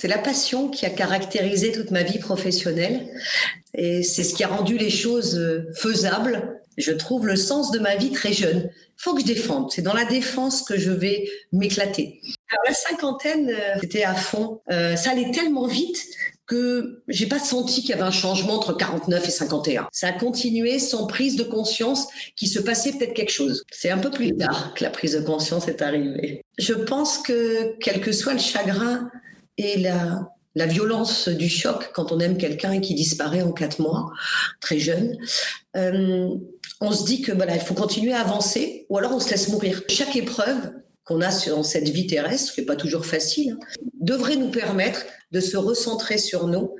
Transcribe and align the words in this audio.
c'est 0.00 0.08
la 0.08 0.16
passion 0.16 0.70
qui 0.70 0.86
a 0.86 0.90
caractérisé 0.90 1.72
toute 1.72 1.90
ma 1.90 2.02
vie 2.02 2.18
professionnelle 2.18 3.06
et 3.74 4.02
c'est 4.02 4.24
ce 4.24 4.34
qui 4.34 4.42
a 4.42 4.48
rendu 4.48 4.78
les 4.78 4.88
choses 4.88 5.38
euh, 5.38 5.70
faisables. 5.74 6.58
Je 6.78 6.92
trouve 6.92 7.26
le 7.26 7.36
sens 7.36 7.70
de 7.70 7.78
ma 7.78 7.96
vie 7.96 8.10
très 8.10 8.32
jeune. 8.32 8.70
Faut 8.96 9.12
que 9.12 9.20
je 9.20 9.26
défende. 9.26 9.70
C'est 9.70 9.82
dans 9.82 9.92
la 9.92 10.06
défense 10.06 10.62
que 10.62 10.78
je 10.78 10.90
vais 10.90 11.28
m'éclater. 11.52 12.22
La 12.66 12.72
cinquantaine, 12.72 13.50
euh, 13.50 13.74
c'était 13.78 14.04
à 14.04 14.14
fond. 14.14 14.62
Euh, 14.70 14.96
ça 14.96 15.10
allait 15.10 15.32
tellement 15.32 15.66
vite 15.66 16.02
que 16.46 17.02
j'ai 17.08 17.26
pas 17.26 17.38
senti 17.38 17.82
qu'il 17.82 17.90
y 17.90 17.92
avait 17.92 18.00
un 18.00 18.10
changement 18.10 18.54
entre 18.54 18.72
49 18.72 19.28
et 19.28 19.30
51. 19.30 19.88
Ça 19.92 20.08
a 20.08 20.12
continué 20.12 20.78
sans 20.78 21.06
prise 21.06 21.36
de 21.36 21.44
conscience 21.44 22.06
qu'il 22.36 22.48
se 22.48 22.58
passait 22.58 22.92
peut-être 22.92 23.12
quelque 23.12 23.32
chose. 23.32 23.64
C'est 23.70 23.90
un 23.90 23.98
peu 23.98 24.10
plus 24.10 24.34
tard 24.34 24.72
que 24.74 24.82
la 24.82 24.88
prise 24.88 25.12
de 25.12 25.20
conscience 25.20 25.68
est 25.68 25.82
arrivée. 25.82 26.40
Je 26.58 26.72
pense 26.72 27.18
que 27.18 27.76
quel 27.80 28.00
que 28.00 28.12
soit 28.12 28.32
le 28.32 28.38
chagrin 28.38 29.10
et 29.60 29.76
la, 29.78 30.66
violence 30.66 31.28
du 31.28 31.48
choc 31.48 31.90
quand 31.94 32.12
on 32.12 32.20
aime 32.20 32.36
quelqu'un 32.36 32.80
qui 32.80 32.94
disparaît 32.94 33.42
en 33.42 33.52
quatre 33.52 33.80
mois, 33.80 34.10
très 34.60 34.78
jeune, 34.78 35.16
euh, 35.76 36.28
on 36.80 36.92
se 36.92 37.04
dit 37.04 37.22
que 37.22 37.32
voilà, 37.32 37.54
il 37.54 37.60
faut 37.60 37.74
continuer 37.74 38.12
à 38.12 38.20
avancer 38.20 38.86
ou 38.88 38.98
alors 38.98 39.12
on 39.14 39.20
se 39.20 39.30
laisse 39.30 39.48
mourir. 39.48 39.82
Chaque 39.88 40.16
épreuve 40.16 40.72
qu'on 41.04 41.20
a 41.20 41.30
dans 41.48 41.62
cette 41.62 41.88
vie 41.88 42.06
terrestre, 42.06 42.54
qui 42.54 42.60
n'est 42.60 42.66
pas 42.66 42.76
toujours 42.76 43.04
facile, 43.04 43.52
hein, 43.52 43.58
devrait 44.00 44.36
nous 44.36 44.50
permettre 44.50 45.04
de 45.30 45.40
se 45.40 45.56
recentrer 45.56 46.18
sur 46.18 46.46
nous 46.46 46.74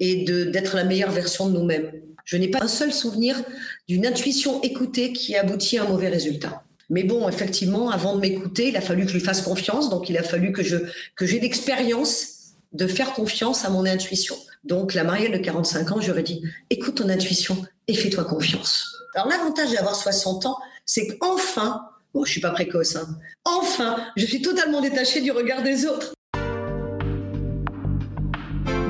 et 0.00 0.24
d'être 0.24 0.76
la 0.76 0.84
meilleure 0.84 1.12
version 1.12 1.48
de 1.48 1.58
nous-mêmes. 1.58 1.92
Je 2.24 2.36
n'ai 2.36 2.48
pas 2.48 2.62
un 2.62 2.68
seul 2.68 2.92
souvenir 2.92 3.42
d'une 3.88 4.06
intuition 4.06 4.60
écoutée 4.62 5.12
qui 5.12 5.36
aboutit 5.36 5.78
à 5.78 5.84
un 5.84 5.88
mauvais 5.88 6.08
résultat. 6.08 6.63
Mais 6.90 7.02
bon, 7.02 7.28
effectivement, 7.28 7.90
avant 7.90 8.14
de 8.14 8.20
m'écouter, 8.20 8.68
il 8.68 8.76
a 8.76 8.80
fallu 8.80 9.04
que 9.04 9.08
je 9.08 9.14
lui 9.14 9.24
fasse 9.24 9.42
confiance, 9.42 9.88
donc 9.90 10.08
il 10.08 10.18
a 10.18 10.22
fallu 10.22 10.52
que 10.52 10.62
je 10.62 10.76
que 11.16 11.26
j'ai 11.26 11.40
l'expérience 11.40 12.34
de 12.72 12.86
faire 12.86 13.12
confiance 13.14 13.64
à 13.64 13.70
mon 13.70 13.86
intuition. 13.86 14.36
Donc 14.64 14.94
la 14.94 15.04
Marielle 15.04 15.32
de 15.32 15.38
45 15.38 15.92
ans, 15.92 16.00
j'aurais 16.00 16.22
dit 16.22 16.42
écoute 16.70 16.96
ton 16.96 17.08
intuition 17.08 17.64
et 17.88 17.94
fais-toi 17.94 18.24
confiance. 18.24 18.96
Alors 19.14 19.28
l'avantage 19.28 19.72
d'avoir 19.72 19.94
60 19.94 20.46
ans, 20.46 20.58
c'est 20.84 21.18
qu'enfin, 21.18 21.82
bon, 22.12 22.24
je 22.24 22.32
suis 22.32 22.40
pas 22.40 22.50
précoce, 22.50 22.96
hein, 22.96 23.06
enfin, 23.44 23.96
je 24.16 24.26
suis 24.26 24.42
totalement 24.42 24.80
détachée 24.80 25.20
du 25.20 25.30
regard 25.30 25.62
des 25.62 25.86
autres. 25.86 26.14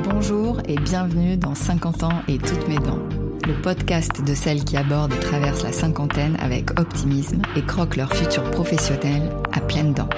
Bonjour 0.04 0.60
et 0.66 0.76
bienvenue 0.76 1.36
dans 1.36 1.54
50 1.54 2.04
ans 2.04 2.22
et 2.28 2.38
toutes 2.38 2.66
mes 2.68 2.78
dents, 2.78 3.06
le 3.46 3.54
podcast 3.54 4.24
de 4.24 4.34
celles 4.34 4.64
qui 4.64 4.76
abordent 4.76 5.12
et 5.12 5.20
traversent 5.20 5.64
la 5.64 5.72
cinquantaine 5.72 6.36
avec 6.40 6.78
optimisme 6.78 7.42
et 7.56 7.62
croquent 7.62 7.96
leur 7.96 8.12
futur 8.12 8.50
professionnel 8.50 9.30
à 9.52 9.60
pleines 9.60 9.92
dents. 9.92 10.08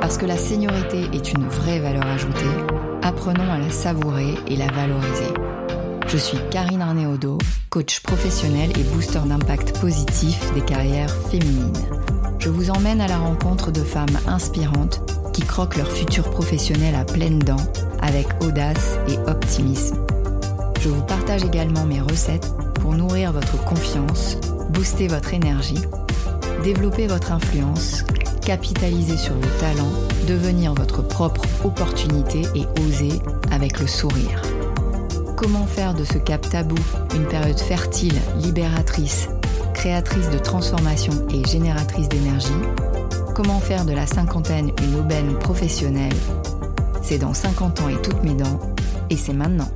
Parce 0.00 0.18
que 0.18 0.26
la 0.26 0.36
seniorité 0.36 1.04
est 1.12 1.32
une 1.32 1.46
vraie 1.48 1.80
valeur 1.80 2.06
ajoutée, 2.06 2.44
apprenons 3.02 3.50
à 3.50 3.58
la 3.58 3.70
savourer 3.70 4.34
et 4.46 4.56
la 4.56 4.66
valoriser. 4.66 5.32
Je 6.06 6.16
suis 6.16 6.38
Karine 6.50 6.82
Arnéodo, 6.82 7.38
coach 7.70 8.00
professionnel 8.00 8.70
et 8.78 8.82
booster 8.94 9.20
d'impact 9.26 9.78
positif 9.80 10.52
des 10.54 10.62
carrières 10.62 11.14
féminines. 11.30 11.72
Je 12.38 12.48
vous 12.48 12.70
emmène 12.70 13.00
à 13.00 13.08
la 13.08 13.18
rencontre 13.18 13.70
de 13.70 13.82
femmes 13.82 14.18
inspirantes 14.26 15.02
qui 15.32 15.42
croquent 15.42 15.78
leur 15.78 15.90
futur 15.90 16.30
professionnel 16.30 16.94
à 16.94 17.04
pleines 17.04 17.40
dents 17.40 17.56
avec 18.00 18.26
audace 18.42 18.98
et 19.08 19.18
optimisme. 19.28 20.07
Je 20.80 20.88
vous 20.88 21.02
partage 21.02 21.44
également 21.44 21.84
mes 21.84 22.00
recettes 22.00 22.52
pour 22.80 22.94
nourrir 22.94 23.32
votre 23.32 23.62
confiance, 23.64 24.36
booster 24.70 25.08
votre 25.08 25.34
énergie, 25.34 25.82
développer 26.62 27.08
votre 27.08 27.32
influence, 27.32 28.04
capitaliser 28.42 29.16
sur 29.16 29.34
vos 29.34 29.60
talents, 29.60 29.92
devenir 30.28 30.74
votre 30.74 31.02
propre 31.02 31.42
opportunité 31.64 32.42
et 32.54 32.64
oser 32.86 33.20
avec 33.50 33.80
le 33.80 33.86
sourire. 33.86 34.40
Comment 35.36 35.66
faire 35.66 35.94
de 35.94 36.04
ce 36.04 36.18
cap 36.18 36.48
tabou 36.48 36.76
une 37.14 37.26
période 37.26 37.58
fertile, 37.58 38.18
libératrice, 38.36 39.28
créatrice 39.74 40.30
de 40.30 40.38
transformation 40.38 41.12
et 41.30 41.44
génératrice 41.46 42.08
d'énergie? 42.08 42.48
Comment 43.34 43.60
faire 43.60 43.84
de 43.84 43.92
la 43.92 44.06
cinquantaine 44.06 44.70
une 44.82 45.00
aubaine 45.00 45.38
professionnelle? 45.38 46.16
C'est 47.02 47.18
dans 47.18 47.34
50 47.34 47.80
ans 47.80 47.88
et 47.88 48.00
toutes 48.00 48.22
mes 48.22 48.34
dents, 48.34 48.60
et 49.10 49.16
c'est 49.16 49.32
maintenant. 49.32 49.70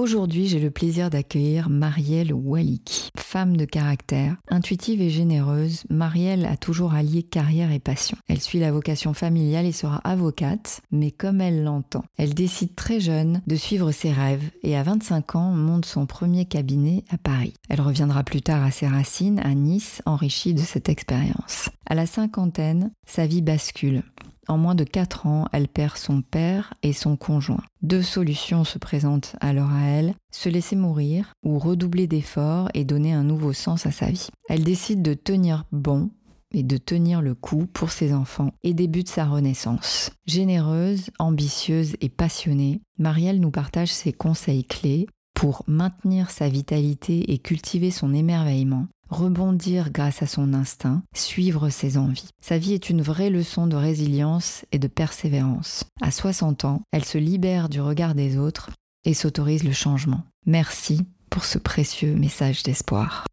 Aujourd'hui, 0.00 0.46
j'ai 0.46 0.60
le 0.60 0.70
plaisir 0.70 1.10
d'accueillir 1.10 1.68
Marielle 1.68 2.32
Waliki. 2.32 3.10
Femme 3.18 3.58
de 3.58 3.66
caractère, 3.66 4.36
intuitive 4.48 5.02
et 5.02 5.10
généreuse, 5.10 5.82
Marielle 5.90 6.46
a 6.46 6.56
toujours 6.56 6.94
allié 6.94 7.22
carrière 7.22 7.70
et 7.70 7.80
passion. 7.80 8.16
Elle 8.26 8.40
suit 8.40 8.60
la 8.60 8.72
vocation 8.72 9.12
familiale 9.12 9.66
et 9.66 9.72
sera 9.72 9.98
avocate, 9.98 10.80
mais 10.90 11.10
comme 11.10 11.42
elle 11.42 11.64
l'entend. 11.64 12.02
Elle 12.16 12.32
décide 12.32 12.74
très 12.74 12.98
jeune 12.98 13.42
de 13.46 13.56
suivre 13.56 13.92
ses 13.92 14.10
rêves 14.10 14.50
et 14.62 14.74
à 14.74 14.82
25 14.82 15.36
ans 15.36 15.50
monte 15.50 15.84
son 15.84 16.06
premier 16.06 16.46
cabinet 16.46 17.04
à 17.10 17.18
Paris. 17.18 17.52
Elle 17.68 17.82
reviendra 17.82 18.24
plus 18.24 18.40
tard 18.40 18.64
à 18.64 18.70
ses 18.70 18.86
racines, 18.88 19.40
à 19.40 19.52
Nice, 19.54 20.00
enrichie 20.06 20.54
de 20.54 20.62
cette 20.62 20.88
expérience. 20.88 21.68
À 21.84 21.94
la 21.94 22.06
cinquantaine, 22.06 22.90
sa 23.04 23.26
vie 23.26 23.42
bascule. 23.42 24.02
En 24.50 24.58
moins 24.58 24.74
de 24.74 24.82
4 24.82 25.28
ans, 25.28 25.46
elle 25.52 25.68
perd 25.68 25.96
son 25.96 26.22
père 26.22 26.74
et 26.82 26.92
son 26.92 27.16
conjoint. 27.16 27.62
Deux 27.82 28.02
solutions 28.02 28.64
se 28.64 28.78
présentent 28.78 29.36
alors 29.40 29.70
à 29.70 29.82
elle, 29.82 30.14
se 30.32 30.48
laisser 30.48 30.74
mourir 30.74 31.34
ou 31.44 31.60
redoubler 31.60 32.08
d'efforts 32.08 32.68
et 32.74 32.82
donner 32.82 33.12
un 33.12 33.22
nouveau 33.22 33.52
sens 33.52 33.86
à 33.86 33.92
sa 33.92 34.06
vie. 34.06 34.26
Elle 34.48 34.64
décide 34.64 35.02
de 35.02 35.14
tenir 35.14 35.66
bon 35.70 36.10
et 36.52 36.64
de 36.64 36.78
tenir 36.78 37.22
le 37.22 37.36
coup 37.36 37.66
pour 37.72 37.92
ses 37.92 38.12
enfants 38.12 38.50
et 38.64 38.74
débute 38.74 39.08
sa 39.08 39.24
renaissance. 39.24 40.10
Généreuse, 40.26 41.10
ambitieuse 41.20 41.94
et 42.00 42.08
passionnée, 42.08 42.80
Marielle 42.98 43.38
nous 43.38 43.52
partage 43.52 43.92
ses 43.92 44.12
conseils 44.12 44.64
clés 44.64 45.06
pour 45.32 45.62
maintenir 45.68 46.28
sa 46.28 46.48
vitalité 46.48 47.32
et 47.32 47.38
cultiver 47.38 47.92
son 47.92 48.12
émerveillement, 48.12 48.88
rebondir 49.10 49.90
grâce 49.90 50.22
à 50.22 50.26
son 50.26 50.54
instinct, 50.54 51.02
suivre 51.14 51.68
ses 51.68 51.98
envies. 51.98 52.30
Sa 52.40 52.58
vie 52.58 52.74
est 52.74 52.90
une 52.90 53.02
vraie 53.02 53.30
leçon 53.30 53.66
de 53.66 53.76
résilience 53.76 54.64
et 54.72 54.78
de 54.78 54.88
persévérance. 54.88 55.84
À 56.00 56.10
60 56.10 56.64
ans, 56.64 56.82
elle 56.92 57.04
se 57.04 57.18
libère 57.18 57.68
du 57.68 57.80
regard 57.80 58.14
des 58.14 58.38
autres 58.38 58.70
et 59.04 59.14
s'autorise 59.14 59.64
le 59.64 59.72
changement. 59.72 60.22
Merci 60.46 61.02
pour 61.28 61.44
ce 61.44 61.58
précieux 61.58 62.14
message 62.14 62.62
d'espoir. 62.62 63.26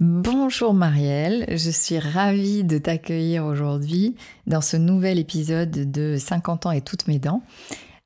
Bonjour 0.00 0.74
Marielle, 0.74 1.44
je 1.48 1.70
suis 1.70 1.98
ravie 1.98 2.62
de 2.62 2.78
t'accueillir 2.78 3.44
aujourd'hui 3.44 4.14
dans 4.46 4.60
ce 4.60 4.76
nouvel 4.76 5.18
épisode 5.18 5.90
de 5.90 6.16
50 6.16 6.66
ans 6.66 6.70
et 6.70 6.82
toutes 6.82 7.08
mes 7.08 7.18
dents. 7.18 7.42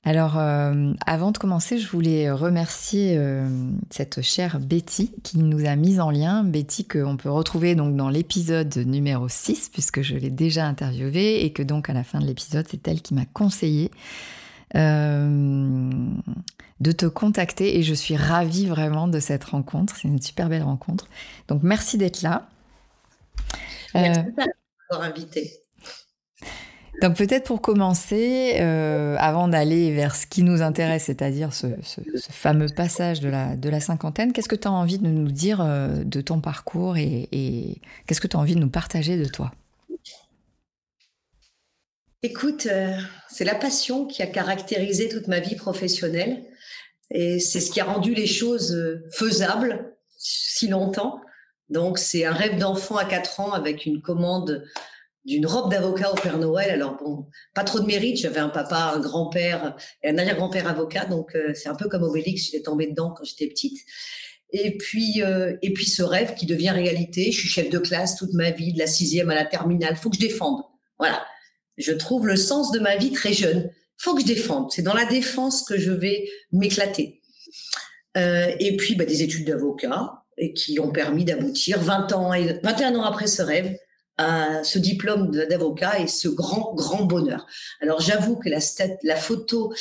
Alors, 0.05 0.37
euh, 0.37 0.93
avant 1.07 1.31
de 1.31 1.39
commencer, 1.39 1.79
je 1.79 1.89
voulais 1.89 2.29
remercier 2.29 3.17
euh, 3.17 3.47
cette 3.89 4.21
chère 4.21 4.59
Betty 4.59 5.13
qui 5.23 5.39
nous 5.39 5.65
a 5.65 5.77
mis 5.77 6.01
en 6.01 6.11
lien. 6.11 6.43
Betty 6.43 6.89
qu'on 6.89 7.17
peut 7.17 7.31
retrouver 7.31 7.77
donc 7.77 7.95
dans 7.95 8.09
l'épisode 8.09 8.77
numéro 8.79 9.29
6, 9.29 9.69
puisque 9.73 10.03
je 10.03 10.17
l'ai 10.17 10.31
déjà 10.31 10.67
interviewée 10.67 11.45
et 11.45 11.53
que 11.53 11.63
donc 11.63 11.89
à 11.89 11.93
la 11.93 12.03
fin 12.03 12.19
de 12.19 12.27
l'épisode, 12.27 12.67
c'est 12.69 12.87
elle 12.89 13.01
qui 13.01 13.15
m'a 13.15 13.27
conseillé 13.27 13.93
euh, 14.75 15.91
de 16.81 16.93
te 16.93 17.07
contacter 17.07 17.79
et 17.79 17.85
je 17.85 17.95
suis 17.95 18.17
ravie 18.17 18.67
vraiment 18.67 19.07
de 19.07 19.21
cette 19.21 19.45
rencontre. 19.45 19.95
C'est 19.95 20.09
une 20.09 20.21
super 20.21 20.49
belle 20.49 20.65
rencontre. 20.65 21.07
Donc, 21.47 21.63
merci 21.63 21.97
d'être 21.97 22.23
là. 22.23 22.49
Merci 23.95 24.19
d'avoir 24.91 25.09
invité. 25.09 25.53
Donc 27.01 27.17
peut-être 27.17 27.45
pour 27.45 27.63
commencer, 27.63 28.57
euh, 28.61 29.17
avant 29.19 29.49
d'aller 29.49 29.93
vers 29.93 30.15
ce 30.15 30.27
qui 30.27 30.43
nous 30.43 30.61
intéresse, 30.61 31.05
c'est-à-dire 31.05 31.53
ce, 31.55 31.67
fameux 32.31 32.69
passage 32.69 33.21
de 33.21 33.29
la, 33.29 33.81
cinquantaine, 33.81 34.33
qu'est-ce 34.33 34.49
que 34.49 34.57
tu 34.57 34.69
as 34.69 34.73
envie 34.73 34.99
de 34.99 35.07
nous 35.07 35.31
dire 35.31 35.61
euh, 35.61 36.05
de 36.05 36.21
ton 36.21 36.41
parcours 36.41 36.97
et, 36.99 37.81
qu'est-ce 38.07 38.21
que 38.21 38.27
tu 38.27 38.37
as 38.37 38.41
envie 38.41 38.55
de 38.55 38.61
nous 38.61 38.71
partager 38.71 39.17
de 39.17 39.25
toi? 39.25 39.53
Écoute, 42.23 42.67
euh, 42.71 42.95
c'est 43.29 43.45
la 43.45 43.55
passion 43.55 44.07
qui 44.07 44.23
a 44.23 44.27
caractérisé 44.27 45.09
toute 45.09 45.29
ma 45.29 45.41
vie 45.41 45.57
professionnelle 45.57 46.45
et 47.11 47.41
c'est 47.41 47.61
ce 47.61 47.71
qui 47.71 47.81
a 47.81 47.85
rendu 47.85 48.15
les 48.15 48.29
choses 48.29 49.01
faisables 49.13 49.93
si 50.19 50.69
longtemps. 50.69 51.21
Donc 51.69 51.99
c'est 51.99 52.27
un 52.27 52.33
rêve 52.33 52.59
d'enfant 52.59 52.97
à 52.97 53.05
4 53.05 53.41
ans 53.41 53.53
avec 53.53 53.87
une 53.87 54.03
commande 54.03 54.65
d'une 55.25 55.47
robe 55.47 55.71
d'avocat 55.71 56.11
au 56.13 56.15
Père 56.15 56.39
Noël. 56.39 56.71
Alors 56.71 56.97
bon, 56.97 57.27
pas 57.55 57.65
trop 57.65 57.81
de 57.81 57.87
mérite. 57.87 58.19
J'avais 58.19 58.41
un 58.41 58.49
papa, 58.49 58.93
un 58.95 59.01
grand-père 59.01 59.77
et 60.03 60.09
un 60.09 60.19
arrière-grand-père 60.19 60.67
avocat, 60.67 61.05
donc 61.05 61.35
euh, 61.35 61.53
c'est 61.55 61.69
un 61.69 61.75
peu 61.75 61.89
comme 61.89 62.03
Obélix. 62.03 62.47
J'étais 62.47 62.63
tombée 62.63 62.87
dedans 62.87 63.15
quand 63.17 63.25
j'étais 63.25 63.47
petite. 63.47 63.79
Et 64.53 64.77
puis, 64.77 65.23
euh, 65.23 65.57
et 65.63 65.73
puis 65.73 65.87
ce 65.87 66.03
rêve 66.03 66.35
qui 66.35 66.47
devient 66.47 66.71
réalité. 66.71 67.33
Je 67.33 67.39
suis 67.39 67.49
chef 67.49 67.71
de 67.71 67.79
classe 67.79 68.17
toute 68.17 68.35
ma 68.35 68.51
vie, 68.51 68.73
de 68.73 68.79
la 68.79 68.87
sixième 68.87 69.31
à 69.31 69.35
la 69.35 69.47
terminale. 69.47 69.97
Faut 69.97 70.11
que 70.11 70.17
je 70.17 70.21
défende. 70.21 70.63
Voilà. 70.99 71.25
Je 71.79 71.93
trouve 71.93 72.27
le 72.27 72.37
sens 72.37 72.71
de 72.71 72.79
ma 72.79 72.97
vie 72.97 73.13
très 73.13 73.33
jeune. 73.33 73.71
Faut 73.97 74.15
que 74.15 74.21
je 74.21 74.27
défende. 74.27 74.71
C'est 74.71 74.83
dans 74.83 74.95
la 74.95 75.07
défense 75.07 75.65
que 75.65 75.79
je 75.79 75.91
vais 75.91 76.29
m'éclater. 76.53 77.23
Euh, 78.19 78.55
et 78.61 78.77
puis, 78.77 78.95
bah, 78.95 79.07
des 79.07 79.23
études 79.23 79.47
d'avocat 79.47 80.23
et 80.37 80.53
qui 80.53 80.79
ont 80.81 80.93
permis 80.93 81.25
d'aboutir 81.25 81.81
20 81.81 82.13
ans, 82.13 82.35
et 82.35 82.59
21 82.63 82.97
ans 82.97 83.05
après 83.05 83.27
ce 83.27 83.43
rêve 83.43 83.77
ce 84.19 84.79
diplôme 84.79 85.31
d'avocat 85.31 85.99
et 85.99 86.07
ce 86.07 86.29
grand, 86.29 86.75
grand 86.75 87.05
bonheur. 87.05 87.47
Alors 87.81 88.01
j'avoue 88.01 88.37
que 88.37 88.49
la, 88.49 88.59
la 89.03 89.17
photo 89.17 89.73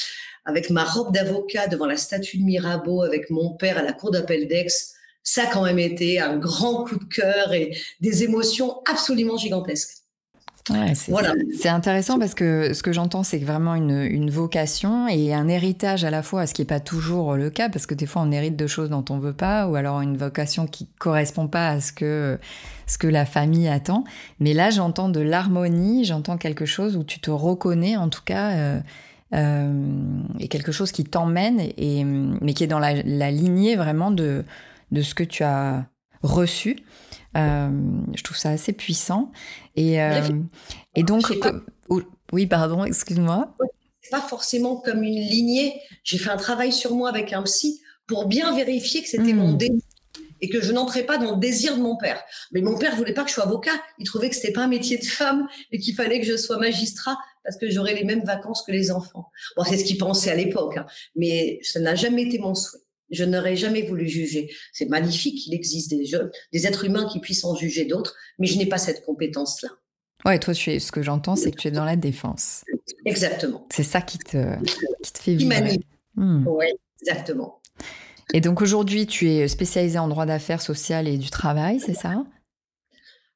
avec 0.46 0.70
ma 0.70 0.84
robe 0.84 1.14
d'avocat 1.14 1.68
devant 1.68 1.86
la 1.86 1.98
statue 1.98 2.38
de 2.38 2.44
Mirabeau 2.44 3.04
avec 3.04 3.30
mon 3.30 3.54
père 3.54 3.78
à 3.78 3.84
la 3.84 3.94
cour 3.94 4.12
d'appel 4.12 4.48
d'Aix, 4.48 4.96
ça 5.24 5.44
a 5.44 5.48
quand 5.48 5.64
même 5.64 5.80
été 5.80 6.20
un 6.20 6.38
grand 6.38 6.86
coup 6.86 6.98
de 6.98 7.06
cœur 7.06 7.54
et 7.54 7.78
des 8.00 8.24
émotions 8.24 8.82
absolument 8.90 9.38
gigantesques. 9.38 10.01
Ouais, 10.72 10.96
c'est 10.96 11.12
voilà. 11.12 11.34
intéressant 11.66 12.20
parce 12.20 12.34
que 12.34 12.74
ce 12.74 12.84
que 12.84 12.94
j'entends, 12.94 13.24
c'est 13.24 13.38
vraiment 13.40 13.76
une, 13.76 14.02
une, 14.02 14.30
vocation 14.30 15.08
et 15.08 15.34
un 15.34 15.48
héritage 15.48 16.04
à 16.04 16.12
la 16.12 16.24
fois, 16.24 16.48
ce 16.48 16.54
qui 16.54 16.62
n'est 16.62 16.68
pas 16.68 16.80
toujours 16.80 17.36
le 17.36 17.50
cas, 17.50 17.70
parce 17.70 17.86
que 17.86 17.94
des 17.94 18.06
fois 18.06 18.22
on 18.22 18.32
hérite 18.32 18.56
de 18.56 18.68
choses 18.68 18.90
dont 18.90 19.06
on 19.10 19.20
veut 19.20 19.34
pas, 19.34 19.68
ou 19.68 19.76
alors 19.76 20.02
une 20.02 20.18
vocation 20.18 20.68
qui 20.68 20.88
correspond 21.00 21.48
pas 21.48 21.70
à 21.70 21.82
ce 21.82 21.92
que, 21.92 22.40
ce 22.88 22.98
que 22.98 23.08
la 23.08 23.26
famille 23.26 23.68
attend. 23.68 24.04
Mais 24.40 24.54
là, 24.54 24.70
j'entends 24.70 25.10
de 25.10 25.20
l'harmonie, 25.20 26.06
j'entends 26.06 26.38
quelque 26.38 26.66
chose 26.66 26.98
où 26.98 27.04
tu 27.04 27.20
te 27.20 27.32
reconnais, 27.32 27.98
en 27.98 28.10
tout 28.10 28.24
cas, 28.24 28.52
euh, 28.52 28.80
euh, 29.34 30.24
et 30.40 30.48
quelque 30.48 30.72
chose 30.72 30.92
qui 30.92 31.04
t'emmène, 31.04 31.60
et, 31.78 32.04
mais 32.04 32.54
qui 32.54 32.64
est 32.64 32.68
dans 32.68 32.80
la, 32.80 33.02
la 33.04 33.32
lignée 33.32 33.76
vraiment 33.76 34.12
de, 34.12 34.44
de 34.92 35.02
ce 35.02 35.16
que 35.16 35.24
tu 35.24 35.44
as 35.44 35.86
reçu. 36.24 36.78
Euh, 37.38 37.70
je 38.16 38.24
trouve 38.24 38.38
ça 38.38 38.50
assez 38.50 38.74
puissant. 38.74 39.32
Et, 39.76 40.02
euh, 40.02 40.22
et 40.96 41.04
donc, 41.04 41.32
oui, 42.32 42.46
pardon, 42.48 42.84
excuse-moi. 42.84 43.56
Pas 44.10 44.22
forcément 44.22 44.78
comme 44.78 45.04
une 45.04 45.20
lignée. 45.20 45.80
J'ai 46.04 46.18
fait 46.18 46.30
un 46.30 46.38
travail 46.38 46.72
sur 46.72 46.96
moi 46.96 47.10
avec 47.10 47.34
un 47.34 47.44
psy 47.44 47.82
pour 48.08 48.26
bien 48.26 48.54
vérifier 48.56 49.02
que 49.02 49.08
c'était 49.08 49.34
mon 49.34 49.54
hmm. 49.54 49.58
désir 49.58 49.82
et 50.42 50.50
que 50.50 50.60
je 50.60 50.72
n'entrais 50.72 51.04
pas 51.04 51.18
dans 51.18 51.36
le 51.36 51.40
désir 51.40 51.78
de 51.78 51.82
mon 51.82 51.96
père. 51.96 52.22
Mais 52.52 52.62
mon 52.62 52.78
père 52.78 52.96
voulait 52.96 53.14
pas 53.14 53.24
que 53.24 53.30
je 53.30 53.36
sois 53.36 53.46
avocat. 53.46 53.80
Il 54.00 54.06
trouvait 54.06 54.30
que 54.30 54.36
c'était 54.36 54.52
pas 54.52 54.64
un 54.64 54.68
métier 54.68 54.98
de 54.98 55.06
femme 55.06 55.48
et 55.72 55.78
qu'il 55.78 55.94
fallait 55.94 56.20
que 56.20 56.26
je 56.26 56.36
sois 56.36 56.58
magistrat 56.58 57.16
parce 57.44 57.58
que 57.58 57.70
j'aurais 57.70 57.94
les 57.94 58.04
mêmes 58.04 58.24
vacances 58.24 58.64
que 58.64 58.72
les 58.72 58.92
enfants. 58.92 59.30
Bon, 59.56 59.64
c'est 59.64 59.78
ce 59.78 59.84
qu'il 59.84 59.98
pensait 59.98 60.32
à 60.32 60.36
l'époque, 60.36 60.78
hein. 60.78 60.86
mais 61.16 61.60
ça 61.62 61.80
n'a 61.80 61.96
jamais 61.96 62.24
été 62.24 62.40
mon 62.40 62.56
souhait. 62.56 62.82
Je 63.12 63.24
n'aurais 63.24 63.56
jamais 63.56 63.84
voulu 63.84 64.08
juger. 64.08 64.50
C'est 64.74 64.90
magnifique 64.90 65.44
qu'il 65.44 65.54
existe 65.54 65.90
des, 65.90 66.06
jeunes, 66.06 66.32
des 66.54 66.66
êtres 66.66 66.86
humains 66.86 67.08
qui 67.12 67.20
puissent 67.20 67.44
en 67.44 67.56
juger 67.56 67.86
d'autres, 67.86 68.16
mais 68.40 68.48
je 68.48 68.58
n'ai 68.58 68.66
pas 68.66 68.78
cette 68.78 69.06
compétence-là. 69.06 69.70
Ouais, 70.26 70.40
toi, 70.40 70.54
tu 70.54 70.72
es, 70.72 70.80
ce 70.80 70.92
que 70.92 71.02
j'entends, 71.02 71.36
c'est 71.36 71.52
que 71.52 71.58
tu 71.58 71.68
es 71.68 71.72
dans 71.72 71.86
la 71.86 71.96
défense. 71.96 72.64
Exactement. 73.06 73.68
C'est 73.72 73.84
ça 73.84 74.02
qui 74.02 74.20
te, 74.20 74.56
qui 75.02 75.14
te 75.14 75.20
fait 75.20 75.36
vivre. 75.36 75.54
Hmm. 76.16 76.46
Oui, 76.48 76.66
exactement. 77.02 77.62
Et 78.34 78.42
donc 78.42 78.62
aujourd'hui, 78.62 79.08
tu 79.08 79.30
es 79.30 79.48
spécialisée 79.48 80.00
en 80.00 80.08
droit 80.08 80.26
d'affaires 80.26 80.62
sociales 80.62 81.08
et 81.08 81.18
du 81.18 81.30
travail, 81.30 81.80
c'est 81.80 81.94
ça? 81.94 82.24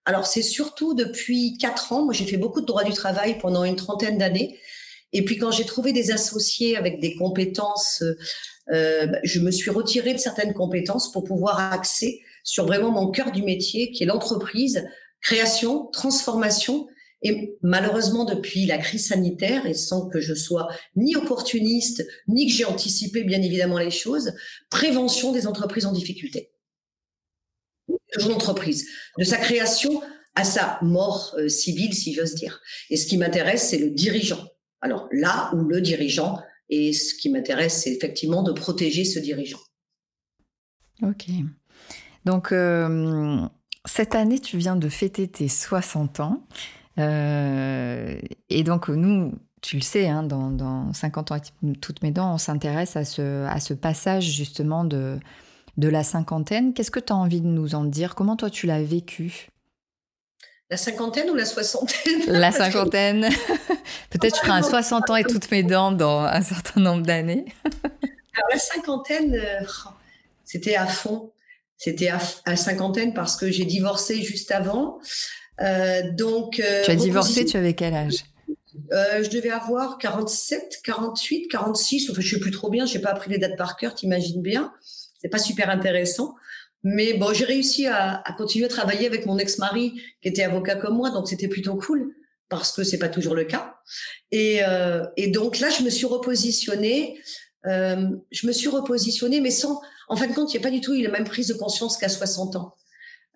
Alors 0.05 0.27
c'est 0.27 0.43
surtout 0.43 0.93
depuis 0.93 1.57
quatre 1.57 1.91
ans. 1.91 2.05
Moi, 2.05 2.13
j'ai 2.13 2.25
fait 2.25 2.37
beaucoup 2.37 2.61
de 2.61 2.65
droit 2.65 2.83
du 2.83 2.93
travail 2.93 3.37
pendant 3.39 3.63
une 3.63 3.75
trentaine 3.75 4.17
d'années. 4.17 4.59
Et 5.13 5.25
puis 5.25 5.37
quand 5.37 5.51
j'ai 5.51 5.65
trouvé 5.65 5.93
des 5.93 6.11
associés 6.11 6.77
avec 6.77 6.99
des 6.99 7.15
compétences 7.15 8.03
euh, 8.71 9.07
bah, 9.07 9.19
je 9.23 9.39
me 9.39 9.51
suis 9.51 9.71
retirée 9.71 10.13
de 10.13 10.19
certaines 10.19 10.53
compétences 10.53 11.11
pour 11.11 11.23
pouvoir 11.23 11.59
axer 11.73 12.21
sur 12.43 12.65
vraiment 12.65 12.91
mon 12.91 13.11
cœur 13.11 13.31
du 13.31 13.43
métier, 13.43 13.91
qui 13.91 14.03
est 14.03 14.07
l'entreprise, 14.07 14.85
création, 15.21 15.87
transformation. 15.87 16.87
Et 17.21 17.57
malheureusement, 17.61 18.25
depuis 18.25 18.65
la 18.65 18.77
crise 18.77 19.07
sanitaire, 19.07 19.65
et 19.65 19.73
sans 19.73 20.07
que 20.07 20.19
je 20.19 20.33
sois 20.33 20.67
ni 20.95 21.15
opportuniste, 21.15 22.05
ni 22.27 22.47
que 22.47 22.53
j'ai 22.53 22.65
anticipé 22.65 23.23
bien 23.23 23.41
évidemment 23.41 23.79
les 23.79 23.91
choses, 23.91 24.33
prévention 24.69 25.31
des 25.31 25.47
entreprises 25.47 25.85
en 25.85 25.91
difficulté. 25.91 26.51
De 27.87 28.29
l'entreprise, 28.29 28.87
de 29.17 29.23
sa 29.23 29.37
création 29.37 30.01
à 30.35 30.43
sa 30.43 30.79
mort 30.81 31.33
euh, 31.37 31.47
civile, 31.47 31.93
si 31.93 32.13
j'ose 32.13 32.35
dire. 32.35 32.61
Et 32.89 32.97
ce 32.97 33.07
qui 33.07 33.17
m'intéresse, 33.17 33.69
c'est 33.69 33.77
le 33.77 33.89
dirigeant. 33.89 34.45
Alors 34.81 35.07
là 35.11 35.49
où 35.53 35.63
le 35.63 35.81
dirigeant 35.81 36.39
et 36.69 36.93
ce 36.93 37.13
qui 37.13 37.29
m'intéresse, 37.29 37.83
c'est 37.83 37.91
effectivement 37.91 38.43
de 38.43 38.51
protéger 38.51 39.05
ce 39.05 39.19
dirigeant. 39.19 39.59
Ok. 41.03 41.27
Donc, 42.25 42.51
euh, 42.51 43.39
cette 43.85 44.15
année, 44.15 44.39
tu 44.39 44.57
viens 44.57 44.75
de 44.75 44.89
fêter 44.89 45.27
tes 45.27 45.47
60 45.47 46.19
ans. 46.19 46.47
Euh, 46.97 48.17
et 48.49 48.63
donc, 48.63 48.89
nous, 48.89 49.33
tu 49.61 49.75
le 49.77 49.81
sais, 49.81 50.07
hein, 50.07 50.23
dans, 50.23 50.91
50 50.93 51.31
ans 51.31 51.37
toutes 51.81 52.01
mes 52.01 52.11
dents, 52.11 52.33
on 52.33 52.37
s'intéresse 52.37 52.95
à 52.95 53.05
ce, 53.05 53.45
à 53.45 53.59
ce 53.59 53.73
passage 53.73 54.25
justement 54.25 54.85
de, 54.85 55.19
de 55.77 55.87
la 55.87 56.03
cinquantaine. 56.03 56.73
Qu'est-ce 56.73 56.91
que 56.91 56.99
tu 56.99 57.13
as 57.13 57.15
envie 57.15 57.41
de 57.41 57.47
nous 57.47 57.75
en 57.75 57.83
dire? 57.83 58.15
Comment 58.15 58.35
toi, 58.35 58.49
tu 58.49 58.65
l'as 58.65 58.81
vécu? 58.81 59.49
La 60.69 60.77
cinquantaine 60.77 61.29
ou 61.29 61.35
la 61.35 61.45
soixantaine? 61.45 62.23
La 62.27 62.51
cinquantaine. 62.51 63.29
Peut-être 64.09 64.35
je 64.35 64.41
ferai 64.41 64.57
un 64.57 64.63
60 64.63 65.09
ans 65.09 65.15
et 65.15 65.23
toutes 65.23 65.49
mes 65.51 65.63
dents 65.63 65.91
dans 65.91 66.21
un 66.21 66.41
certain 66.41 66.81
nombre 66.81 67.03
d'années. 67.03 67.45
Alors 67.63 68.49
la 68.51 68.59
cinquantaine, 68.59 69.35
euh, 69.35 69.65
c'était 70.43 70.75
à 70.75 70.87
fond. 70.87 71.31
C'était 71.77 72.09
à, 72.09 72.19
à, 72.45 72.55
cinquantaine 72.55 73.13
parce 73.13 73.35
que 73.35 73.51
j'ai 73.51 73.65
divorcé 73.65 74.21
juste 74.21 74.51
avant. 74.51 74.99
Euh, 75.61 76.01
donc. 76.13 76.59
Euh, 76.59 76.83
tu 76.83 76.91
as 76.91 76.95
divorcé, 76.95 77.45
tu 77.45 77.57
avais 77.57 77.73
quel 77.73 77.93
âge? 77.93 78.25
Je 78.91 79.29
devais 79.29 79.51
avoir 79.51 79.97
47, 79.97 80.81
48, 80.83 81.47
46. 81.47 82.09
Enfin, 82.09 82.21
je 82.21 82.35
sais 82.35 82.39
plus 82.39 82.51
trop 82.51 82.69
bien. 82.69 82.85
J'ai 82.85 82.99
pas 82.99 83.11
appris 83.11 83.29
les 83.31 83.37
dates 83.37 83.57
par 83.57 83.77
cœur. 83.77 83.93
T'imagines 83.95 84.41
bien. 84.41 84.73
C'est 85.21 85.29
pas 85.29 85.37
super 85.37 85.69
intéressant. 85.69 86.35
Mais 86.87 87.13
bon, 87.13 87.33
j'ai 87.33 87.45
réussi 87.45 87.87
à, 87.87 88.21
à, 88.23 88.33
continuer 88.33 88.67
à 88.67 88.69
travailler 88.69 89.07
avec 89.07 89.25
mon 89.25 89.39
ex-mari 89.39 89.99
qui 90.21 90.27
était 90.29 90.43
avocat 90.43 90.75
comme 90.75 90.95
moi, 90.95 91.09
donc 91.09 91.27
c'était 91.27 91.47
plutôt 91.47 91.75
cool 91.75 92.13
parce 92.47 92.71
que 92.71 92.83
c'est 92.83 92.99
pas 92.99 93.09
toujours 93.09 93.33
le 93.33 93.43
cas. 93.45 93.75
Et, 94.31 94.59
euh, 94.63 95.03
et, 95.17 95.27
donc 95.27 95.59
là, 95.59 95.69
je 95.69 95.83
me 95.83 95.89
suis 95.89 96.05
repositionnée. 96.05 97.19
Euh, 97.65 98.09
je 98.31 98.45
me 98.45 98.51
suis 98.51 98.67
repositionnée, 98.67 99.41
mais 99.41 99.51
sans. 99.51 99.81
En 100.07 100.15
fin 100.15 100.27
de 100.27 100.33
compte, 100.33 100.53
il 100.53 100.57
n'y 100.57 100.63
a 100.63 100.63
pas 100.63 100.71
du 100.71 100.81
tout 100.81 100.93
eu 100.93 101.01
la 101.01 101.09
même 101.09 101.23
prise 101.23 101.47
de 101.47 101.55
conscience 101.55 101.97
qu'à 101.97 102.09
60 102.09 102.55
ans. 102.55 102.75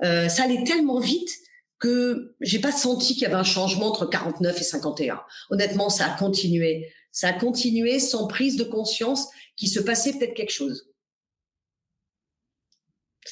Euh, 0.04 0.30
ça 0.30 0.44
allait 0.44 0.64
tellement 0.64 1.00
vite 1.00 1.32
que 1.80 2.36
j'ai 2.42 2.60
pas 2.60 2.72
senti 2.72 3.14
qu'il 3.14 3.24
y 3.24 3.26
avait 3.26 3.34
un 3.34 3.44
changement 3.44 3.88
entre 3.88 4.06
49 4.06 4.60
et 4.60 4.64
51. 4.64 5.22
Honnêtement, 5.50 5.90
ça 5.90 6.06
a 6.06 6.18
continué. 6.18 6.94
Ça 7.12 7.30
a 7.30 7.34
continué 7.34 8.00
sans 8.00 8.28
prise 8.28 8.58
de 8.58 8.64
conscience 8.64 9.28
qu'il 9.56 9.70
se 9.70 9.80
passait 9.80 10.14
peut-être 10.14 10.36
quelque 10.36 10.52
chose. 10.52 10.89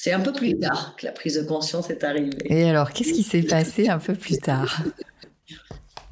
C'est 0.08 0.14
un 0.14 0.22
peu 0.22 0.32
plus 0.32 0.58
tard 0.58 0.96
que 0.96 1.06
la 1.06 1.12
prise 1.12 1.36
de 1.36 1.42
conscience 1.42 1.90
est 1.90 2.02
arrivée. 2.02 2.38
Et 2.46 2.70
alors, 2.70 2.94
qu'est-ce 2.94 3.12
qui 3.12 3.24
s'est 3.24 3.42
passé 3.42 3.90
un 3.90 4.00
peu 4.00 4.16
plus 4.16 4.38
tard? 4.38 4.82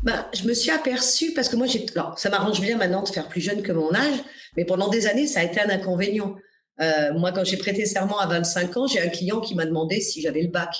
Ben, 0.03 0.23
je 0.35 0.43
me 0.43 0.53
suis 0.53 0.69
aperçue, 0.69 1.33
parce 1.33 1.49
que 1.49 1.55
moi, 1.55 1.65
j'ai, 1.65 1.83
ça 2.17 2.29
m'arrange 2.29 2.61
bien 2.61 2.77
maintenant 2.77 3.01
de 3.01 3.07
faire 3.07 3.27
plus 3.27 3.41
jeune 3.41 3.63
que 3.63 3.71
mon 3.71 3.91
âge, 3.91 4.19
mais 4.55 4.63
pendant 4.63 4.87
des 4.87 5.07
années, 5.07 5.25
ça 5.25 5.39
a 5.39 5.43
été 5.43 5.59
un 5.59 5.69
inconvénient. 5.69 6.35
Euh, 6.79 7.11
moi, 7.13 7.31
quand 7.31 7.43
j'ai 7.43 7.57
prêté 7.57 7.87
serment 7.87 8.19
à 8.19 8.27
25 8.27 8.77
ans, 8.77 8.85
j'ai 8.85 9.01
un 9.01 9.07
client 9.07 9.41
qui 9.41 9.55
m'a 9.55 9.65
demandé 9.65 10.01
si 10.01 10.21
j'avais 10.21 10.43
le 10.43 10.49
bac. 10.49 10.75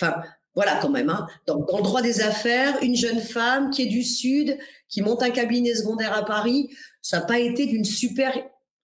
Enfin, 0.00 0.14
voilà 0.54 0.78
quand 0.80 0.88
même. 0.88 1.10
Hein. 1.10 1.26
Donc, 1.46 1.68
dans 1.68 1.76
le 1.76 1.82
droit 1.82 2.00
des 2.00 2.22
affaires, 2.22 2.78
une 2.80 2.96
jeune 2.96 3.20
femme 3.20 3.70
qui 3.70 3.82
est 3.82 3.86
du 3.86 4.02
Sud, 4.02 4.56
qui 4.88 5.02
monte 5.02 5.22
un 5.22 5.30
cabinet 5.30 5.74
secondaire 5.74 6.16
à 6.16 6.24
Paris, 6.24 6.70
ça 7.02 7.18
n'a 7.18 7.26
pas 7.26 7.40
été 7.40 7.66
d'une 7.66 7.84
super 7.84 8.32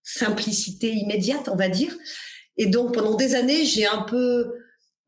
simplicité 0.03 0.93
immédiate, 0.93 1.49
on 1.49 1.57
va 1.57 1.71
dire. 1.71 1.97
Et 2.61 2.67
donc 2.67 2.93
pendant 2.93 3.15
des 3.15 3.35
années, 3.35 3.65
j'ai 3.65 3.87
un 3.87 4.03
peu, 4.03 4.53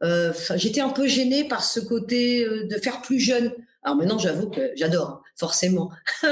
euh, 0.03 0.33
j'étais 0.57 0.81
un 0.81 0.89
peu 0.89 1.07
gênée 1.07 1.45
par 1.47 1.63
ce 1.63 1.81
côté 1.81 2.47
euh, 2.47 2.67
de 2.67 2.79
faire 2.79 3.03
plus 3.03 3.21
jeune. 3.21 3.53
Alors 3.83 3.99
maintenant, 3.99 4.17
j'avoue 4.19 4.49
que 4.49 4.73
j'adore, 4.75 5.09
hein, 5.09 5.21
forcément, 5.37 5.91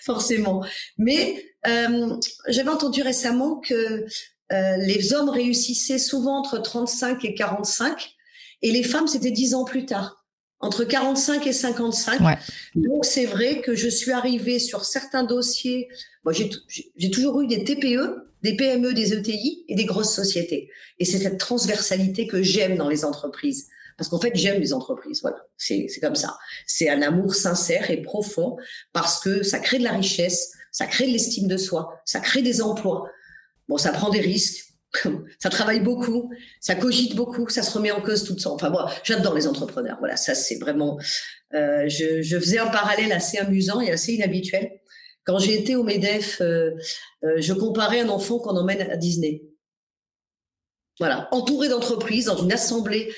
forcément. 0.00 0.64
Mais 0.96 1.44
euh, 1.66 2.16
j'avais 2.48 2.70
entendu 2.70 3.02
récemment 3.02 3.60
que 3.60 4.06
les 4.50 5.12
hommes 5.12 5.28
réussissaient 5.28 5.98
souvent 5.98 6.38
entre 6.38 6.58
35 6.58 7.24
et 7.26 7.34
45, 7.34 8.14
et 8.62 8.70
les 8.70 8.84
femmes 8.84 9.08
c'était 9.08 9.32
10 9.32 9.54
ans 9.54 9.64
plus 9.64 9.84
tard 9.84 10.23
entre 10.64 10.84
45 10.84 11.46
et 11.46 11.52
55. 11.52 12.20
Donc 12.74 13.04
c'est 13.04 13.26
vrai 13.26 13.60
que 13.60 13.74
je 13.74 13.88
suis 13.88 14.12
arrivée 14.12 14.58
sur 14.58 14.84
certains 14.84 15.22
dossiers. 15.22 15.88
Moi, 16.24 16.32
j'ai 16.32 17.10
toujours 17.10 17.42
eu 17.42 17.46
des 17.46 17.64
TPE, 17.64 18.30
des 18.42 18.56
PME, 18.56 18.94
des 18.94 19.12
ETI 19.12 19.64
et 19.68 19.74
des 19.74 19.84
grosses 19.84 20.14
sociétés. 20.14 20.70
Et 20.98 21.04
c'est 21.04 21.18
cette 21.18 21.38
transversalité 21.38 22.26
que 22.26 22.42
j'aime 22.42 22.76
dans 22.76 22.88
les 22.88 23.04
entreprises. 23.04 23.68
Parce 23.98 24.08
qu'en 24.08 24.18
fait, 24.18 24.32
j'aime 24.34 24.60
les 24.60 24.72
entreprises. 24.72 25.20
Voilà, 25.20 25.36
c'est 25.58 25.86
comme 26.00 26.16
ça. 26.16 26.38
C'est 26.66 26.88
un 26.88 27.02
amour 27.02 27.34
sincère 27.34 27.90
et 27.90 28.00
profond 28.00 28.56
parce 28.92 29.20
que 29.20 29.42
ça 29.42 29.58
crée 29.58 29.78
de 29.78 29.84
la 29.84 29.92
richesse, 29.92 30.52
ça 30.72 30.86
crée 30.86 31.06
de 31.06 31.12
l'estime 31.12 31.46
de 31.46 31.58
soi, 31.58 32.00
ça 32.06 32.20
crée 32.20 32.42
des 32.42 32.62
emplois. 32.62 33.08
Bon, 33.68 33.76
ça 33.76 33.92
prend 33.92 34.08
des 34.08 34.20
risques, 34.20 34.73
ça 35.38 35.50
travaille 35.50 35.80
beaucoup, 35.80 36.30
ça 36.60 36.74
cogite 36.74 37.14
beaucoup, 37.14 37.48
ça 37.48 37.62
se 37.62 37.76
remet 37.76 37.90
en 37.90 38.00
cause 38.00 38.24
tout 38.24 38.34
le 38.34 38.40
temps. 38.40 38.54
Enfin 38.54 38.70
moi, 38.70 38.90
j'adore 39.02 39.34
les 39.34 39.46
entrepreneurs. 39.46 39.96
Voilà, 39.98 40.16
ça 40.16 40.34
c'est 40.34 40.56
vraiment. 40.56 40.98
Euh, 41.54 41.88
je, 41.88 42.38
faisais 42.38 42.58
un 42.58 42.66
parallèle 42.66 43.12
assez 43.12 43.38
amusant 43.38 43.80
et 43.80 43.90
assez 43.90 44.14
inhabituel. 44.14 44.70
Quand 45.24 45.38
j'ai 45.38 45.54
été 45.54 45.76
au 45.76 45.84
Medef, 45.84 46.40
euh, 46.40 46.72
euh, 47.24 47.36
je 47.38 47.52
comparais 47.52 48.00
un 48.00 48.08
enfant 48.08 48.38
qu'on 48.38 48.56
emmène 48.56 48.82
à 48.90 48.96
Disney. 48.96 49.42
Voilà, 51.00 51.28
entouré 51.32 51.68
d'entreprises, 51.68 52.26
dans 52.26 52.36
une 52.36 52.52
assemblée 52.52 53.12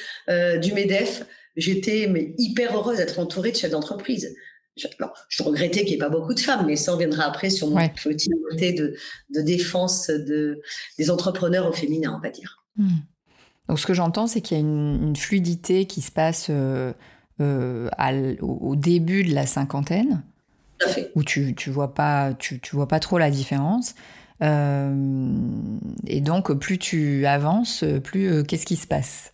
du 0.62 0.72
Medef, 0.72 1.24
j'étais 1.56 2.10
hyper 2.38 2.74
heureuse 2.74 2.96
d'être 2.96 3.18
entourée 3.18 3.52
de 3.52 3.56
chefs 3.56 3.70
d'entreprise. 3.70 4.34
Je, 4.76 4.86
je 5.28 5.42
regrettais 5.42 5.80
qu'il 5.80 5.90
n'y 5.90 5.94
ait 5.94 5.98
pas 5.98 6.10
beaucoup 6.10 6.34
de 6.34 6.40
femmes, 6.40 6.66
mais 6.66 6.76
ça 6.76 6.92
reviendra 6.92 7.24
après 7.24 7.50
sur 7.50 7.68
mon 7.68 7.88
petit 7.88 8.30
côté 8.50 8.72
de, 8.72 8.94
de 9.34 9.40
défense 9.40 10.08
de, 10.08 10.60
des 10.98 11.10
entrepreneurs 11.10 11.66
au 11.66 11.72
féminin, 11.72 12.14
on 12.16 12.20
va 12.20 12.30
dire. 12.30 12.62
Hmm. 12.76 12.98
Donc, 13.68 13.80
ce 13.80 13.86
que 13.86 13.94
j'entends, 13.94 14.26
c'est 14.26 14.40
qu'il 14.40 14.56
y 14.56 14.60
a 14.60 14.62
une, 14.62 15.16
fluidité 15.16 15.86
qui 15.86 16.00
se 16.00 16.12
passe 16.12 16.48
euh, 16.50 16.92
euh, 17.40 17.88
au, 18.40 18.76
début 18.76 19.24
de 19.24 19.34
la 19.34 19.46
cinquantaine, 19.46 20.22
Tout 20.78 20.88
à 20.88 20.90
fait. 20.90 21.10
où 21.14 21.24
tu, 21.24 21.54
tu 21.54 21.70
vois 21.70 21.94
pas, 21.94 22.34
tu, 22.34 22.60
tu 22.60 22.76
vois 22.76 22.86
pas 22.86 23.00
trop 23.00 23.18
la 23.18 23.30
différence. 23.30 23.94
Euh, 24.42 25.34
et 26.06 26.20
donc, 26.20 26.52
plus 26.52 26.78
tu 26.78 27.26
avances, 27.26 27.82
plus 28.04 28.44
qu'est-ce 28.44 28.66
qui 28.66 28.76
se 28.76 28.86
passe? 28.86 29.32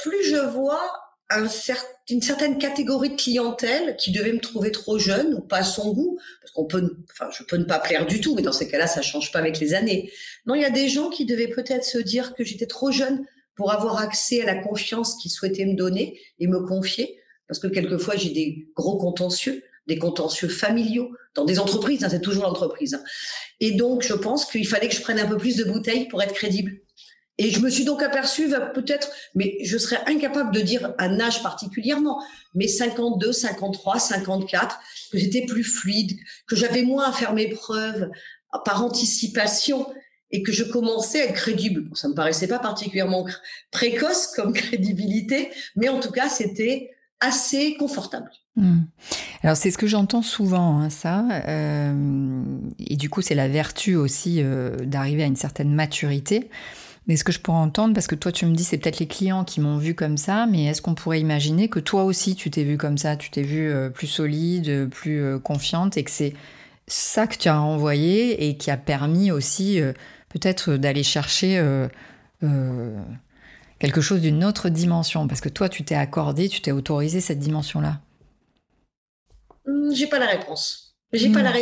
Plus 0.00 0.24
je 0.24 0.50
vois 0.50 1.07
une 1.30 2.22
certaine 2.22 2.58
catégorie 2.58 3.10
de 3.10 3.16
clientèle 3.16 3.96
qui 3.96 4.12
devait 4.12 4.32
me 4.32 4.40
trouver 4.40 4.72
trop 4.72 4.98
jeune 4.98 5.34
ou 5.34 5.40
pas 5.40 5.58
à 5.58 5.64
son 5.64 5.92
goût, 5.92 6.18
parce 6.40 6.52
qu'on 6.52 6.64
peut, 6.64 6.96
enfin, 7.12 7.28
je 7.30 7.44
peux 7.44 7.56
ne 7.56 7.64
pas 7.64 7.78
plaire 7.78 8.06
du 8.06 8.20
tout, 8.20 8.34
mais 8.34 8.42
dans 8.42 8.52
ces 8.52 8.68
cas-là, 8.68 8.86
ça 8.86 9.02
change 9.02 9.30
pas 9.30 9.38
avec 9.38 9.60
les 9.60 9.74
années. 9.74 10.10
Non, 10.46 10.54
il 10.54 10.62
y 10.62 10.64
a 10.64 10.70
des 10.70 10.88
gens 10.88 11.10
qui 11.10 11.26
devaient 11.26 11.48
peut-être 11.48 11.84
se 11.84 11.98
dire 11.98 12.34
que 12.34 12.44
j'étais 12.44 12.66
trop 12.66 12.90
jeune 12.90 13.26
pour 13.56 13.72
avoir 13.72 13.98
accès 13.98 14.40
à 14.40 14.46
la 14.46 14.54
confiance 14.54 15.16
qu'ils 15.16 15.30
souhaitaient 15.30 15.66
me 15.66 15.74
donner 15.74 16.18
et 16.38 16.46
me 16.46 16.60
confier, 16.60 17.18
parce 17.46 17.58
que 17.58 17.66
quelquefois 17.66 18.16
j'ai 18.16 18.30
des 18.30 18.68
gros 18.74 18.96
contentieux, 18.96 19.62
des 19.86 19.98
contentieux 19.98 20.48
familiaux 20.48 21.10
dans 21.34 21.44
des 21.44 21.58
entreprises, 21.58 22.04
hein, 22.04 22.08
c'est 22.10 22.20
toujours 22.20 22.44
l'entreprise. 22.44 22.94
Hein. 22.94 23.02
Et 23.60 23.72
donc, 23.72 24.02
je 24.02 24.14
pense 24.14 24.44
qu'il 24.44 24.66
fallait 24.66 24.88
que 24.88 24.94
je 24.94 25.00
prenne 25.02 25.18
un 25.18 25.26
peu 25.26 25.36
plus 25.36 25.56
de 25.56 25.64
bouteilles 25.64 26.08
pour 26.08 26.22
être 26.22 26.34
crédible. 26.34 26.78
Et 27.38 27.50
je 27.50 27.60
me 27.60 27.70
suis 27.70 27.84
donc 27.84 28.02
aperçue, 28.02 28.50
peut-être, 28.74 29.10
mais 29.36 29.58
je 29.62 29.78
serais 29.78 30.00
incapable 30.06 30.52
de 30.52 30.60
dire 30.60 30.92
un 30.98 31.20
âge 31.20 31.42
particulièrement, 31.42 32.20
mais 32.54 32.66
52, 32.66 33.32
53, 33.32 34.00
54, 34.00 34.78
que 35.12 35.18
j'étais 35.18 35.46
plus 35.46 35.62
fluide, 35.62 36.18
que 36.48 36.56
j'avais 36.56 36.82
moins 36.82 37.08
à 37.08 37.12
faire 37.12 37.34
mes 37.34 37.48
preuves 37.48 38.10
par 38.64 38.84
anticipation 38.84 39.86
et 40.30 40.42
que 40.42 40.52
je 40.52 40.64
commençais 40.64 41.22
à 41.22 41.24
être 41.26 41.34
crédible. 41.34 41.88
Ça 41.94 42.08
me 42.08 42.14
paraissait 42.14 42.48
pas 42.48 42.58
particulièrement 42.58 43.24
précoce 43.70 44.28
comme 44.34 44.52
crédibilité, 44.54 45.50
mais 45.76 45.88
en 45.88 46.00
tout 46.00 46.10
cas, 46.10 46.28
c'était 46.28 46.90
assez 47.20 47.76
confortable. 47.76 48.30
Hmm. 48.56 48.82
Alors 49.42 49.56
c'est 49.56 49.70
ce 49.70 49.78
que 49.78 49.86
j'entends 49.86 50.22
souvent, 50.22 50.80
hein, 50.80 50.90
ça. 50.90 51.24
Euh, 51.46 52.42
et 52.78 52.96
du 52.96 53.08
coup, 53.08 53.22
c'est 53.22 53.34
la 53.34 53.48
vertu 53.48 53.94
aussi 53.94 54.42
euh, 54.42 54.76
d'arriver 54.76 55.22
à 55.22 55.26
une 55.26 55.36
certaine 55.36 55.72
maturité. 55.72 56.50
Mais 57.08 57.16
ce 57.16 57.24
que 57.24 57.32
je 57.32 57.40
pourrais 57.40 57.58
entendre, 57.58 57.94
parce 57.94 58.06
que 58.06 58.14
toi 58.14 58.30
tu 58.30 58.44
me 58.44 58.54
dis 58.54 58.64
c'est 58.64 58.76
peut-être 58.76 58.98
les 58.98 59.06
clients 59.06 59.42
qui 59.42 59.60
m'ont 59.60 59.78
vu 59.78 59.94
comme 59.94 60.18
ça, 60.18 60.46
mais 60.46 60.66
est-ce 60.66 60.82
qu'on 60.82 60.94
pourrait 60.94 61.20
imaginer 61.20 61.68
que 61.68 61.80
toi 61.80 62.04
aussi 62.04 62.36
tu 62.36 62.50
t'es 62.50 62.64
vu 62.64 62.76
comme 62.76 62.98
ça, 62.98 63.16
tu 63.16 63.30
t'es 63.30 63.42
vu 63.42 63.70
euh, 63.70 63.88
plus 63.88 64.06
solide, 64.06 64.88
plus 64.90 65.22
euh, 65.22 65.38
confiante, 65.38 65.96
et 65.96 66.04
que 66.04 66.10
c'est 66.10 66.34
ça 66.86 67.26
que 67.26 67.36
tu 67.36 67.48
as 67.48 67.60
envoyé 67.60 68.48
et 68.48 68.58
qui 68.58 68.70
a 68.70 68.76
permis 68.76 69.30
aussi 69.30 69.80
euh, 69.80 69.94
peut-être 70.28 70.76
d'aller 70.76 71.02
chercher 71.02 71.62
quelque 73.78 74.00
chose 74.00 74.20
d'une 74.20 74.44
autre 74.44 74.68
dimension, 74.68 75.26
parce 75.26 75.40
que 75.40 75.48
toi 75.48 75.70
tu 75.70 75.84
t'es 75.84 75.94
accordé, 75.94 76.50
tu 76.50 76.60
t'es 76.60 76.72
autorisé 76.72 77.22
cette 77.22 77.38
dimension-là. 77.38 78.00
Hmm, 79.66 79.94
j'ai 79.94 80.08
pas 80.08 80.18
la 80.18 80.26
réponse. 80.26 80.94
J'ai 81.14 81.32
pas 81.32 81.40
la 81.40 81.52
hmm. 81.52 81.54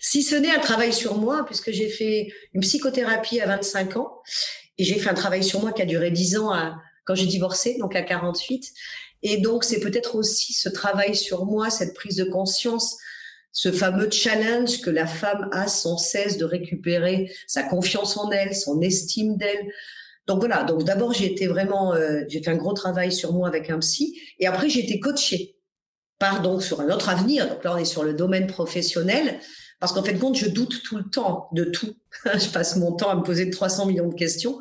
Si 0.00 0.22
ce 0.22 0.34
n'est 0.36 0.50
un 0.50 0.60
travail 0.60 0.92
sur 0.92 1.16
moi, 1.16 1.44
puisque 1.46 1.70
j'ai 1.70 1.88
fait 1.88 2.28
une 2.52 2.60
psychothérapie 2.60 3.40
à 3.40 3.46
25 3.46 3.96
ans 3.96 4.20
et 4.78 4.84
j'ai 4.84 4.98
fait 4.98 5.10
un 5.10 5.14
travail 5.14 5.44
sur 5.44 5.60
moi 5.60 5.72
qui 5.72 5.82
a 5.82 5.86
duré 5.86 6.10
10 6.10 6.36
ans 6.38 6.52
quand 7.04 7.14
j'ai 7.14 7.26
divorcé, 7.26 7.76
donc 7.78 7.94
à 7.96 8.02
48. 8.02 8.72
Et 9.22 9.38
donc, 9.38 9.64
c'est 9.64 9.80
peut-être 9.80 10.16
aussi 10.16 10.52
ce 10.52 10.68
travail 10.68 11.16
sur 11.16 11.46
moi, 11.46 11.70
cette 11.70 11.94
prise 11.94 12.16
de 12.16 12.24
conscience, 12.24 12.98
ce 13.52 13.72
fameux 13.72 14.10
challenge 14.10 14.80
que 14.80 14.90
la 14.90 15.06
femme 15.06 15.48
a 15.52 15.68
sans 15.68 15.96
cesse 15.96 16.36
de 16.36 16.44
récupérer 16.44 17.32
sa 17.46 17.62
confiance 17.62 18.16
en 18.16 18.30
elle, 18.30 18.54
son 18.54 18.80
estime 18.80 19.36
d'elle. 19.36 19.70
Donc 20.26 20.40
voilà, 20.40 20.64
donc 20.64 20.84
d'abord 20.84 21.12
j'ai 21.12 21.26
été 21.26 21.46
vraiment, 21.46 21.94
euh, 21.94 22.22
j'ai 22.28 22.42
fait 22.42 22.50
un 22.50 22.56
gros 22.56 22.72
travail 22.72 23.12
sur 23.12 23.32
moi 23.32 23.46
avec 23.46 23.70
un 23.70 23.78
psy, 23.78 24.18
et 24.38 24.46
après 24.46 24.68
j'ai 24.68 24.80
été 24.80 24.98
coachée 24.98 25.56
part 26.18 26.42
donc 26.42 26.62
sur 26.62 26.80
un 26.80 26.90
autre 26.90 27.08
avenir. 27.08 27.48
Donc 27.48 27.64
là, 27.64 27.74
on 27.74 27.78
est 27.78 27.84
sur 27.84 28.04
le 28.04 28.14
domaine 28.14 28.46
professionnel. 28.46 29.40
Parce 29.80 29.92
qu'en 29.92 30.02
fait, 30.02 30.18
compte, 30.18 30.36
je 30.36 30.48
doute 30.48 30.82
tout 30.82 30.96
le 30.96 31.04
temps 31.10 31.48
de 31.52 31.64
tout. 31.64 31.94
je 32.34 32.48
passe 32.48 32.76
mon 32.76 32.92
temps 32.92 33.10
à 33.10 33.16
me 33.16 33.22
poser 33.22 33.50
300 33.50 33.86
millions 33.86 34.08
de 34.08 34.14
questions. 34.14 34.60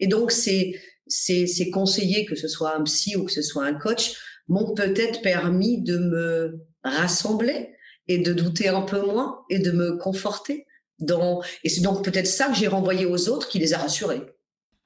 Et 0.00 0.06
donc, 0.06 0.32
ces, 0.32 0.80
ces, 1.06 1.46
ces 1.46 1.70
conseillers, 1.70 2.24
que 2.24 2.34
ce 2.34 2.48
soit 2.48 2.74
un 2.76 2.82
psy 2.82 3.16
ou 3.16 3.24
que 3.24 3.32
ce 3.32 3.42
soit 3.42 3.64
un 3.64 3.74
coach, 3.74 4.16
m'ont 4.48 4.74
peut-être 4.74 5.22
permis 5.22 5.80
de 5.82 5.98
me 5.98 6.66
rassembler 6.82 7.74
et 8.08 8.18
de 8.18 8.32
douter 8.32 8.68
un 8.68 8.82
peu 8.82 9.00
moins 9.00 9.40
et 9.50 9.58
de 9.58 9.70
me 9.70 9.96
conforter. 9.96 10.66
Dans... 10.98 11.42
Et 11.62 11.68
c'est 11.68 11.80
donc 11.80 12.04
peut-être 12.04 12.26
ça 12.26 12.48
que 12.48 12.54
j'ai 12.54 12.68
renvoyé 12.68 13.06
aux 13.06 13.28
autres 13.28 13.48
qui 13.48 13.58
les 13.58 13.74
a 13.74 13.78
rassurés. 13.78 14.22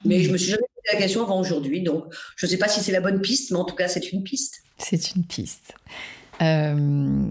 Mais 0.05 0.23
je 0.23 0.31
me 0.31 0.37
suis 0.37 0.50
jamais 0.50 0.62
posé 0.62 0.97
la 0.97 0.99
question 0.99 1.23
avant 1.23 1.40
aujourd'hui. 1.40 1.83
Donc, 1.83 2.05
je 2.37 2.47
ne 2.47 2.50
sais 2.50 2.59
pas 2.59 2.69
si 2.69 2.81
c'est 2.81 2.93
la 2.93 3.00
bonne 3.00 3.21
piste, 3.21 3.50
mais 3.50 3.59
en 3.59 3.64
tout 3.64 3.75
cas, 3.75 3.88
c'est 3.88 4.12
une 4.12 4.23
piste. 4.23 4.62
C'est 4.78 5.14
une 5.14 5.25
piste. 5.25 5.75
Euh, 6.40 7.26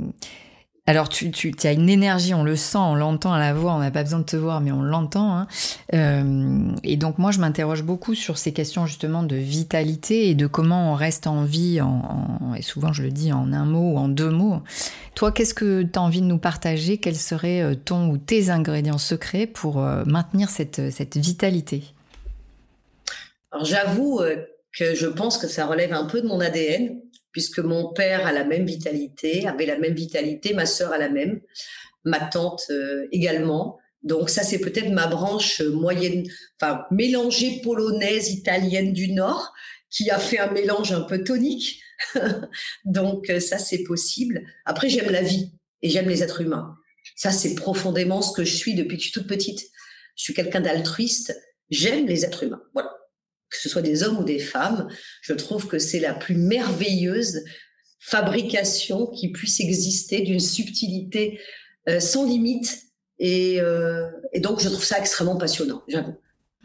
alors, 0.85 1.09
tu, 1.09 1.31
tu 1.31 1.51
as 1.63 1.71
une 1.71 1.89
énergie, 1.89 2.33
on 2.33 2.43
le 2.43 2.55
sent, 2.57 2.77
on 2.77 2.95
l'entend 2.95 3.33
à 3.33 3.39
la 3.39 3.53
voix, 3.53 3.73
on 3.73 3.79
n'a 3.79 3.91
pas 3.91 4.03
besoin 4.03 4.19
de 4.19 4.25
te 4.25 4.35
voir, 4.35 4.59
mais 4.59 4.71
on 4.71 4.81
l'entend. 4.81 5.37
Hein. 5.37 5.47
Euh, 5.93 6.71
et 6.83 6.97
donc, 6.97 7.17
moi, 7.17 7.31
je 7.31 7.39
m'interroge 7.39 7.83
beaucoup 7.83 8.15
sur 8.15 8.37
ces 8.37 8.51
questions 8.51 8.85
justement 8.85 9.23
de 9.23 9.35
vitalité 9.37 10.29
et 10.29 10.35
de 10.35 10.47
comment 10.47 10.91
on 10.91 10.95
reste 10.95 11.25
en 11.27 11.43
vie, 11.43 11.79
en, 11.81 12.53
et 12.57 12.61
souvent 12.61 12.91
je 12.93 13.03
le 13.03 13.11
dis 13.11 13.31
en 13.31 13.51
un 13.53 13.65
mot 13.65 13.93
ou 13.93 13.97
en 13.97 14.09
deux 14.09 14.29
mots. 14.29 14.61
Toi, 15.15 15.31
qu'est-ce 15.31 15.53
que 15.53 15.83
tu 15.83 15.99
as 15.99 16.01
envie 16.01 16.21
de 16.21 16.27
nous 16.27 16.37
partager? 16.37 16.97
Quels 16.97 17.15
seraient 17.15 17.61
euh, 17.61 17.75
ton 17.75 18.09
ou 18.09 18.17
tes 18.17 18.49
ingrédients 18.49 18.97
secrets 18.97 19.47
pour 19.47 19.77
maintenir 19.77 20.49
cette, 20.49 20.91
cette 20.91 21.17
vitalité? 21.17 21.83
Alors, 23.51 23.65
j'avoue 23.65 24.21
que 24.77 24.93
je 24.95 25.07
pense 25.07 25.37
que 25.37 25.47
ça 25.47 25.65
relève 25.65 25.93
un 25.93 26.05
peu 26.05 26.21
de 26.21 26.27
mon 26.27 26.39
ADN 26.39 27.01
puisque 27.31 27.59
mon 27.59 27.93
père 27.93 28.25
a 28.25 28.31
la 28.31 28.43
même 28.43 28.65
vitalité, 28.65 29.47
avait 29.47 29.67
la 29.67 29.77
même 29.77 29.93
vitalité, 29.93 30.55
ma 30.55 30.65
sœur 30.65 30.91
a 30.91 30.97
la 30.97 31.07
même, 31.07 31.39
ma 32.03 32.19
tante 32.19 32.63
euh, 32.71 33.07
également. 33.11 33.77
Donc 34.01 34.31
ça, 34.31 34.41
c'est 34.41 34.59
peut-être 34.59 34.89
ma 34.89 35.05
branche 35.05 35.61
moyenne, 35.61 36.27
enfin 36.59 36.85
mélangée 36.89 37.61
polonaise, 37.63 38.31
italienne 38.31 38.91
du 38.91 39.11
Nord, 39.11 39.53
qui 39.91 40.09
a 40.09 40.17
fait 40.17 40.39
un 40.39 40.51
mélange 40.51 40.91
un 40.93 41.01
peu 41.01 41.23
tonique. 41.23 41.79
Donc 42.85 43.29
euh, 43.29 43.39
ça, 43.39 43.59
c'est 43.59 43.83
possible. 43.83 44.41
Après, 44.65 44.89
j'aime 44.89 45.11
la 45.11 45.21
vie 45.21 45.51
et 45.83 45.89
j'aime 45.89 46.09
les 46.09 46.23
êtres 46.23 46.41
humains. 46.41 46.75
Ça, 47.15 47.31
c'est 47.31 47.53
profondément 47.53 48.23
ce 48.23 48.35
que 48.35 48.43
je 48.43 48.55
suis 48.55 48.73
depuis 48.73 48.97
que 48.97 49.03
je 49.03 49.09
suis 49.09 49.13
toute 49.13 49.27
petite. 49.27 49.61
Je 50.15 50.23
suis 50.23 50.33
quelqu'un 50.33 50.61
d'altruiste. 50.61 51.39
J'aime 51.69 52.07
les 52.07 52.25
êtres 52.25 52.41
humains. 52.41 52.63
Voilà 52.73 52.96
que 53.49 53.57
ce 53.57 53.69
soit 53.69 53.81
des 53.81 54.03
hommes 54.03 54.19
ou 54.19 54.23
des 54.23 54.39
femmes, 54.39 54.87
je 55.21 55.33
trouve 55.33 55.67
que 55.67 55.79
c'est 55.79 55.99
la 55.99 56.13
plus 56.13 56.35
merveilleuse 56.35 57.43
fabrication 57.99 59.07
qui 59.07 59.31
puisse 59.31 59.59
exister 59.59 60.21
d'une 60.21 60.39
subtilité 60.39 61.39
euh, 61.89 61.99
sans 61.99 62.25
limite. 62.25 62.83
Euh, 63.21 64.09
et, 64.33 64.39
donc, 64.39 64.61
je 64.61 64.69
trouve 64.69 64.83
ça 64.83 64.99
extrêmement 64.99 65.37
passionnant, 65.37 65.83
j'avoue. 65.87 66.15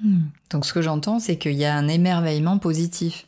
Hmm. 0.02 0.26
Donc, 0.50 0.66
ce 0.66 0.72
que 0.72 0.82
j'entends, 0.82 1.18
c'est 1.18 1.36
qu'il 1.36 1.54
y 1.54 1.64
a 1.64 1.74
un 1.74 1.88
émerveillement 1.88 2.58
positif. 2.58 3.26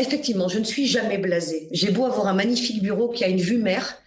Effectivement, 0.00 0.48
je 0.48 0.58
ne 0.58 0.64
suis 0.64 0.86
jamais 0.86 1.18
blasée. 1.18 1.68
J'ai 1.72 1.90
beau 1.90 2.06
avoir 2.06 2.26
un 2.26 2.32
magnifique 2.34 2.82
bureau 2.82 3.10
qui 3.10 3.24
a 3.24 3.28
une 3.28 3.40
vue 3.40 3.58
mer, 3.58 3.98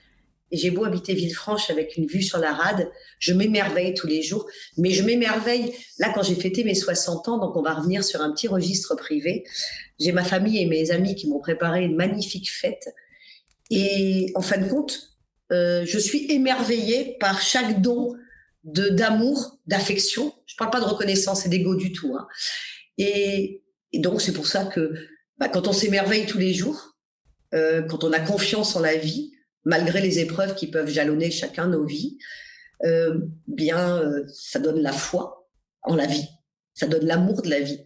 et 0.54 0.58
j'ai 0.58 0.70
beau 0.70 0.86
habiter 0.86 1.16
Villefranche 1.16 1.72
avec 1.72 1.98
une 1.98 2.06
vue 2.06 2.22
sur 2.22 2.38
la 2.38 2.54
rade, 2.54 2.92
je 3.18 3.34
m'émerveille 3.34 3.96
tous 3.96 4.06
les 4.06 4.22
jours. 4.22 4.46
Mais 4.78 4.92
je 4.92 5.02
m'émerveille, 5.02 5.74
là, 5.98 6.12
quand 6.14 6.22
j'ai 6.22 6.36
fêté 6.36 6.64
mes 6.64 6.76
60 6.76 7.28
ans, 7.28 7.40
donc 7.40 7.56
on 7.56 7.64
va 7.64 7.74
revenir 7.74 8.04
sur 8.04 8.22
un 8.22 8.32
petit 8.32 8.48
registre 8.48 8.96
privé. 8.96 9.46
J'ai 10.00 10.12
ma 10.12 10.24
famille 10.24 10.62
et 10.62 10.68
mes 10.68 10.92
amis 10.92 11.16
qui 11.16 11.28
m'ont 11.28 11.40
préparé 11.40 11.84
une 11.84 11.96
magnifique 11.96 12.52
fête. 12.52 12.94
Et 13.72 14.32
en 14.36 14.42
fin 14.42 14.60
de 14.60 14.70
compte, 14.70 15.18
euh, 15.52 15.86
je 15.88 15.98
suis 15.98 16.32
émerveillée 16.32 17.18
par 17.20 17.42
chaque 17.42 17.82
don 17.82 18.14
d'amour, 18.64 19.58
d'affection. 19.66 20.36
Je 20.46 20.56
parle 20.56 20.70
pas 20.70 20.82
de 20.82 20.86
reconnaissance 20.86 21.48
et 21.48 21.50
d'ego 21.50 21.74
du 21.74 21.92
tout. 21.94 22.16
Hein. 22.16 22.28
Et, 23.00 23.64
donc 23.96 24.22
c'est 24.22 24.34
pour 24.34 24.46
ça 24.46 24.66
que 24.66 24.94
bah, 25.40 25.50
quand 25.50 25.68
on 25.68 25.74
s'émerveille 25.74 26.28
tous 26.28 26.38
les 26.38 26.54
jours, 26.54 26.96
euh, 27.56 27.82
quand 27.82 28.04
on 28.04 28.14
a 28.14 28.20
confiance 28.20 28.76
en 28.76 28.82
la 28.82 28.96
vie, 28.96 29.33
malgré 29.66 30.02
les 30.02 30.20
épreuves 30.20 30.56
qui 30.56 30.68
peuvent 30.68 30.90
jalonner 30.90 31.32
chacun 31.32 31.68
nos 31.68 31.86
vies, 31.86 32.18
euh, 32.84 33.20
bien, 33.48 33.98
euh, 33.98 34.24
ça 34.28 34.60
donne 34.60 34.82
la 34.82 34.92
foi 34.92 35.48
en 35.84 35.96
la 35.96 36.06
vie, 36.06 36.28
ça 36.74 36.88
donne 36.88 37.06
l'amour 37.06 37.42
de 37.42 37.50
la 37.50 37.60
vie. 37.60 37.80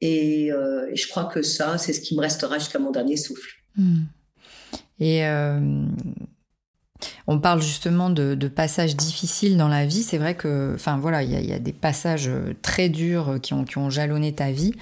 Et, 0.00 0.50
euh, 0.52 0.90
je 0.94 1.06
crois 1.08 1.26
que 1.26 1.42
ça, 1.42 1.78
c'est 1.78 1.92
ce 1.92 2.00
qui 2.00 2.16
me 2.16 2.20
restera 2.20 2.58
jusqu'à 2.58 2.78
mon 2.78 2.90
dernier 2.90 3.16
souffle. 3.16 3.50
Hmm. 3.76 4.04
Et 4.98 5.22
on 7.26 7.40
parle 7.40 7.62
justement 7.62 8.10
de, 8.10 8.48
passages 8.48 8.96
difficiles 8.96 9.56
dans 9.56 9.68
la 9.68 9.86
vie. 9.86 10.02
C'est 10.02 10.18
vrai 10.18 10.34
que, 10.34 10.72
enfin 10.74 10.98
voilà, 10.98 11.22
il 11.22 11.30
y, 11.30 11.52
a 11.52 11.58
des 11.58 11.72
passages 11.72 12.30
très 12.60 12.90
durs 12.90 13.38
qui 13.40 13.54
ont, 13.54 13.64
qui 13.64 13.78
ont 13.78 13.88
jalonné 13.88 14.34
ta 14.34 14.50
vie. 14.50 14.74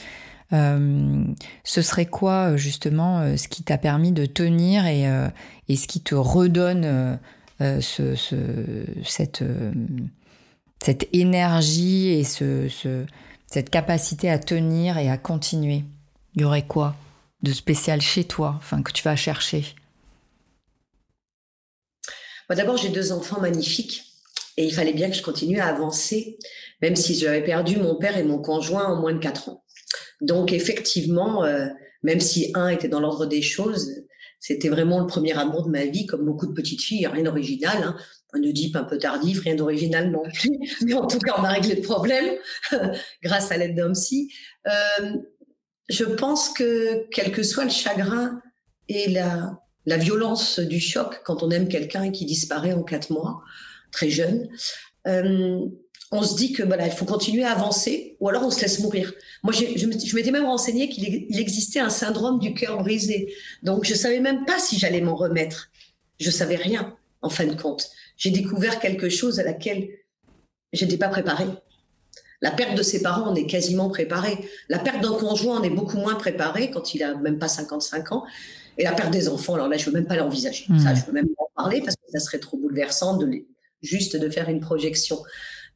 Ce 0.51 1.83
serait 1.83 2.07
quoi 2.07 2.57
justement 2.57 3.37
ce 3.37 3.49
qui 3.49 3.63
t'a 3.63 3.79
permis 3.79 4.13
de 4.13 4.27
tenir 4.27 4.87
et, 4.87 5.77
ce 5.77 5.87
qui 5.87 6.01
te 6.01 6.15
redonne 6.15 7.19
ce, 7.61 8.15
cette, 9.05 9.45
énergie 11.13 12.09
et 12.09 12.25
ce, 12.25 12.69
cette 13.47 13.71
capacité 13.71 14.31
à 14.31 14.39
tenir 14.39 14.99
et 14.99 15.11
à 15.11 15.19
continuer? 15.19 15.85
Il 16.35 16.43
y 16.43 16.45
aurait 16.45 16.67
quoi 16.67 16.97
de 17.43 17.53
spécial 17.53 18.01
chez 18.01 18.25
toi, 18.25 18.55
enfin 18.59 18.83
que 18.83 18.93
tu 18.93 19.03
vas 19.03 19.17
chercher? 19.17 19.65
D'abord, 22.51 22.79
j'ai 22.79 22.89
deux 22.89 23.13
enfants 23.13 23.41
magnifiques 23.41 24.05
et 24.57 24.65
il 24.65 24.73
fallait 24.73 24.95
bien 24.95 25.11
que 25.11 25.17
je 25.17 25.23
continue 25.23 25.61
à 25.61 25.67
avancer, 25.67 26.39
même 26.81 26.97
si 26.97 27.15
j'avais 27.15 27.45
perdu 27.45 27.77
mon 27.77 27.97
père 27.97 28.17
et 28.17 28.25
mon 28.25 28.39
conjoint 28.39 28.87
en 28.87 29.01
moins 29.01 29.13
de 29.13 29.19
quatre 29.19 29.51
ans. 29.51 29.63
Donc 30.21 30.53
effectivement, 30.53 31.45
euh, 31.45 31.67
même 32.03 32.21
si 32.21 32.51
un 32.55 32.69
était 32.69 32.89
dans 32.89 33.01
l'ordre 33.01 33.27
des 33.27 33.43
choses, 33.43 34.05
c'était 34.41 34.69
vraiment 34.69 35.01
le 35.01 35.07
premier 35.07 35.37
amour 35.37 35.65
de 35.65 35.71
ma 35.71 35.85
vie, 35.85 36.07
comme 36.07 36.25
beaucoup 36.25 36.47
de 36.47 36.53
petites 36.53 36.83
filles, 36.83 37.07
rien 37.07 37.25
d'original. 37.25 37.83
Hein. 37.83 37.97
Un 38.35 38.43
Oedipe 38.43 38.77
un 38.77 38.85
peu 38.85 38.99
tardif, 38.99 39.41
rien 39.41 39.55
d'original 39.55 40.11
non 40.11 40.23
plus. 40.33 40.59
Mais 40.85 40.95
en 40.95 41.07
tout 41.07 41.19
cas, 41.19 41.35
on 41.39 41.45
a 41.45 41.51
réglé 41.51 41.77
le 41.77 41.83
problème 41.83 42.37
grâce 43.23 43.51
à 43.51 43.57
l'aide 43.57 43.75
d'un 43.75 43.93
psy. 43.93 44.33
Euh, 44.67 45.17
je 45.89 46.05
pense 46.05 46.51
que 46.51 47.09
quel 47.11 47.33
que 47.33 47.43
soit 47.43 47.65
le 47.65 47.71
chagrin 47.71 48.41
et 48.89 49.09
la, 49.09 49.59
la 49.87 49.97
violence 49.97 50.61
du 50.61 50.81
choc 50.81 51.23
quand 51.25 51.43
on 51.43 51.51
aime 51.51 51.69
quelqu'un 51.69 52.11
qui 52.11 52.27
disparaît 52.27 52.75
en 52.75 52.83
quatre 52.83 53.11
mois, 53.11 53.43
très 53.91 54.11
jeune, 54.11 54.49
euh, 55.07 55.61
on 56.11 56.23
se 56.23 56.37
dit 56.37 56.53
que 56.53 56.63
voilà, 56.63 56.87
il 56.87 56.93
faut 56.93 57.05
continuer 57.05 57.45
à 57.45 57.53
avancer 57.53 58.17
ou 58.21 58.29
alors 58.29 58.45
on 58.45 58.51
se 58.51 58.61
laisse 58.61 58.81
mourir. 58.81 59.13
Moi, 59.43 59.53
je, 59.53 59.65
je 59.77 60.15
m'étais 60.15 60.31
même 60.31 60.47
renseigné 60.47 60.89
qu'il 60.89 61.39
existait 61.39 61.81
un 61.81 61.91
syndrome 61.91 62.39
du 62.39 62.55
cœur 62.55 62.83
brisé. 62.83 63.35
Donc, 63.63 63.85
je 63.85 63.95
savais 63.95 64.21
même 64.21 64.45
pas 64.45 64.59
si 64.59 64.79
j'allais 64.79 65.01
m'en 65.01 65.15
remettre. 65.15 65.71
Je 66.19 66.31
savais 66.31 66.57
rien, 66.57 66.97
en 67.23 67.29
fin 67.29 67.47
de 67.47 67.61
compte. 67.61 67.91
J'ai 68.17 68.31
découvert 68.31 68.81
quelque 68.81 69.09
chose 69.09 69.39
à 69.39 69.45
laquelle 69.45 69.89
j'étais 70.73 70.97
pas 70.97 71.09
préparée. 71.09 71.47
La 72.41 72.53
perte 72.53 72.77
de 72.77 72.83
ses 72.83 73.03
parents, 73.03 73.31
on 73.31 73.35
est 73.35 73.47
quasiment 73.47 73.89
préparé. 73.89 74.39
La 74.69 74.79
perte 74.79 75.03
d'un 75.03 75.13
conjoint, 75.13 75.61
on 75.61 75.63
est 75.63 75.71
beaucoup 75.71 75.97
moins 75.99 76.15
préparé 76.15 76.71
quand 76.71 76.95
il 76.95 77.03
a 77.03 77.17
même 77.17 77.39
pas 77.39 77.49
55 77.49 78.13
ans. 78.13 78.25
Et 78.79 78.85
la 78.85 78.93
perte 78.93 79.11
des 79.11 79.29
enfants, 79.29 79.55
alors 79.55 79.69
là, 79.69 79.77
je 79.77 79.85
veux 79.87 79.93
même 79.93 80.07
pas 80.07 80.17
l'envisager. 80.17 80.67
Ça, 80.67 80.93
hmm. 80.93 80.97
je 80.97 81.05
veux 81.07 81.13
même 81.13 81.27
pas 81.27 81.43
en 81.43 81.63
parler 81.63 81.81
parce 81.81 81.97
que 81.97 82.11
ça 82.13 82.21
serait 82.21 82.39
trop 82.39 82.57
bouleversant 82.57 83.17
de 83.17 83.27
les, 83.27 83.47
juste 83.83 84.17
de 84.17 84.31
faire 84.31 84.49
une 84.49 84.61
projection. 84.61 85.19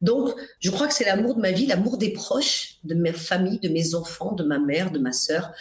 Donc, 0.03 0.29
je 0.59 0.69
crois 0.69 0.87
que 0.87 0.93
c'est 0.93 1.05
l'amour 1.05 1.35
de 1.35 1.41
ma 1.41 1.51
vie, 1.51 1.65
l'amour 1.65 1.97
des 1.97 2.11
proches, 2.11 2.75
de 2.83 2.93
ma 2.93 3.13
famille, 3.13 3.59
de 3.59 3.69
mes 3.69 3.95
enfants, 3.95 4.33
de 4.33 4.43
ma 4.43 4.59
mère, 4.59 4.91
de 4.91 4.99
ma 4.99 5.13
sœur. 5.13 5.51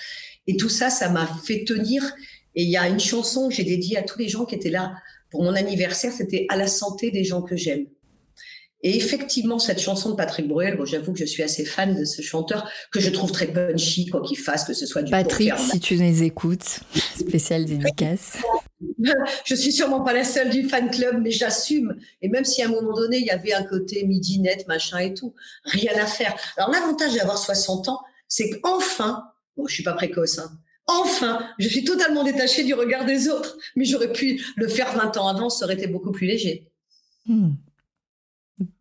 Et 0.47 0.57
tout 0.57 0.69
ça, 0.69 0.91
ça 0.91 1.09
m'a 1.09 1.27
fait 1.45 1.65
tenir. 1.65 2.03
Et 2.57 2.65
il 2.65 2.69
y 2.69 2.77
a 2.77 2.89
une 2.89 3.01
chanson 3.01 3.49
que 3.49 3.55
j'ai 3.55 3.65
dédiée 3.65 3.97
à 3.97 4.03
tous 4.03 4.19
les 4.19 4.29
gens 4.29 4.45
qui 4.45 4.57
étaient 4.57 4.69
là 4.69 4.93
pour 5.31 5.43
mon 5.45 5.55
anniversaire, 5.55 6.13
c'était 6.13 6.45
à 6.51 6.57
la 6.57 6.67
santé 6.67 7.11
des 7.11 7.25
gens 7.25 7.41
que 7.41 7.57
j'aime. 7.57 7.87
Et 8.83 8.97
effectivement, 8.97 9.61
cette 9.61 9.81
chanson 9.81 10.11
de 10.11 10.17
Patrick 10.17 10.49
Bruel, 10.49 10.77
bon, 10.77 10.85
j'avoue 10.85 11.13
que 11.13 11.21
je 11.21 11.25
suis 11.25 11.43
assez 11.43 11.65
fan 11.65 11.99
de 11.99 12.05
ce 12.05 12.21
chanteur, 12.21 12.69
que 12.91 13.01
je 13.01 13.11
trouve 13.11 13.31
très 13.31 13.47
punchy, 13.47 14.07
quoi 14.07 14.23
qu'il 14.23 14.37
fasse, 14.37 14.65
que 14.65 14.75
ce 14.75 14.87
soit 14.87 15.03
du 15.03 15.11
Patrick, 15.11 15.53
si 15.57 15.79
tu 15.79 15.95
les 15.95 16.25
écoutes, 16.25 16.81
spécial 17.17 17.65
dédicace. 17.65 18.39
je 19.45 19.55
suis 19.55 19.73
sûrement 19.73 20.03
pas 20.03 20.13
la 20.13 20.25
seule 20.25 20.51
du 20.51 20.69
fan 20.69 20.91
club, 20.91 21.21
mais 21.23 21.31
j'assume. 21.31 21.97
Et 22.21 22.29
même 22.29 22.45
si 22.45 22.63
à 22.63 22.67
un 22.67 22.71
moment 22.71 22.95
donné, 22.95 23.19
il 23.19 23.27
y 23.27 23.31
avait 23.31 23.53
un 23.53 23.65
côté 23.65 24.05
midinette, 24.05 24.67
machin 24.69 24.99
et 24.99 25.15
tout, 25.15 25.35
rien 25.65 25.93
à 26.01 26.07
faire. 26.07 26.35
Alors, 26.57 26.71
l'avantage 26.71 27.15
d'avoir 27.15 27.39
60 27.39 27.89
ans, 27.89 28.01
c'est 28.29 28.61
qu'enfin, 28.61 29.25
bon, 29.57 29.67
je 29.67 29.75
suis 29.75 29.83
pas 29.83 29.95
précoce, 29.95 30.39
hein, 30.39 30.51
Enfin, 30.87 31.49
je 31.59 31.69
suis 31.69 31.85
totalement 31.85 32.25
détachée 32.25 32.65
du 32.65 32.75
regard 32.75 33.05
des 33.05 33.29
autres, 33.29 33.57
mais 33.77 33.85
j'aurais 33.85 34.13
pu 34.13 34.43
le 34.57 34.67
faire 34.67 34.93
20 34.97 35.17
ans 35.17 35.29
avant, 35.29 35.49
ça 35.49 35.65
aurait 35.65 35.75
été 35.75 35.87
beaucoup 35.87 36.11
plus 36.11 36.27
léger. 36.27 36.71
Hmm. 37.27 37.53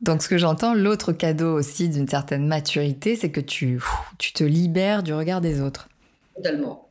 Donc, 0.02 0.24
ce 0.24 0.28
que 0.28 0.38
j'entends, 0.38 0.74
l'autre 0.74 1.14
cadeau 1.14 1.54
aussi 1.54 1.90
d'une 1.90 2.08
certaine 2.08 2.48
maturité, 2.48 3.16
c'est 3.16 3.32
que 3.32 3.40
tu, 3.40 3.80
tu 4.18 4.34
te 4.34 4.44
libères 4.44 5.04
du 5.04 5.14
regard 5.14 5.42
des 5.42 5.62
autres. 5.62 5.90
Totalement. 6.36 6.91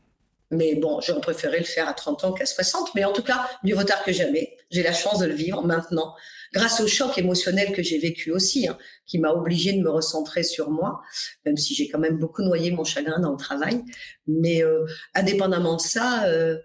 Mais 0.51 0.75
bon, 0.75 1.01
j'aurais 1.01 1.21
préféré 1.21 1.59
le 1.59 1.65
faire 1.65 1.89
à 1.89 1.95
30 1.95 2.25
ans 2.25 2.33
qu'à 2.33 2.47
60. 2.47 2.95
Mais 2.95 3.05
en 3.05 3.13
tout 3.13 3.23
cas, 3.23 3.49
mieux 3.63 3.75
vaut 3.75 3.85
tard 3.85 4.03
que 4.03 4.13
jamais. 4.13 4.57
J'ai 4.71 4.83
la 4.83 4.93
chance 4.93 5.21
de 5.21 5.27
le 5.27 5.35
vivre 5.35 5.65
maintenant, 5.65 6.15
grâce 6.53 6.81
au 6.81 6.89
choc 6.89 7.17
émotionnel 7.19 7.73
que 7.73 7.83
j'ai 7.83 7.99
vécu 7.99 8.33
aussi, 8.33 8.67
hein, 8.67 8.77
qui 9.07 9.19
m'a 9.19 9.31
obligé 9.31 9.73
de 9.73 9.81
me 9.81 9.91
recentrer 9.91 10.43
sur 10.43 10.71
moi, 10.71 11.01
même 11.47 11.57
si 11.57 11.75
j'ai 11.75 11.89
quand 11.89 11.99
même 11.99 12.19
beaucoup 12.19 12.43
noyé 12.43 12.73
mon 12.73 12.85
chagrin 12.85 13.21
dans 13.21 13.33
le 13.33 13.37
travail. 13.37 13.83
Mais 14.27 14.65
euh, 14.65 14.85
indépendamment 15.15 15.77
de 15.77 15.81
ça, 15.81 16.25
euh, 16.25 16.59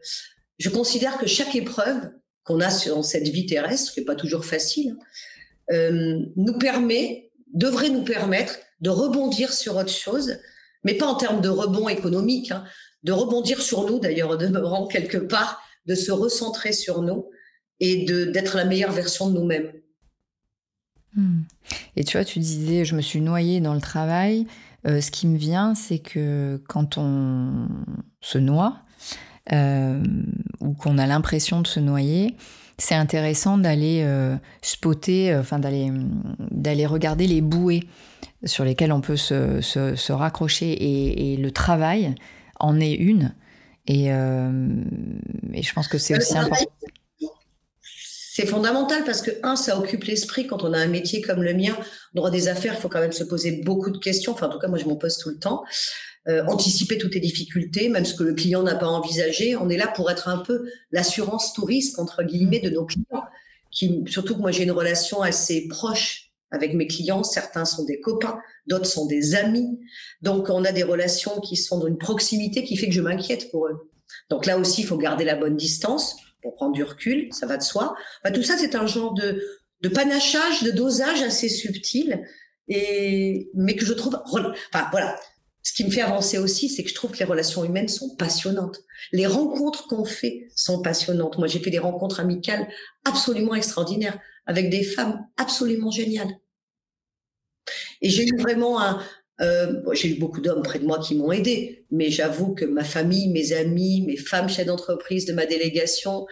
je 0.58 0.70
considère 0.70 1.18
que 1.18 1.28
chaque 1.28 1.56
épreuve 1.56 2.12
qu'on 2.44 2.62
a 2.62 2.70
sur 2.70 3.04
cette 3.04 3.28
vie 3.28 3.46
terrestre, 3.46 3.94
qui 3.94 4.00
n'est 4.00 4.06
pas 4.06 4.16
toujours 4.16 4.46
facile, 4.46 4.96
euh, 5.72 6.20
nous 6.36 6.58
permet, 6.58 7.32
devrait 7.54 7.90
nous 7.90 8.04
permettre 8.04 8.58
de 8.82 8.90
rebondir 8.90 9.54
sur 9.54 9.78
autre 9.78 9.92
chose, 9.92 10.38
mais 10.84 10.94
pas 10.94 11.08
en 11.08 11.16
termes 11.16 11.42
de 11.42 11.50
rebond 11.50 11.90
économique, 11.90 12.52
hein, 12.52 12.64
de 13.06 13.12
rebondir 13.12 13.62
sur 13.62 13.86
nous, 13.86 14.00
d'ailleurs, 14.00 14.38
de 14.38 14.48
me 14.48 14.60
rendre 14.60 14.88
quelque 14.88 15.18
part, 15.18 15.62
de 15.86 15.94
se 15.96 16.12
recentrer 16.12 16.74
sur 16.74 17.04
nous 17.04 17.30
et 17.80 18.06
d'être 18.06 18.58
la 18.58 18.66
meilleure 18.66 18.92
version 18.92 19.30
de 19.30 19.40
nous-mêmes. 19.40 19.72
Hmm. 21.16 21.42
Et 21.96 22.04
tu 22.04 22.18
vois, 22.18 22.26
tu 22.26 22.40
disais, 22.40 22.84
je 22.84 22.96
me 22.96 23.02
suis 23.02 23.22
noyée 23.22 23.62
dans 23.62 23.76
le 23.76 23.82
travail. 23.82 24.48
Euh, 24.88 25.02
ce 25.02 25.12
qui 25.12 25.28
me 25.28 25.38
vient, 25.38 25.76
c'est 25.76 26.00
que 26.00 26.62
quand 26.68 26.98
on 26.98 27.68
se 28.22 28.40
noie, 28.40 28.80
euh, 29.52 30.04
ou 30.60 30.74
qu'on 30.74 30.98
a 30.98 31.06
l'impression 31.06 31.62
de 31.62 31.68
se 31.68 31.80
noyer, 31.80 32.36
c'est 32.80 32.96
intéressant 32.96 33.60
d'aller 33.60 34.02
euh, 34.04 34.36
spotter, 34.64 35.36
enfin 35.36 35.60
d'aller 35.60 35.92
d'aller 36.52 36.88
regarder 36.88 37.28
les 37.28 37.42
bouées 37.42 37.84
sur 38.44 38.66
lesquelles 38.66 38.92
on 38.92 39.02
peut 39.02 39.16
se, 39.16 39.62
se, 39.62 40.12
raccrocher 40.12 41.32
et, 41.34 41.38
le 41.38 41.52
travail 41.52 42.16
en 42.60 42.80
est 42.80 42.94
une. 42.94 43.36
Et, 43.88 44.12
euh, 44.12 44.84
et 45.54 45.62
je 45.62 45.74
pense 45.74 45.88
que 45.88 45.98
c'est 45.98 46.18
aussi 46.18 46.38
important. 46.38 46.72
C'est 48.36 48.46
fondamental 48.46 49.06
parce 49.06 49.22
que, 49.22 49.32
un, 49.44 49.56
ça 49.56 49.80
occupe 49.80 50.04
l'esprit. 50.04 50.46
Quand 50.46 50.64
on 50.64 50.74
a 50.74 50.78
un 50.78 50.88
métier 50.88 51.22
comme 51.22 51.42
le 51.42 51.54
mien, 51.54 51.78
droit 52.14 52.32
des 52.32 52.50
affaires, 52.50 52.74
il 52.78 52.82
faut 52.82 52.90
quand 52.90 53.00
même 53.00 53.14
se 53.14 53.24
poser 53.24 53.62
beaucoup 53.64 53.92
de 53.92 53.98
questions. 53.98 54.34
Enfin, 54.34 54.48
en 54.48 54.50
tout 54.50 54.60
cas, 54.60 54.68
moi, 54.68 54.78
je 54.78 54.86
m'en 54.86 54.98
pose 54.98 55.18
tout 55.18 55.30
le 55.30 55.40
temps. 55.40 55.64
Euh, 56.28 56.44
anticiper 56.48 56.98
toutes 56.98 57.14
les 57.14 57.22
difficultés, 57.22 57.88
même 57.88 58.04
ce 58.04 58.14
que 58.14 58.24
le 58.24 58.34
client 58.34 58.64
n'a 58.64 58.76
pas 58.76 58.88
envisagé. 58.88 59.56
On 59.56 59.70
est 59.70 59.78
là 59.78 59.88
pour 59.88 60.12
être 60.12 60.28
un 60.28 60.40
peu 60.40 60.68
l'assurance 60.92 61.54
touriste, 61.54 61.98
entre 62.00 62.24
guillemets, 62.24 62.60
de 62.60 62.70
nos 62.72 62.86
clients. 62.86 63.24
Qui, 63.72 64.04
surtout 64.08 64.36
que 64.36 64.42
moi, 64.42 64.52
j'ai 64.52 64.64
une 64.64 64.72
relation 64.72 65.22
assez 65.22 65.68
proche 65.70 66.25
avec 66.52 66.74
mes 66.74 66.88
clients. 66.88 67.24
Certains 67.24 67.66
sont 67.66 67.86
des 67.86 68.00
copains, 68.00 68.40
d'autres 68.68 68.86
sont 68.86 69.06
des 69.06 69.36
amis. 69.36 69.80
Donc, 70.22 70.50
on 70.50 70.64
a 70.66 70.72
des 70.72 70.84
relations 70.84 71.40
qui 71.42 71.56
sont 71.56 71.84
d'une 71.84 71.98
proximité 71.98 72.64
qui 72.64 72.78
fait 72.78 72.88
que 72.88 72.94
je 72.94 73.02
m'inquiète 73.02 73.52
pour 73.52 73.68
eux. 73.68 73.92
Donc 74.30 74.46
là 74.46 74.58
aussi, 74.58 74.82
il 74.82 74.88
faut 74.88 74.98
garder 74.98 75.24
la 75.24 75.36
bonne 75.36 75.56
distance 75.56 76.16
pour 76.42 76.56
prendre 76.56 76.74
du 76.74 76.84
recul, 76.84 77.28
ça 77.32 77.48
va 77.48 77.58
de 77.58 77.64
soi. 77.64 77.96
tout 78.34 78.44
ça, 78.44 78.58
c'est 78.58 78.76
un 78.76 78.86
genre 78.86 79.14
de, 79.14 79.42
de 79.82 79.90
panachage, 79.90 80.64
de 80.64 80.72
dosage 80.72 81.22
assez 81.22 81.50
subtil, 81.50 82.24
et, 82.68 83.50
mais 83.56 83.76
que 83.76 83.86
je 83.86 83.94
trouve... 83.94 84.20
Enfin, 84.26 84.88
voilà. 84.92 85.20
Ce 85.64 85.74
qui 85.74 85.84
me 85.84 85.90
fait 85.90 86.02
avancer 86.02 86.38
aussi, 86.38 86.70
c'est 86.70 86.84
que 86.84 86.90
je 86.90 86.94
trouve 86.94 87.12
que 87.12 87.18
les 87.18 87.26
relations 87.26 87.64
humaines 87.64 87.88
sont 87.88 88.16
passionnantes. 88.16 88.78
Les 89.12 89.26
rencontres 89.26 89.88
qu'on 89.88 90.06
fait 90.06 90.48
sont 90.56 90.84
passionnantes. 90.84 91.40
Moi, 91.40 91.48
j'ai 91.48 91.60
fait 91.60 91.72
des 91.72 91.80
rencontres 91.80 92.20
amicales 92.20 92.68
absolument 93.04 93.56
extraordinaires 93.56 94.20
avec 94.46 94.70
des 94.70 94.84
femmes 94.84 95.26
absolument 95.38 95.92
géniales. 95.92 96.40
Et 98.02 98.10
j'ai 98.10 98.26
eu 98.26 98.38
vraiment 98.38 98.82
un, 98.82 99.02
euh, 99.42 99.82
j'ai 99.94 100.16
eu 100.16 100.20
beaucoup 100.20 100.40
d'hommes 100.42 100.64
près 100.64 100.80
de 100.80 100.86
moi 100.86 101.00
qui 101.00 101.16
m'ont 101.16 101.32
aidé, 101.32 101.86
mais 101.92 102.10
j'avoue 102.10 102.54
que 102.54 102.66
ma 102.66 102.84
famille, 102.84 103.30
mes 103.30 103.54
amis, 103.54 104.04
mes 104.06 104.18
femmes 104.18 104.50
chefs 104.50 104.68
d'entreprise 104.68 105.26
de 105.26 105.34
ma 105.34 105.46
délégation, 105.46 106.26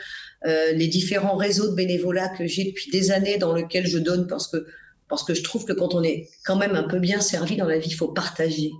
euh, 0.45 0.71
les 0.73 0.87
différents 0.87 1.35
réseaux 1.35 1.69
de 1.69 1.75
bénévolat 1.75 2.29
que 2.29 2.47
j'ai 2.47 2.65
depuis 2.65 2.91
des 2.91 3.11
années 3.11 3.37
dans 3.37 3.53
lesquels 3.53 3.87
je 3.87 3.97
donne 3.97 4.27
parce 4.27 4.47
que 4.47 4.65
parce 5.09 5.23
que 5.23 5.33
je 5.33 5.43
trouve 5.43 5.65
que 5.65 5.73
quand 5.73 5.93
on 5.93 6.01
est 6.01 6.29
quand 6.43 6.55
même 6.55 6.75
un 6.75 6.83
peu 6.83 6.97
bien 6.97 7.21
servi 7.21 7.55
dans 7.55 7.67
la 7.67 7.77
vie, 7.77 7.89
il 7.89 7.95
faut 7.95 8.07
partager. 8.07 8.71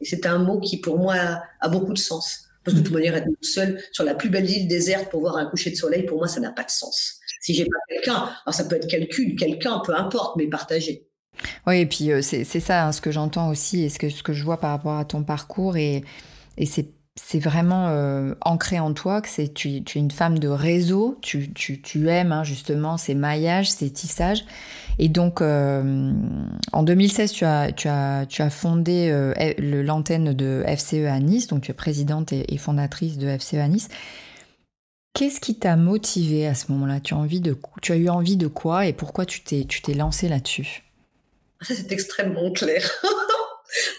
Et 0.00 0.04
c'est 0.04 0.26
un 0.26 0.38
mot 0.38 0.58
qui 0.58 0.80
pour 0.80 0.98
moi 0.98 1.14
a, 1.60 1.68
beaucoup 1.68 1.92
de 1.92 1.98
sens. 1.98 2.48
Parce 2.64 2.74
que 2.74 2.80
de 2.80 2.86
toute 2.86 2.94
manière, 2.94 3.14
être 3.14 3.28
seul 3.40 3.80
sur 3.92 4.02
la 4.02 4.14
plus 4.14 4.30
belle 4.30 4.50
île 4.50 4.66
déserte 4.66 5.10
pour 5.10 5.20
voir 5.20 5.36
un 5.36 5.46
coucher 5.46 5.70
de 5.70 5.76
soleil, 5.76 6.04
pour 6.04 6.18
moi, 6.18 6.26
ça 6.26 6.40
n'a 6.40 6.50
pas 6.50 6.64
de 6.64 6.70
sens. 6.70 7.19
Si 7.40 7.54
j'ai 7.54 7.64
pas 7.64 7.78
quelqu'un, 7.88 8.28
alors 8.44 8.54
ça 8.54 8.64
peut 8.64 8.76
être 8.76 8.86
quelqu'un, 8.86 9.34
quelqu'un, 9.36 9.80
peu 9.84 9.94
importe, 9.94 10.36
mais 10.36 10.46
partager. 10.46 11.06
Oui, 11.66 11.78
et 11.80 11.86
puis 11.86 12.12
euh, 12.12 12.20
c'est 12.22 12.44
ça 12.44 12.86
hein, 12.86 12.92
ce 12.92 13.00
que 13.00 13.10
j'entends 13.10 13.48
aussi 13.48 13.82
et 13.82 13.88
ce 13.88 13.98
que, 13.98 14.10
ce 14.10 14.22
que 14.22 14.32
je 14.32 14.44
vois 14.44 14.58
par 14.58 14.70
rapport 14.70 14.96
à 14.96 15.04
ton 15.04 15.22
parcours. 15.22 15.76
Et, 15.76 16.04
et 16.58 16.66
c'est 16.66 17.38
vraiment 17.38 17.88
euh, 17.88 18.34
ancré 18.40 18.80
en 18.80 18.92
toi, 18.92 19.20
que 19.20 19.28
c'est 19.28 19.52
tu, 19.52 19.76
es 19.76 19.82
une 19.94 20.10
femme 20.10 20.38
de 20.38 20.48
réseau, 20.48 21.18
tu, 21.22 22.08
aimes 22.08 22.32
hein, 22.32 22.44
justement 22.44 22.96
ces 22.96 23.14
maillages, 23.14 23.70
ces 23.70 23.90
tissages. 23.90 24.44
Et 24.98 25.08
donc, 25.08 25.40
euh, 25.40 26.12
en 26.72 26.82
2016, 26.82 27.32
tu 27.32 27.44
as, 27.44 27.72
tu 27.72 27.88
as, 27.88 28.26
tu 28.26 28.42
as 28.42 28.50
fondé 28.50 29.08
euh, 29.10 29.32
l'antenne 29.58 30.32
de 30.32 30.64
FCE 30.66 31.06
à 31.06 31.18
Nice, 31.20 31.46
donc 31.46 31.62
tu 31.62 31.70
es 31.70 31.74
présidente 31.74 32.32
et, 32.32 32.56
fondatrice 32.58 33.16
de 33.16 33.28
FCE 33.38 33.54
à 33.54 33.68
Nice. 33.68 33.88
Qu'est-ce 35.12 35.40
qui 35.40 35.56
t'a 35.56 35.76
motivé 35.76 36.46
à 36.46 36.54
ce 36.54 36.70
moment-là? 36.72 37.00
Tu 37.00 37.14
as, 37.14 37.96
eu 37.96 38.08
envie 38.08 38.36
de 38.36 38.46
quoi 38.46 38.86
et 38.86 38.92
pourquoi 38.92 39.26
tu 39.26 39.42
t'es, 39.42 39.66
lancée 39.94 40.28
là-dessus? 40.28 40.84
Ça, 41.60 41.74
c'est 41.74 41.90
extrêmement 41.92 42.52
clair. 42.52 42.90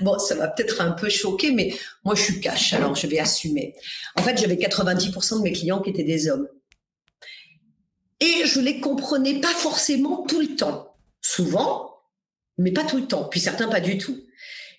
Bon, 0.02 0.20
ça 0.20 0.36
va 0.36 0.50
peut-être 0.50 0.82
un 0.82 0.92
peu 0.92 1.08
choquer, 1.08 1.52
mais 1.52 1.74
moi, 2.04 2.14
je 2.14 2.24
suis 2.24 2.42
cash, 2.42 2.74
alors 2.74 2.94
je 2.94 3.08
vais 3.08 3.20
assumer. 3.20 3.74
En 4.18 4.22
fait, 4.22 4.38
j'avais 4.38 4.56
90% 4.56 5.38
de 5.38 5.44
mes 5.44 5.54
clients 5.54 5.80
qui 5.80 5.92
étaient 5.92 6.04
des 6.04 6.28
hommes. 6.28 6.50
Et 8.20 8.46
je 8.46 8.60
les 8.60 8.82
comprenais 8.82 9.40
pas 9.40 9.54
forcément 9.54 10.26
tout 10.28 10.42
le 10.42 10.58
temps. 10.58 10.94
Souvent, 11.22 12.02
mais 12.58 12.74
pas 12.74 12.84
tout 12.84 12.98
le 12.98 13.08
temps. 13.08 13.24
Puis 13.24 13.40
certains, 13.40 13.70
pas 13.70 13.80
du 13.80 13.98
tout. 13.98 14.20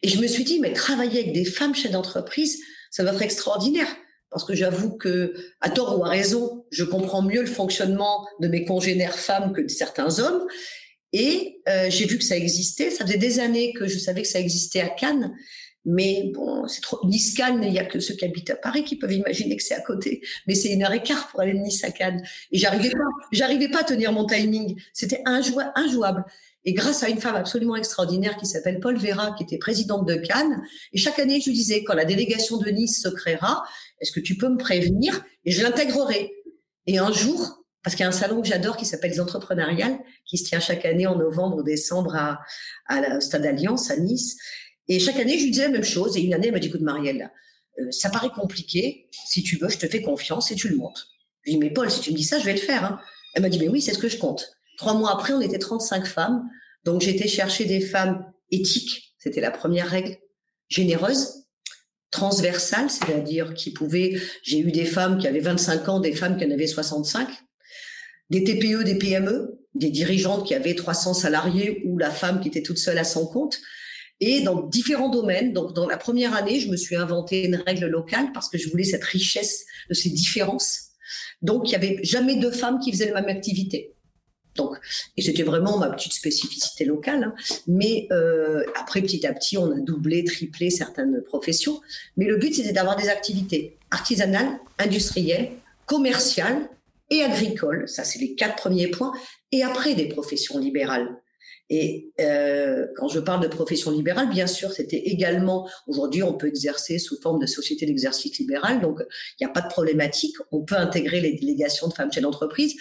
Et 0.03 0.09
je 0.09 0.21
me 0.21 0.27
suis 0.27 0.45
dit, 0.45 0.61
mais 0.61 0.73
travailler 0.75 1.21
avec 1.21 1.33
des 1.33 1.45
femmes 1.45 1.75
chefs 1.75 1.92
d'entreprise, 1.92 2.61
ça 2.90 3.03
va 3.03 3.12
être 3.12 3.23
extraordinaire. 3.23 3.88
Parce 4.33 4.45
que 4.45 4.55
j'avoue 4.55 4.97
que, 4.97 5.35
à 5.61 5.71
tort 5.71 5.99
ou 5.99 6.05
à 6.05 6.09
raison, 6.09 6.64
je 6.71 6.85
comprends 6.85 7.23
mieux 7.23 7.40
le 7.40 7.47
fonctionnement 7.47 8.27
de 8.40 8.49
mes 8.49 8.64
congénères 8.64 9.18
femmes 9.18 9.53
que 9.53 9.61
de 9.61 9.68
certains 9.68 10.18
hommes. 10.18 10.47
Et 11.12 11.61
euh, 11.68 11.90
j'ai 11.90 12.07
vu 12.07 12.16
que 12.18 12.25
ça 12.25 12.37
existait. 12.37 12.90
Ça 12.90 13.05
faisait 13.05 13.18
des 13.18 13.38
années 13.38 13.73
que 13.75 13.87
je 13.87 13.99
savais 13.99 14.23
que 14.23 14.29
ça 14.29 14.40
existait 14.40 14.81
à 14.81 14.88
Cannes. 14.88 15.37
Mais 15.85 16.31
bon, 16.33 16.66
c'est 16.68 16.81
trop. 16.81 17.05
Nice 17.05 17.35
Cannes, 17.35 17.62
il 17.64 17.73
y 17.73 17.79
a 17.79 17.85
que 17.85 17.99
ceux 18.01 18.14
qui 18.14 18.25
habitent 18.25 18.51
à 18.51 18.57
Paris 18.57 18.85
qui 18.85 18.97
peuvent 18.97 19.12
imaginer 19.12 19.57
que 19.57 19.62
c'est 19.62 19.75
à 19.75 19.81
côté. 19.81 20.23
Mais 20.47 20.55
c'est 20.55 20.73
une 20.73 20.85
heure 20.85 20.92
et 20.92 21.03
quart 21.03 21.29
pour 21.29 21.40
aller 21.40 21.53
de 21.53 21.59
Nice 21.59 21.83
à 21.85 21.90
Cannes. 21.90 22.23
Et 22.53 22.59
j'arrivais 22.59 22.90
pas, 22.90 22.99
j'arrivais 23.33 23.68
pas 23.68 23.81
à 23.81 23.85
tenir 23.85 24.12
mon 24.12 24.25
timing. 24.25 24.81
C'était 24.92 25.23
injouable. 25.27 26.25
Et 26.64 26.75
grâce 26.75 27.03
à 27.03 27.09
une 27.09 27.21
femme 27.21 27.35
absolument 27.35 27.75
extraordinaire 27.75 28.37
qui 28.37 28.47
s'appelle 28.47 28.79
Paul 28.79 28.97
Vera, 28.97 29.35
qui 29.37 29.42
était 29.42 29.59
présidente 29.59 30.07
de 30.07 30.14
Cannes, 30.14 30.62
et 30.92 30.99
chaque 30.99 31.18
année, 31.18 31.40
je 31.40 31.47
lui 31.47 31.57
disais, 31.57 31.83
quand 31.83 31.95
la 31.95 32.05
délégation 32.05 32.59
de 32.59 32.71
Nice 32.71 33.03
se 33.03 33.09
créera, 33.09 33.64
est-ce 34.03 34.12
que 34.12 34.21
tu 34.21 34.37
peux 34.37 34.49
me 34.49 34.59
prévenir? 34.59 35.25
Et 35.45 35.53
je 35.53 35.62
l'intégrerai. 35.62 36.31
Et 36.87 36.99
un 36.99 37.12
jour, 37.12 37.65
parce 37.83 37.95
qu'il 37.95 38.03
y 38.03 38.07
a 38.07 38.09
un 38.09 38.12
salon 38.12 38.43
que 38.43 38.49
j'adore 38.49 38.77
qui 38.77 38.85
s'appelle 38.85 39.12
les 39.12 39.21
Entrepreneuriales, 39.21 39.99
qui 40.27 40.37
se 40.37 40.45
tient 40.45 40.61
chaque 40.61 40.85
année 40.85 41.07
en 41.07 41.17
novembre 41.17 41.59
ou 41.59 41.62
décembre 41.62 42.17
à, 42.17 42.41
à 42.87 43.01
la 43.01 43.21
Stade 43.21 43.47
Alliance 43.47 43.91
à 43.91 43.97
Nice. 43.97 44.37
Et 44.88 44.99
chaque 44.99 45.19
année, 45.21 45.38
je 45.38 45.45
lui 45.45 45.51
disais 45.53 45.65
la 45.65 45.71
même 45.71 45.85
chose. 45.85 46.17
Et 46.17 46.21
une 46.21 46.35
année, 46.35 46.49
elle 46.49 46.53
m'a 46.53 46.59
dit, 46.59 46.67
écoute, 46.67 46.81
Marielle, 46.81 47.31
euh, 47.79 47.91
ça 47.91 48.11
paraît 48.11 48.31
compliqué. 48.31 49.09
Si 49.27 49.43
tu 49.43 49.57
veux, 49.57 49.69
je 49.69 49.79
te 49.79 49.87
fais 49.87 50.03
confiance 50.03 50.51
et 50.51 50.57
tu 50.57 50.69
le 50.69 50.77
montes. 50.77 51.07
Je 51.43 51.51
lui 51.51 51.59
dis, 51.59 51.65
mais 51.65 51.71
Paul, 51.73 51.91
si 51.91 52.01
tu 52.01 52.11
me 52.11 52.17
dis 52.17 52.25
ça, 52.25 52.38
je 52.38 52.45
vais 52.45 52.53
le 52.53 52.59
faire. 52.59 52.85
Hein. 52.85 53.01
Elle 53.35 53.43
m'a 53.43 53.49
dit, 53.49 53.59
mais 53.59 53.69
oui, 53.69 53.81
c'est 53.81 53.95
ce 53.95 53.99
que 53.99 54.09
je 54.09 54.19
compte. 54.19 54.53
Trois 54.77 54.95
mois 54.95 55.12
après, 55.12 55.33
on 55.33 55.41
était 55.41 55.59
35 55.59 56.07
femmes. 56.07 56.49
Donc, 56.85 57.07
été 57.07 57.29
chercher 57.29 57.65
des 57.65 57.81
femmes 57.81 58.33
éthiques. 58.51 59.15
C'était 59.19 59.41
la 59.41 59.53
première 59.53 59.88
règle. 59.88 60.17
Généreuses, 60.69 61.41
transversales, 62.12 62.90
c'est-à-dire 62.90 63.55
qui 63.55 63.72
pouvaient, 63.72 64.20
j'ai 64.44 64.61
eu 64.61 64.70
des 64.70 64.85
femmes 64.85 65.18
qui 65.18 65.27
avaient 65.27 65.40
25 65.40 65.88
ans, 65.88 65.98
des 65.98 66.12
femmes 66.12 66.37
qui 66.37 66.44
en 66.44 66.51
avaient 66.51 66.68
65, 66.68 67.29
des 68.31 68.44
TPE, 68.44 68.85
des 68.85 68.94
PME, 68.94 69.59
des 69.75 69.90
dirigeantes 69.90 70.46
qui 70.46 70.55
avaient 70.55 70.75
300 70.75 71.14
salariés 71.14 71.83
ou 71.87 71.98
la 71.98 72.11
femme 72.11 72.40
qui 72.40 72.48
était 72.48 72.62
toute 72.62 72.79
seule 72.79 72.98
à 72.98 73.05
son 73.05 73.27
compte. 73.27 73.59
Et 74.20 74.42
dans 74.42 74.62
différents 74.62 75.09
domaines. 75.09 75.53
Donc, 75.53 75.75
dans 75.75 75.88
la 75.88 75.96
première 75.96 76.35
année, 76.37 76.61
je 76.61 76.68
me 76.68 76.77
suis 76.77 76.94
inventé 76.94 77.44
une 77.44 77.57
règle 77.57 77.87
locale 77.87 78.31
parce 78.33 78.48
que 78.48 78.57
je 78.57 78.68
voulais 78.70 78.85
cette 78.85 79.03
richesse 79.03 79.64
de 79.88 79.94
ces 79.94 80.11
différences. 80.11 80.90
Donc, 81.40 81.64
il 81.66 81.70
n'y 81.70 81.75
avait 81.75 81.98
jamais 82.05 82.37
deux 82.37 82.53
femmes 82.53 82.79
qui 82.79 82.92
faisaient 82.92 83.11
la 83.11 83.20
même 83.20 83.37
activité. 83.37 83.91
Donc, 84.57 84.77
et 85.17 85.23
c'était 85.23 85.43
vraiment 85.43 85.79
ma 85.79 85.88
petite 85.91 86.12
spécificité 86.12 86.85
locale. 86.85 87.25
Hein. 87.25 87.35
Mais 87.67 88.07
euh, 88.12 88.65
après, 88.79 89.01
petit 89.01 89.27
à 89.27 89.33
petit, 89.33 89.57
on 89.57 89.71
a 89.73 89.79
doublé, 89.79 90.25
triplé 90.25 90.71
certaines 90.71 91.23
professions. 91.23 91.81
Mais 92.17 92.27
le 92.27 92.37
but, 92.37 92.55
c'était 92.55 92.73
d'avoir 92.73 92.97
des 92.97 93.09
activités 93.09 93.79
artisanales, 93.91 94.59
industrielles, 94.79 95.53
commerciales 95.87 96.69
et 97.11 97.23
agricole, 97.23 97.88
ça 97.88 98.05
c'est 98.05 98.19
les 98.19 98.35
quatre 98.35 98.57
premiers 98.57 98.88
points, 98.88 99.12
et 99.53 99.62
après 99.62 99.95
des 99.95 100.09
professions 100.09 100.59
libérales. 100.59 101.21
Et 101.69 102.11
euh, 102.21 102.87
quand 102.97 103.09
je 103.09 103.21
parle 103.21 103.43
de 103.43 103.49
profession 103.49 103.91
libérale, 103.91 104.29
bien 104.29 104.47
sûr, 104.47 104.73
c'était 104.73 104.99
également, 104.99 105.69
aujourd'hui, 105.87 106.23
on 106.23 106.35
peut 106.35 106.47
exercer 106.47 106.99
sous 106.99 107.21
forme 107.21 107.38
de 107.41 107.47
société 107.47 107.87
d'exercice 107.87 108.38
libéral, 108.38 108.81
donc 108.81 108.99
il 109.01 109.45
n'y 109.45 109.51
a 109.51 109.53
pas 109.53 109.61
de 109.61 109.69
problématique, 109.69 110.37
on 110.51 110.62
peut 110.62 110.77
intégrer 110.77 111.21
les 111.21 111.33
délégations 111.35 111.88
de 111.88 111.93
femmes 111.93 112.12
chefs 112.12 112.23
d'entreprise, 112.23 112.75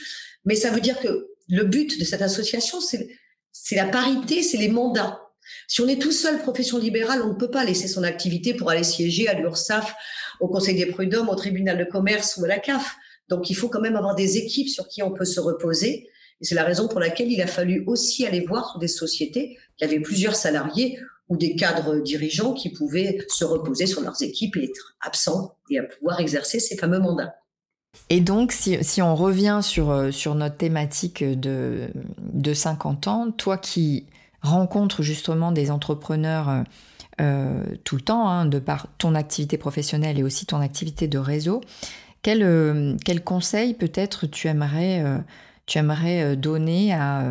mais 0.46 0.56
ça 0.56 0.72
veut 0.72 0.82
dire 0.82 1.00
que 1.00 1.31
le 1.52 1.66
but 1.66 2.00
de 2.00 2.06
cette 2.06 2.22
association, 2.22 2.80
c'est 2.80 3.76
la 3.76 3.86
parité, 3.86 4.42
c'est 4.42 4.58
les 4.58 4.70
mandats. 4.70 5.20
Si 5.68 5.82
on 5.82 5.88
est 5.88 6.02
tout 6.02 6.14
seul 6.14 6.40
profession 6.40 6.78
libérale, 6.78 7.22
on 7.24 7.34
ne 7.34 7.38
peut 7.38 7.52
pas 7.52 7.66
laisser 7.66 7.90
son 7.90 8.04
activité 8.04 8.54
pour 8.54 8.70
aller 8.70 8.86
siéger 8.86 9.28
à 9.28 9.34
l'URSSAF, 9.34 9.94
au 10.40 10.48
Conseil 10.48 10.76
des 10.76 10.86
prud'hommes, 10.86 11.28
au 11.28 11.36
tribunal 11.36 11.78
de 11.78 11.84
commerce 11.84 12.38
ou 12.38 12.46
à 12.46 12.48
la 12.48 12.58
CAF. 12.58 12.96
Donc, 13.28 13.50
il 13.50 13.56
faut 13.56 13.68
quand 13.68 13.82
même 13.82 13.98
avoir 13.98 14.16
des 14.16 14.38
équipes 14.38 14.70
sur 14.70 14.88
qui 14.88 15.04
on 15.04 15.12
peut 15.12 15.26
se 15.26 15.42
reposer. 15.42 16.08
Et 16.40 16.46
c'est 16.46 16.56
la 16.56 16.64
raison 16.64 16.88
pour 16.88 17.02
laquelle 17.02 17.30
il 17.30 17.42
a 17.42 17.48
fallu 17.48 17.84
aussi 17.86 18.26
aller 18.26 18.46
voir 18.46 18.80
des 18.80 18.88
sociétés 18.88 19.58
qui 19.78 19.84
avaient 19.84 20.00
plusieurs 20.00 20.36
salariés 20.36 21.00
ou 21.28 21.36
des 21.36 21.56
cadres 21.58 22.00
dirigeants 22.00 22.54
qui 22.54 22.70
pouvaient 22.70 23.20
se 23.28 23.44
reposer 23.44 23.88
sur 23.88 24.02
leurs 24.02 24.22
équipes 24.24 24.56
et 24.56 24.64
être 24.64 24.96
absents 25.02 25.58
et 25.70 25.80
à 25.80 25.84
pouvoir 25.84 26.22
exercer 26.22 26.62
ces 26.62 26.78
fameux 26.78 27.00
mandats. 27.00 27.36
Et 28.10 28.20
donc, 28.20 28.52
si, 28.52 29.02
on 29.02 29.16
revient 29.16 29.60
sur, 29.62 29.90
euh, 29.90 30.12
notre 30.36 30.58
thématique 30.58 31.24
de, 31.24 31.90
de 32.20 32.54
50 32.54 33.08
ans, 33.08 33.32
toi 33.32 33.58
qui 33.58 34.06
rencontres 34.42 35.02
justement 35.02 35.54
des 35.54 35.72
entrepreneurs 35.72 36.50
euh, 36.50 36.64
euh, 37.22 37.64
tout 37.84 37.96
le 37.96 38.02
temps, 38.02 38.28
hein, 38.28 38.46
de 38.46 38.60
par 38.60 38.88
ton 38.98 39.16
activité 39.16 39.58
professionnelle 39.58 40.20
et 40.20 40.24
aussi 40.24 40.46
ton 40.46 40.60
activité 40.60 41.08
de 41.08 41.18
réseau, 41.18 41.62
quel, 42.22 42.44
conseil 43.24 43.74
peut-être 43.74 44.28
tu 44.28 44.48
aimerais, 44.48 45.04
tu 45.66 45.78
aimerais 45.78 46.36
donner 46.36 46.94
à 46.94 47.26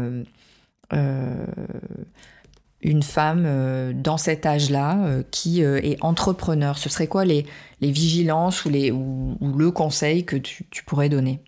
une 2.83 3.03
femme 3.03 3.93
dans 3.95 4.17
cet 4.17 4.47
âge-là 4.47 5.23
qui 5.31 5.63
est 5.63 5.99
entrepreneur 6.01 6.79
Ce 6.79 6.89
serait 6.89 7.07
quoi 7.07 7.25
les, 7.25 7.47
vigilances 7.81 8.65
ou, 8.65 8.71
le 8.71 9.71
conseil 9.71 10.25
que 10.25 10.37
tu, 10.37 10.67
tu 10.71 10.85
pourrais 10.85 11.09
donner? 11.09 11.43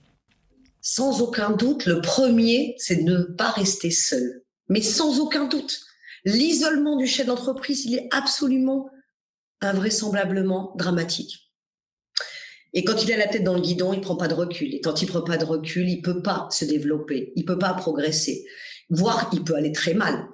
Sans 0.81 1.23
aucun 1.23 1.51
doute, 1.51 1.87
le 1.87 2.01
premier, 2.01 2.75
c'est 2.79 3.05
de 3.05 3.11
ne 3.11 3.23
pas 3.23 3.51
rester 3.51 3.91
seul. 3.91 4.43
Mais 4.69 4.83
sans 4.83 5.21
aucun 5.21 5.47
doute. 5.47 5.81
L'isolement 6.25 6.97
du 6.97 7.07
chef 7.07 7.27
d'entreprise, 7.27 7.85
il 7.85 7.95
est 7.95 8.09
absolument 8.11 8.89
invraisemblablement 9.61 10.75
dramatique. 10.77 11.53
Et 12.75 12.85
quand 12.85 13.03
il 13.05 13.13
a 13.13 13.17
la 13.17 13.29
tête 13.29 13.45
dans 13.45 13.55
le 13.55 13.61
guidon, 13.61 13.93
il 13.93 14.01
prend 14.01 14.17
pas 14.17 14.29
de 14.29 14.35
recul. 14.35 14.75
Et 14.75 14.81
quand 14.81 15.03
il 15.03 15.09
prend 15.09 15.23
pas 15.23 15.37
de 15.37 15.45
recul, 15.45 15.89
il 15.89 16.01
peut 16.01 16.23
pas 16.23 16.49
se 16.51 16.65
développer, 16.65 17.33
il 17.37 17.45
peut 17.45 17.59
pas 17.59 17.75
progresser, 17.75 18.45
voire 18.89 19.29
il 19.33 19.45
peut 19.45 19.55
aller 19.55 19.73
très 19.73 19.95
mal. 19.95 20.27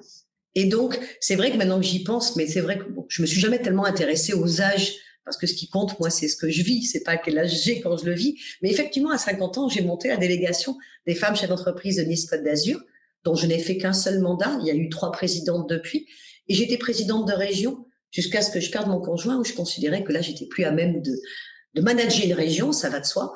Et 0.59 0.65
donc, 0.65 0.99
c'est 1.21 1.37
vrai 1.37 1.53
que 1.53 1.57
maintenant 1.57 1.79
que 1.79 1.87
j'y 1.87 2.03
pense, 2.03 2.35
mais 2.35 2.49
c'est 2.49 2.61
vrai 2.61 2.79
que 2.79 2.91
bon, 2.91 3.07
je 3.09 3.23
me 3.23 3.29
suis 3.29 3.39
jamais 3.39 3.63
tellement 3.63 3.85
intéressée 3.85 4.35
aux 4.35 4.61
âges 4.61 4.93
parce 5.25 5.37
que 5.37 5.47
ce 5.47 5.55
qui 5.55 5.69
compte, 5.69 6.01
moi, 6.01 6.11
c'est 6.11 6.27
ce 6.27 6.35
que 6.35 6.51
je 6.51 6.63
vis, 6.63 6.83
c'est 6.83 7.05
pas 7.05 7.17
quel 7.17 7.39
âge 7.39 7.63
j'ai 7.63 7.81
quand 7.81 7.97
je 7.97 8.07
le 8.07 8.13
vis. 8.13 8.35
Mais 8.61 8.69
effectivement, 8.69 9.13
à 9.13 9.19
50 9.19 9.57
ans, 9.57 9.69
j'ai 9.69 9.83
monté 9.83 10.09
la 10.09 10.17
délégation 10.17 10.77
des 11.07 11.15
femmes 11.15 11.37
chefs 11.37 11.49
d'entreprise 11.49 11.99
de 11.99 12.03
Nice 12.03 12.27
Côte 12.29 12.43
d'Azur, 12.43 12.81
dont 13.23 13.37
je 13.37 13.47
n'ai 13.47 13.61
fait 13.61 13.79
qu'un 13.79 13.93
seul 13.93 14.19
mandat. 14.19 14.59
Il 14.61 14.67
y 14.67 14.71
a 14.73 14.75
eu 14.75 14.89
trois 14.89 15.13
présidentes 15.13 15.71
depuis, 15.71 16.09
et 16.49 16.55
j'étais 16.55 16.77
présidente 16.77 17.29
de 17.29 17.35
région 17.35 17.87
jusqu'à 18.11 18.43
ce 18.43 18.51
que 18.51 18.59
je 18.59 18.73
perde 18.73 18.89
mon 18.89 19.01
conjoint, 19.01 19.37
où 19.37 19.45
je 19.45 19.53
considérais 19.53 20.03
que 20.03 20.13
là, 20.13 20.23
j'étais 20.23 20.47
plus 20.47 20.65
à 20.65 20.73
même 20.73 21.03
de 21.03 21.81
manager 21.81 22.27
une 22.27 22.33
région, 22.33 22.73
ça 22.73 22.89
va 22.91 22.99
de 22.99 23.07
soi. 23.07 23.33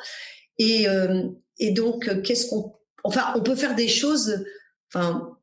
Et, 0.58 0.88
euh, 0.88 1.28
et 1.60 1.70
donc, 1.70 2.08
euh, 2.08 2.20
qu'est-ce 2.20 2.48
qu'on, 2.48 2.74
enfin, 3.04 3.32
on 3.36 3.42
peut 3.42 3.54
faire 3.54 3.76
des 3.76 3.86
choses, 3.86 4.44
enfin, 4.92 5.38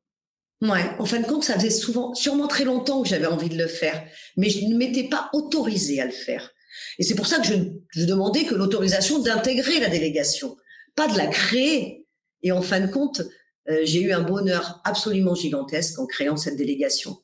ouais, 0.62 0.92
en 1.00 1.06
fin 1.06 1.20
de 1.20 1.26
compte, 1.26 1.44
ça 1.44 1.56
faisait 1.56 1.70
souvent, 1.70 2.14
sûrement 2.14 2.48
très 2.48 2.66
longtemps 2.66 3.02
que 3.02 3.10
j'avais 3.10 3.28
envie 3.28 3.50
de 3.50 3.58
le 3.58 3.68
faire, 3.68 4.04
mais 4.38 4.50
je 4.50 4.66
ne 4.66 4.76
m'étais 4.76 5.10
pas 5.10 5.30
autorisée 5.34 6.02
à 6.02 6.06
le 6.06 6.12
faire. 6.12 6.52
Et 6.98 7.04
c'est 7.04 7.16
pour 7.16 7.28
ça 7.28 7.40
que 7.40 7.48
je, 7.48 7.56
je 7.92 8.06
demandais 8.06 8.46
que 8.46 8.56
l'autorisation 8.56 9.20
d'intégrer 9.20 9.80
la 9.80 9.90
délégation, 9.90 10.58
pas 10.96 11.08
de 11.08 11.18
la 11.18 11.28
créer. 11.28 12.06
Et 12.44 12.52
en 12.52 12.62
fin 12.62 12.80
de 12.80 12.92
compte, 12.92 13.22
euh, 13.70 13.82
j'ai 13.84 14.02
eu 14.02 14.12
un 14.12 14.22
bonheur 14.22 14.82
absolument 14.84 15.36
gigantesque 15.36 16.00
en 16.00 16.06
créant 16.06 16.38
cette 16.38 16.56
délégation. 16.58 17.18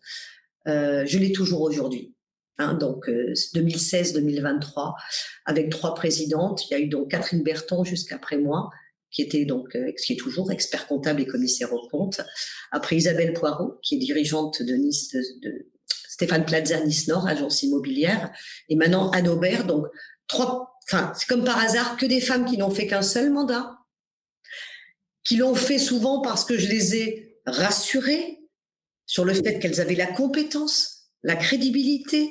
Euh, 0.68 1.04
je 1.06 1.18
l'ai 1.18 1.32
toujours 1.32 1.62
aujourd'hui. 1.62 2.14
Hein, 2.58 2.74
donc 2.76 3.10
2016-2023, 3.10 4.88
euh, 4.88 4.92
avec 5.46 5.70
trois 5.70 5.94
présidentes. 5.94 6.70
Il 6.70 6.74
y 6.74 6.76
a 6.76 6.80
eu 6.80 6.88
donc 6.88 7.12
Catherine 7.12 7.44
Berton 7.44 7.84
jusqu'après 7.84 8.38
moi, 8.38 8.70
qui 9.16 9.22
était 9.22 9.46
donc, 9.46 9.76
euh, 9.76 9.94
qui 9.94 10.14
est 10.14 10.18
toujours 10.18 10.52
expert 10.52 10.88
comptable 10.88 11.22
et 11.22 11.26
commissaire 11.26 11.74
aux 11.74 11.88
comptes. 11.88 12.20
Après 12.72 12.98
Isabelle 12.98 13.32
Poirot, 13.32 13.80
qui 13.82 13.96
est 13.96 14.00
dirigeante 14.00 14.62
de 14.62 14.76
Nice, 14.76 15.16
de, 15.42 15.72
Stéphane 16.10 16.46
Plaza 16.46 16.82
Nice 16.82 17.08
Nord, 17.08 17.26
agence 17.26 17.64
immobilière. 17.64 18.32
Et 18.68 18.76
maintenant 18.76 19.10
Anne 19.12 19.30
Aubert, 19.30 19.66
donc 19.66 19.86
trois, 20.28 20.78
enfin, 20.84 21.14
c'est 21.16 21.28
comme 21.30 21.46
par 21.46 21.58
hasard 21.60 21.96
que 21.96 22.06
des 22.06 22.20
femmes 22.20 22.46
qui 22.46 22.58
n'ont 22.58 22.70
fait 22.70 22.88
qu'un 22.88 23.02
seul 23.02 23.32
mandat, 23.32 23.78
qui 25.24 25.38
l'ont 25.38 25.56
fait 25.56 25.80
souvent 25.80 26.22
parce 26.22 26.44
que 26.44 26.58
je 26.58 26.68
les 26.68 26.98
ai 26.98 27.40
rassurées 27.46 28.40
sur 29.06 29.24
le 29.24 29.34
fait 29.34 29.60
qu'elles 29.60 29.80
avaient 29.80 29.96
la 29.96 30.08
compétence, 30.08 31.10
la 31.24 31.38
crédibilité 31.38 32.30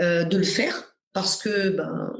euh, 0.00 0.24
de 0.24 0.36
le 0.36 0.44
faire, 0.44 0.91
parce 1.12 1.36
que 1.36 1.70
ben 1.70 2.12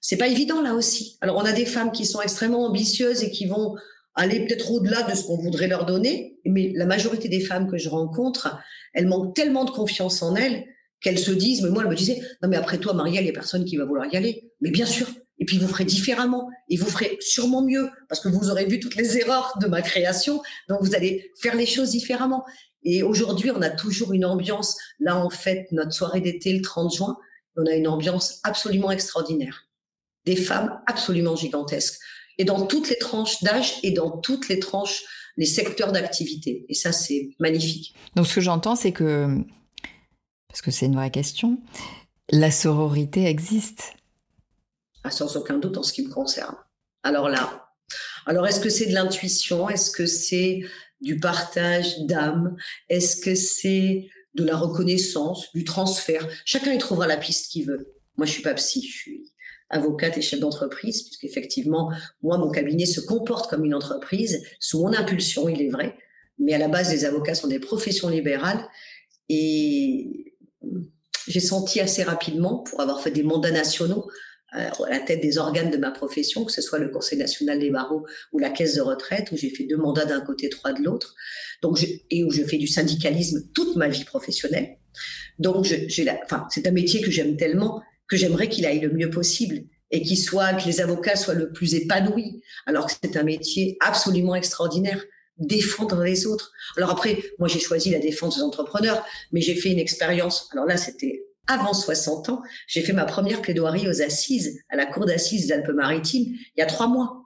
c'est 0.00 0.16
pas 0.16 0.28
évident 0.28 0.62
là 0.62 0.74
aussi. 0.74 1.18
Alors 1.20 1.36
on 1.36 1.44
a 1.44 1.52
des 1.52 1.66
femmes 1.66 1.92
qui 1.92 2.06
sont 2.06 2.20
extrêmement 2.20 2.64
ambitieuses 2.66 3.22
et 3.22 3.30
qui 3.30 3.46
vont 3.46 3.76
aller 4.14 4.46
peut-être 4.46 4.70
au-delà 4.70 5.02
de 5.02 5.14
ce 5.14 5.24
qu'on 5.24 5.36
voudrait 5.36 5.68
leur 5.68 5.86
donner, 5.86 6.38
mais 6.44 6.72
la 6.74 6.86
majorité 6.86 7.28
des 7.28 7.40
femmes 7.40 7.70
que 7.70 7.78
je 7.78 7.88
rencontre, 7.88 8.58
elles 8.92 9.06
manquent 9.06 9.34
tellement 9.34 9.64
de 9.64 9.70
confiance 9.70 10.22
en 10.22 10.34
elles 10.34 10.64
qu'elles 11.00 11.18
se 11.18 11.30
disent, 11.30 11.62
mais 11.62 11.70
moi, 11.70 11.82
elle 11.82 11.90
me 11.90 11.94
disait, 11.94 12.20
non, 12.42 12.48
mais 12.48 12.56
après 12.56 12.78
toi, 12.78 12.92
Marielle, 12.92 13.22
il 13.22 13.24
n'y 13.24 13.30
a 13.30 13.34
personne 13.34 13.64
qui 13.64 13.76
va 13.76 13.84
vouloir 13.84 14.06
y 14.12 14.16
aller. 14.16 14.52
Mais 14.60 14.70
bien 14.70 14.86
sûr. 14.86 15.08
Et 15.38 15.46
puis, 15.46 15.56
vous 15.56 15.68
ferez 15.68 15.84
différemment. 15.84 16.50
Et 16.68 16.76
vous 16.76 16.86
ferez 16.86 17.16
sûrement 17.20 17.62
mieux 17.62 17.88
parce 18.08 18.20
que 18.20 18.28
vous 18.28 18.50
aurez 18.50 18.66
vu 18.66 18.78
toutes 18.78 18.96
les 18.96 19.16
erreurs 19.18 19.56
de 19.60 19.66
ma 19.66 19.80
création. 19.80 20.42
Donc, 20.68 20.80
vous 20.82 20.94
allez 20.94 21.30
faire 21.40 21.56
les 21.56 21.66
choses 21.66 21.90
différemment. 21.90 22.44
Et 22.82 23.02
aujourd'hui, 23.02 23.50
on 23.50 23.62
a 23.62 23.70
toujours 23.70 24.12
une 24.12 24.26
ambiance. 24.26 24.76
Là, 24.98 25.16
en 25.16 25.30
fait, 25.30 25.68
notre 25.72 25.92
soirée 25.92 26.20
d'été, 26.20 26.52
le 26.52 26.60
30 26.60 26.94
juin, 26.94 27.16
on 27.56 27.66
a 27.66 27.72
une 27.72 27.88
ambiance 27.88 28.40
absolument 28.44 28.90
extraordinaire. 28.90 29.66
Des 30.24 30.36
femmes 30.36 30.80
absolument 30.86 31.36
gigantesques. 31.36 31.98
Et 32.38 32.44
dans 32.44 32.66
toutes 32.66 32.88
les 32.88 32.98
tranches 32.98 33.42
d'âge 33.42 33.74
et 33.82 33.90
dans 33.90 34.18
toutes 34.18 34.48
les 34.48 34.58
tranches, 34.58 35.02
les 35.36 35.46
secteurs 35.46 35.92
d'activité. 35.92 36.64
Et 36.68 36.74
ça, 36.74 36.92
c'est 36.92 37.30
magnifique. 37.38 37.94
Donc, 38.16 38.26
ce 38.26 38.36
que 38.36 38.40
j'entends, 38.40 38.76
c'est 38.76 38.92
que 38.92 39.42
parce 40.50 40.62
que 40.62 40.70
c'est 40.70 40.86
une 40.86 40.96
vraie 40.96 41.10
question, 41.10 41.62
la 42.30 42.50
sororité 42.50 43.26
existe 43.26 43.94
ah, 45.04 45.10
Sans 45.10 45.36
aucun 45.36 45.58
doute 45.58 45.78
en 45.78 45.82
ce 45.82 45.92
qui 45.92 46.02
me 46.02 46.10
concerne. 46.10 46.56
Alors 47.02 47.28
là, 47.28 47.68
alors 48.26 48.46
est-ce 48.46 48.60
que 48.60 48.68
c'est 48.68 48.86
de 48.86 48.92
l'intuition? 48.92 49.68
Est-ce 49.68 49.90
que 49.90 50.06
c'est 50.06 50.60
du 51.00 51.18
partage 51.18 52.00
d'âme? 52.00 52.56
Est-ce 52.88 53.16
que 53.16 53.34
c'est 53.34 54.08
de 54.34 54.44
la 54.44 54.56
reconnaissance, 54.56 55.52
du 55.52 55.64
transfert. 55.64 56.26
Chacun 56.44 56.72
y 56.72 56.78
trouvera 56.78 57.06
la 57.06 57.16
piste 57.16 57.50
qu'il 57.50 57.66
veut. 57.66 57.94
Moi, 58.16 58.26
je 58.26 58.32
suis 58.32 58.42
pas 58.42 58.54
psy, 58.54 58.82
je 58.86 58.96
suis 58.96 59.32
avocate 59.70 60.18
et 60.18 60.22
chef 60.22 60.40
d'entreprise, 60.40 61.02
puisqu'effectivement, 61.02 61.92
moi, 62.22 62.38
mon 62.38 62.50
cabinet 62.50 62.86
se 62.86 63.00
comporte 63.00 63.48
comme 63.48 63.64
une 63.64 63.74
entreprise, 63.74 64.44
sous 64.58 64.80
mon 64.80 64.92
impulsion, 64.92 65.48
il 65.48 65.62
est 65.62 65.68
vrai, 65.68 65.96
mais 66.38 66.54
à 66.54 66.58
la 66.58 66.68
base, 66.68 66.90
les 66.90 67.04
avocats 67.04 67.36
sont 67.36 67.46
des 67.46 67.60
professions 67.60 68.08
libérales, 68.08 68.66
et 69.28 70.34
j'ai 71.28 71.40
senti 71.40 71.80
assez 71.80 72.02
rapidement, 72.02 72.58
pour 72.58 72.80
avoir 72.80 73.00
fait 73.00 73.12
des 73.12 73.22
mandats 73.22 73.52
nationaux 73.52 74.10
à 74.52 74.70
la 74.88 75.00
tête 75.00 75.20
des 75.20 75.38
organes 75.38 75.70
de 75.70 75.76
ma 75.76 75.90
profession, 75.90 76.44
que 76.44 76.52
ce 76.52 76.62
soit 76.62 76.78
le 76.78 76.88
Conseil 76.88 77.18
national 77.18 77.58
des 77.58 77.70
barreaux 77.70 78.06
ou 78.32 78.38
la 78.38 78.50
caisse 78.50 78.74
de 78.74 78.80
retraite, 78.80 79.30
où 79.32 79.36
j'ai 79.36 79.50
fait 79.50 79.64
deux 79.64 79.76
mandats 79.76 80.04
d'un 80.04 80.20
côté, 80.20 80.48
trois 80.48 80.72
de 80.72 80.82
l'autre, 80.82 81.14
donc 81.62 81.84
et 82.10 82.24
où 82.24 82.30
je 82.30 82.42
fais 82.42 82.58
du 82.58 82.66
syndicalisme 82.66 83.48
toute 83.54 83.76
ma 83.76 83.88
vie 83.88 84.04
professionnelle. 84.04 84.76
Donc, 85.38 85.66
c'est 85.66 86.66
un 86.66 86.72
métier 86.72 87.00
que 87.00 87.10
j'aime 87.10 87.36
tellement 87.36 87.82
que 88.08 88.16
j'aimerais 88.16 88.48
qu'il 88.48 88.66
aille 88.66 88.80
le 88.80 88.90
mieux 88.90 89.08
possible 89.08 89.62
et 89.92 90.02
qu'il 90.02 90.18
soit, 90.18 90.54
que 90.54 90.66
les 90.66 90.80
avocats 90.80 91.16
soient 91.16 91.34
le 91.34 91.52
plus 91.52 91.74
épanouis, 91.74 92.42
alors 92.66 92.86
que 92.86 92.92
c'est 93.02 93.16
un 93.16 93.22
métier 93.22 93.76
absolument 93.80 94.34
extraordinaire 94.34 95.02
défendre 95.38 96.02
les 96.04 96.26
autres. 96.26 96.52
Alors 96.76 96.90
après, 96.90 97.22
moi 97.38 97.48
j'ai 97.48 97.60
choisi 97.60 97.90
la 97.90 97.98
défense 97.98 98.36
des 98.36 98.42
entrepreneurs, 98.42 99.04
mais 99.32 99.40
j'ai 99.40 99.54
fait 99.54 99.70
une 99.70 99.78
expérience. 99.78 100.48
Alors 100.52 100.66
là, 100.66 100.76
c'était 100.76 101.24
avant 101.46 101.74
60 101.74 102.28
ans. 102.28 102.42
J'ai 102.66 102.82
fait 102.82 102.92
ma 102.92 103.04
première 103.04 103.42
plaidoirie 103.42 103.88
aux 103.88 104.02
assises, 104.02 104.60
à 104.68 104.76
la 104.76 104.86
cour 104.86 105.06
d'assises 105.06 105.46
des 105.46 105.52
Alpes-Maritimes, 105.52 106.26
il 106.34 106.60
y 106.60 106.62
a 106.62 106.66
trois 106.66 106.86
mois. 106.86 107.24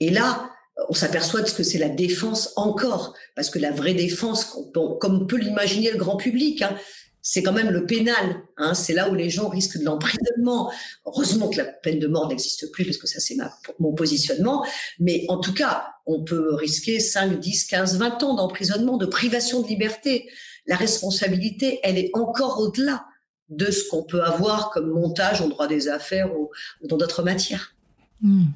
Et 0.00 0.10
là, 0.10 0.50
on 0.88 0.94
s'aperçoit 0.94 1.42
de 1.42 1.46
ce 1.46 1.54
que 1.54 1.62
c'est 1.62 1.78
la 1.78 1.88
défense 1.88 2.52
encore, 2.56 3.14
parce 3.36 3.50
que 3.50 3.58
la 3.58 3.70
vraie 3.70 3.94
défense, 3.94 4.56
comme 5.00 5.26
peut 5.26 5.36
l'imaginer 5.36 5.90
le 5.90 5.98
grand 5.98 6.16
public, 6.16 6.62
hein, 6.62 6.74
c'est 7.22 7.42
quand 7.42 7.52
même 7.52 7.70
le 7.70 7.84
pénal. 7.84 8.42
Hein, 8.56 8.74
c'est 8.74 8.94
là 8.94 9.10
où 9.10 9.14
les 9.14 9.28
gens 9.28 9.48
risquent 9.48 9.78
de 9.78 9.84
l'emprisonnement. 9.84 10.72
Heureusement 11.04 11.48
que 11.48 11.58
la 11.58 11.64
peine 11.64 11.98
de 11.98 12.06
mort 12.06 12.28
n'existe 12.28 12.70
plus, 12.72 12.84
parce 12.84 12.96
que 12.96 13.06
ça, 13.06 13.20
c'est 13.20 13.36
mon 13.78 13.92
positionnement. 13.92 14.64
Mais 14.98 15.26
en 15.28 15.38
tout 15.38 15.52
cas, 15.52 15.88
on 16.06 16.24
peut 16.24 16.54
risquer 16.54 16.98
5, 16.98 17.38
10, 17.38 17.64
15, 17.64 17.98
20 17.98 18.22
ans 18.22 18.34
d'emprisonnement, 18.34 18.96
de 18.96 19.06
privation 19.06 19.60
de 19.60 19.68
liberté. 19.68 20.30
La 20.70 20.76
responsabilité, 20.76 21.80
elle 21.82 21.98
est 21.98 22.10
encore 22.14 22.60
au-delà 22.60 23.04
de 23.50 23.70
ce 23.70 23.86
qu'on 23.88 24.04
peut 24.04 24.22
avoir 24.22 24.70
comme 24.70 24.88
montage 24.88 25.42
en 25.42 25.48
droit 25.48 25.66
des 25.66 25.88
affaires 25.88 26.34
ou, 26.34 26.50
dans 26.82 26.96
d'autres 26.96 27.22
matières. 27.22 27.74
Hmm. 28.22 28.46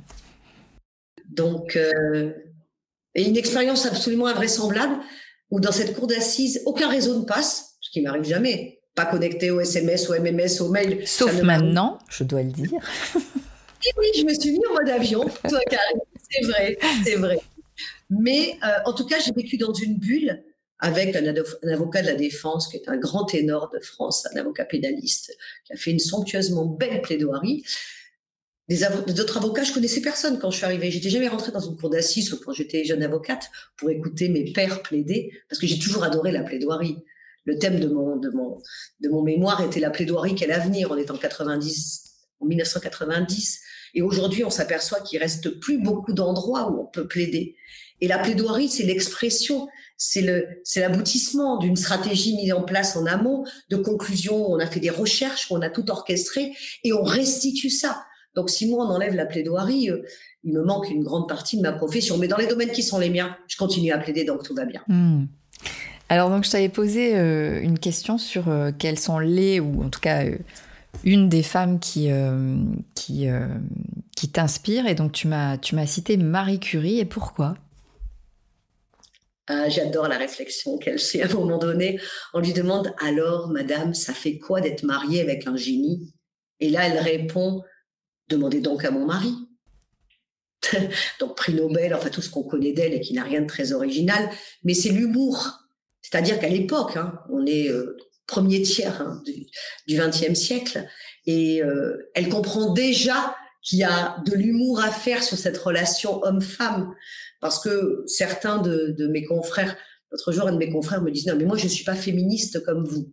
Donc, 1.28 1.76
euh, 1.76 2.32
et 3.14 3.28
une 3.28 3.36
expérience 3.36 3.84
absolument 3.84 4.28
invraisemblable 4.28 4.96
où 5.50 5.60
dans 5.60 5.72
cette 5.72 5.94
cour 5.94 6.06
d'assises, 6.06 6.62
aucun 6.64 6.88
réseau 6.88 7.18
ne 7.18 7.24
passe 7.24 7.74
qui 7.94 8.00
m'arrive 8.00 8.24
jamais. 8.24 8.80
Pas 8.94 9.06
connecté 9.06 9.50
au 9.50 9.60
SMS, 9.60 10.10
au 10.10 10.20
MMS, 10.20 10.60
au 10.60 10.68
mail. 10.68 11.06
Sauf 11.06 11.42
maintenant, 11.42 11.98
je 12.10 12.24
dois 12.24 12.42
le 12.42 12.50
dire. 12.50 12.70
oui, 13.14 13.90
oui, 13.98 14.06
je 14.18 14.24
me 14.24 14.34
suis 14.34 14.50
mis 14.50 14.66
en 14.70 14.74
mode 14.74 14.88
avion, 14.88 15.24
c'est 15.44 16.46
vrai, 16.46 16.78
c'est 17.04 17.16
vrai. 17.16 17.40
Mais 18.10 18.58
euh, 18.64 18.78
en 18.84 18.92
tout 18.92 19.06
cas, 19.06 19.16
j'ai 19.24 19.32
vécu 19.32 19.56
dans 19.56 19.72
une 19.72 19.96
bulle 19.96 20.42
avec 20.84 21.16
un, 21.16 21.34
avocat 21.72 22.02
de 22.02 22.06
la 22.06 22.14
défense 22.14 22.68
qui 22.68 22.76
est 22.76 22.88
un 22.88 22.96
grand 22.96 23.24
ténor 23.24 23.70
de 23.72 23.80
France, 23.80 24.26
un 24.32 24.36
avocat 24.36 24.64
pénaliste, 24.64 25.34
qui 25.64 25.72
a 25.72 25.76
fait 25.76 25.90
une 25.90 25.98
somptueusement 25.98 26.66
belle 26.66 27.00
plaidoirie. 27.00 27.64
Des, 28.68 28.84
autres 28.84 29.38
avocats, 29.38 29.64
je 29.64 29.72
connaissais 29.72 30.02
personne 30.02 30.38
quand 30.38 30.50
je 30.50 30.56
suis 30.56 30.64
arrivée. 30.64 30.90
J'étais 30.90 31.10
jamais 31.10 31.28
rentrée 31.28 31.52
dans 31.52 31.60
une 31.60 31.76
cour 31.76 31.90
d'assises 31.90 32.38
quand 32.44 32.52
j'étais 32.52 32.84
jeune 32.84 33.02
avocate 33.02 33.50
pour 33.76 33.88
écouter 33.90 34.28
mes 34.28 34.52
pères 34.52 34.82
plaider, 34.82 35.32
parce 35.48 35.58
que 35.58 35.66
j'ai 35.66 35.78
toujours 35.78 36.04
adoré 36.04 36.32
la 36.32 36.42
plaidoirie 36.42 36.98
le 37.44 37.58
thème 37.58 37.78
de 37.78 37.88
mon, 37.88 38.16
de 38.16 38.30
mon, 38.30 38.60
de 39.00 39.08
mon 39.08 39.22
mémoire 39.22 39.62
était 39.62 39.80
la 39.80 39.90
plaidoirie 39.90 40.34
quel 40.34 40.50
avenir. 40.50 40.90
On 40.90 40.96
est 40.96 41.10
en 41.10 41.16
90, 41.16 42.14
en 42.40 42.46
1990. 42.46 43.60
Et 43.94 44.02
aujourd'hui, 44.02 44.44
on 44.44 44.50
s'aperçoit 44.50 45.00
qu'il 45.00 45.18
reste 45.18 45.60
plus 45.60 45.78
beaucoup 45.78 46.12
d'endroits 46.12 46.70
où 46.70 46.80
on 46.80 46.86
peut 46.86 47.06
plaider. 47.06 47.56
Et 48.00 48.08
la 48.08 48.18
plaidoirie, 48.18 48.68
c'est 48.68 48.82
l'expression, 48.82 49.68
c'est 49.96 50.20
le, 50.20 50.46
l'aboutissement 50.76 51.58
d'une 51.58 51.76
stratégie 51.76 52.34
mise 52.36 52.52
en 52.52 52.62
place 52.62 52.96
en 52.96 53.06
amont, 53.06 53.44
de 53.70 53.76
conclusion. 53.76 54.50
On 54.50 54.58
a 54.58 54.66
fait 54.66 54.80
des 54.80 54.90
recherches, 54.90 55.46
on 55.50 55.62
a 55.62 55.70
tout 55.70 55.90
orchestré 55.90 56.52
et 56.82 56.92
on 56.92 57.02
restitue 57.02 57.70
ça. 57.70 58.04
Donc, 58.34 58.50
si 58.50 58.68
moi 58.68 58.84
on 58.84 58.90
enlève 58.90 59.14
la 59.14 59.26
plaidoirie, 59.26 59.90
euh, 59.90 60.02
il 60.42 60.52
me 60.52 60.64
manque 60.64 60.90
une 60.90 61.04
grande 61.04 61.28
partie 61.28 61.56
de 61.56 61.62
ma 61.62 61.72
profession. 61.72 62.18
Mais 62.18 62.26
dans 62.26 62.36
les 62.36 62.48
domaines 62.48 62.72
qui 62.72 62.82
sont 62.82 62.98
les 62.98 63.10
miens, 63.10 63.36
je 63.46 63.56
continue 63.56 63.92
à 63.92 63.98
plaider, 63.98 64.24
donc 64.24 64.42
tout 64.42 64.54
va 64.54 64.64
bien. 64.64 64.82
Hmm. 64.88 65.26
Alors 66.08 66.28
donc 66.28 66.44
je 66.44 66.50
t'avais 66.50 66.68
posé 66.68 67.16
euh, 67.16 67.60
une 67.62 67.78
question 67.78 68.18
sur 68.18 68.48
euh, 68.48 68.70
quelles 68.76 68.98
sont 68.98 69.18
les, 69.18 69.60
ou 69.60 69.82
en 69.82 69.88
tout 69.88 70.00
cas 70.00 70.24
une 71.02 71.28
des 71.28 71.42
femmes 71.42 71.80
qui, 71.80 72.08
qui, 72.94 73.26
qui 74.16 74.28
t'inspire, 74.30 74.86
et 74.86 74.94
donc 74.94 75.12
tu 75.12 75.28
m'as, 75.28 75.58
tu 75.58 75.74
m'as 75.74 75.86
cité 75.86 76.16
Marie 76.16 76.60
Curie, 76.60 77.00
et 77.00 77.04
pourquoi? 77.04 77.54
Ah, 79.46 79.68
J'adore 79.68 80.08
la 80.08 80.16
réflexion 80.16 80.78
qu'elle 80.78 80.98
fait 80.98 81.22
à 81.22 81.26
un 81.26 81.34
moment 81.34 81.58
donné. 81.58 82.00
On 82.32 82.40
lui 82.40 82.54
demande 82.54 82.94
alors, 82.98 83.48
Madame, 83.48 83.92
ça 83.92 84.14
fait 84.14 84.38
quoi 84.38 84.60
d'être 84.62 84.84
mariée 84.84 85.20
avec 85.20 85.46
un 85.46 85.56
génie? 85.56 86.14
Et 86.60 86.70
là, 86.70 86.86
elle 86.86 86.98
répond, 86.98 87.62
demandez 88.28 88.60
donc 88.60 88.84
à 88.84 88.90
mon 88.90 89.04
mari. 89.04 89.34
donc 91.20 91.36
prix 91.36 91.52
Nobel, 91.52 91.94
enfin 91.94 92.08
tout 92.08 92.22
ce 92.22 92.30
qu'on 92.30 92.42
connaît 92.42 92.72
d'elle 92.72 92.94
et 92.94 93.00
qui 93.00 93.12
n'a 93.12 93.22
rien 93.22 93.42
de 93.42 93.46
très 93.46 93.72
original, 93.72 94.30
mais 94.62 94.72
c'est 94.72 94.88
l'humour. 94.88 95.58
C'est-à-dire 96.00 96.38
qu'à 96.38 96.48
l'époque, 96.48 96.96
hein, 96.96 97.18
on 97.28 97.44
est 97.44 97.68
euh, 97.68 97.98
premier 98.26 98.62
tiers 98.62 99.00
hein, 99.00 99.22
du 99.86 99.96
XXe 99.96 100.34
siècle, 100.38 100.86
et 101.26 101.62
euh, 101.62 102.10
elle 102.14 102.28
comprend 102.28 102.72
déjà 102.72 103.34
qu'il 103.62 103.78
y 103.78 103.84
a 103.84 104.22
de 104.26 104.34
l'humour 104.34 104.80
à 104.80 104.90
faire 104.90 105.22
sur 105.22 105.38
cette 105.38 105.56
relation 105.56 106.22
homme-femme, 106.22 106.94
parce 107.40 107.58
que 107.58 108.04
certains 108.06 108.58
de, 108.58 109.06
mes 109.08 109.24
confrères, 109.24 109.76
l'autre 110.10 110.32
jour, 110.32 110.46
un 110.46 110.52
de 110.52 110.58
mes 110.58 110.70
confrères 110.70 111.02
me 111.02 111.10
disait 111.10 111.30
non 111.30 111.38
mais 111.38 111.44
moi 111.44 111.56
je 111.56 111.68
suis 111.68 111.84
pas 111.84 111.94
féministe 111.94 112.62
comme 112.64 112.84
vous. 112.84 113.12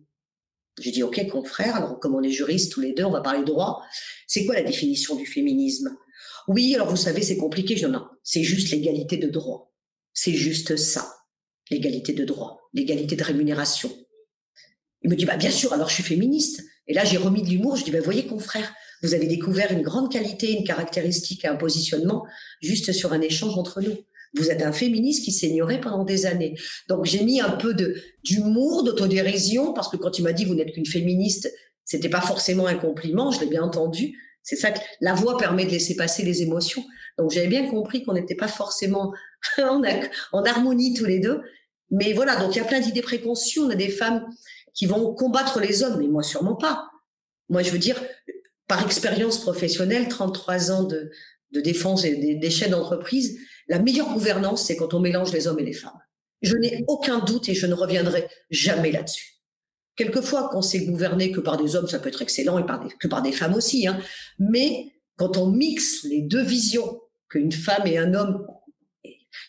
J'ai 0.80 0.90
dit 0.90 1.02
ok 1.02 1.28
confrère, 1.28 1.76
alors 1.76 1.98
comme 2.00 2.14
on 2.14 2.22
est 2.22 2.30
juristes 2.30 2.72
tous 2.72 2.80
les 2.80 2.92
deux, 2.92 3.04
on 3.04 3.10
va 3.10 3.20
parler 3.20 3.44
droit. 3.44 3.82
C'est 4.26 4.46
quoi 4.46 4.54
la 4.54 4.62
définition 4.62 5.16
du 5.16 5.26
féminisme? 5.26 5.96
Oui, 6.48 6.74
alors 6.74 6.88
vous 6.88 6.96
savez 6.96 7.22
c'est 7.22 7.36
compliqué. 7.36 7.76
Je 7.76 7.86
dis 7.86 7.92
non, 7.92 8.06
c'est 8.22 8.42
juste 8.42 8.70
l'égalité 8.70 9.16
de 9.16 9.28
droit. 9.28 9.72
C'est 10.14 10.34
juste 10.34 10.76
ça 10.76 11.16
l'égalité 11.70 12.12
de 12.12 12.24
droit, 12.24 12.60
l'égalité 12.74 13.16
de 13.16 13.24
rémunération. 13.24 13.90
Il 15.04 15.10
me 15.10 15.16
dit, 15.16 15.24
bah, 15.24 15.36
bien 15.36 15.50
sûr, 15.50 15.72
alors 15.72 15.88
je 15.88 15.94
suis 15.94 16.02
féministe. 16.02 16.62
Et 16.86 16.94
là, 16.94 17.04
j'ai 17.04 17.16
remis 17.16 17.42
de 17.42 17.48
l'humour. 17.48 17.76
Je 17.76 17.84
dis, 17.84 17.90
bah, 17.90 18.00
voyez, 18.02 18.26
confrère, 18.26 18.72
vous 19.02 19.14
avez 19.14 19.26
découvert 19.26 19.72
une 19.72 19.82
grande 19.82 20.12
qualité, 20.12 20.52
une 20.52 20.64
caractéristique 20.64 21.44
un 21.44 21.56
positionnement 21.56 22.24
juste 22.60 22.92
sur 22.92 23.12
un 23.12 23.20
échange 23.20 23.56
entre 23.58 23.80
nous. 23.80 23.96
Vous 24.34 24.50
êtes 24.50 24.62
un 24.62 24.72
féministe 24.72 25.24
qui 25.24 25.32
s'ignorait 25.32 25.80
pendant 25.80 26.04
des 26.04 26.24
années. 26.24 26.54
Donc, 26.88 27.04
j'ai 27.04 27.22
mis 27.22 27.40
un 27.40 27.50
peu 27.50 27.74
d'humour, 28.24 28.84
d'autodérision, 28.84 29.72
parce 29.74 29.88
que 29.88 29.96
quand 29.96 30.18
il 30.18 30.22
m'a 30.22 30.32
dit, 30.32 30.44
vous 30.44 30.54
n'êtes 30.54 30.72
qu'une 30.72 30.86
féministe, 30.86 31.52
C'était 31.84 32.08
pas 32.08 32.20
forcément 32.20 32.66
un 32.66 32.76
compliment, 32.76 33.32
je 33.32 33.40
l'ai 33.40 33.46
bien 33.46 33.62
entendu. 33.62 34.16
C'est 34.42 34.56
ça 34.56 34.70
que 34.70 34.78
la 35.00 35.14
voix 35.14 35.36
permet 35.36 35.66
de 35.66 35.70
laisser 35.70 35.94
passer 35.96 36.22
les 36.22 36.42
émotions. 36.42 36.84
Donc 37.18 37.30
j'avais 37.30 37.48
bien 37.48 37.68
compris 37.68 38.02
qu'on 38.02 38.14
n'était 38.14 38.34
pas 38.34 38.48
forcément 38.48 39.12
en, 39.58 39.82
en 40.32 40.44
harmonie 40.44 40.94
tous 40.94 41.04
les 41.04 41.18
deux. 41.18 41.40
Mais 41.90 42.12
voilà, 42.12 42.36
donc 42.36 42.54
il 42.54 42.58
y 42.58 42.60
a 42.60 42.64
plein 42.64 42.80
d'idées 42.80 43.02
préconçues. 43.02 43.60
On 43.60 43.70
a 43.70 43.74
des 43.74 43.90
femmes 43.90 44.26
qui 44.74 44.86
vont 44.86 45.14
combattre 45.14 45.60
les 45.60 45.82
hommes, 45.82 45.98
mais 45.98 46.08
moi 46.08 46.22
sûrement 46.22 46.56
pas. 46.56 46.88
Moi, 47.48 47.62
je 47.62 47.70
veux 47.70 47.78
dire, 47.78 48.00
par 48.66 48.84
expérience 48.84 49.38
professionnelle, 49.38 50.08
33 50.08 50.70
ans 50.70 50.84
de, 50.84 51.10
défense 51.50 52.04
et 52.04 52.36
d'échec 52.36 52.70
d'entreprise, 52.70 53.38
la 53.68 53.78
meilleure 53.78 54.12
gouvernance, 54.12 54.66
c'est 54.66 54.76
quand 54.76 54.94
on 54.94 55.00
mélange 55.00 55.32
les 55.32 55.46
hommes 55.46 55.58
et 55.58 55.64
les 55.64 55.74
femmes. 55.74 56.00
Je 56.40 56.56
n'ai 56.56 56.84
aucun 56.88 57.18
doute 57.20 57.48
et 57.48 57.54
je 57.54 57.66
ne 57.66 57.74
reviendrai 57.74 58.26
jamais 58.50 58.90
là-dessus. 58.90 59.34
Quelquefois, 59.96 60.48
quand 60.50 60.62
c'est 60.62 60.86
gouverné 60.86 61.30
que 61.30 61.40
par 61.40 61.58
des 61.58 61.76
hommes, 61.76 61.86
ça 61.86 61.98
peut 61.98 62.08
être 62.08 62.22
excellent 62.22 62.58
et 62.58 62.64
par 62.64 62.88
que 62.98 63.06
par 63.06 63.20
des 63.20 63.32
femmes 63.32 63.54
aussi. 63.54 63.86
Hein. 63.86 64.00
Mais 64.38 64.94
quand 65.16 65.36
on 65.36 65.50
mixe 65.50 66.04
les 66.04 66.22
deux 66.22 66.42
visions, 66.42 66.98
qu'une 67.32 67.52
femme 67.52 67.86
et 67.86 67.98
un 67.98 68.14
homme, 68.14 68.46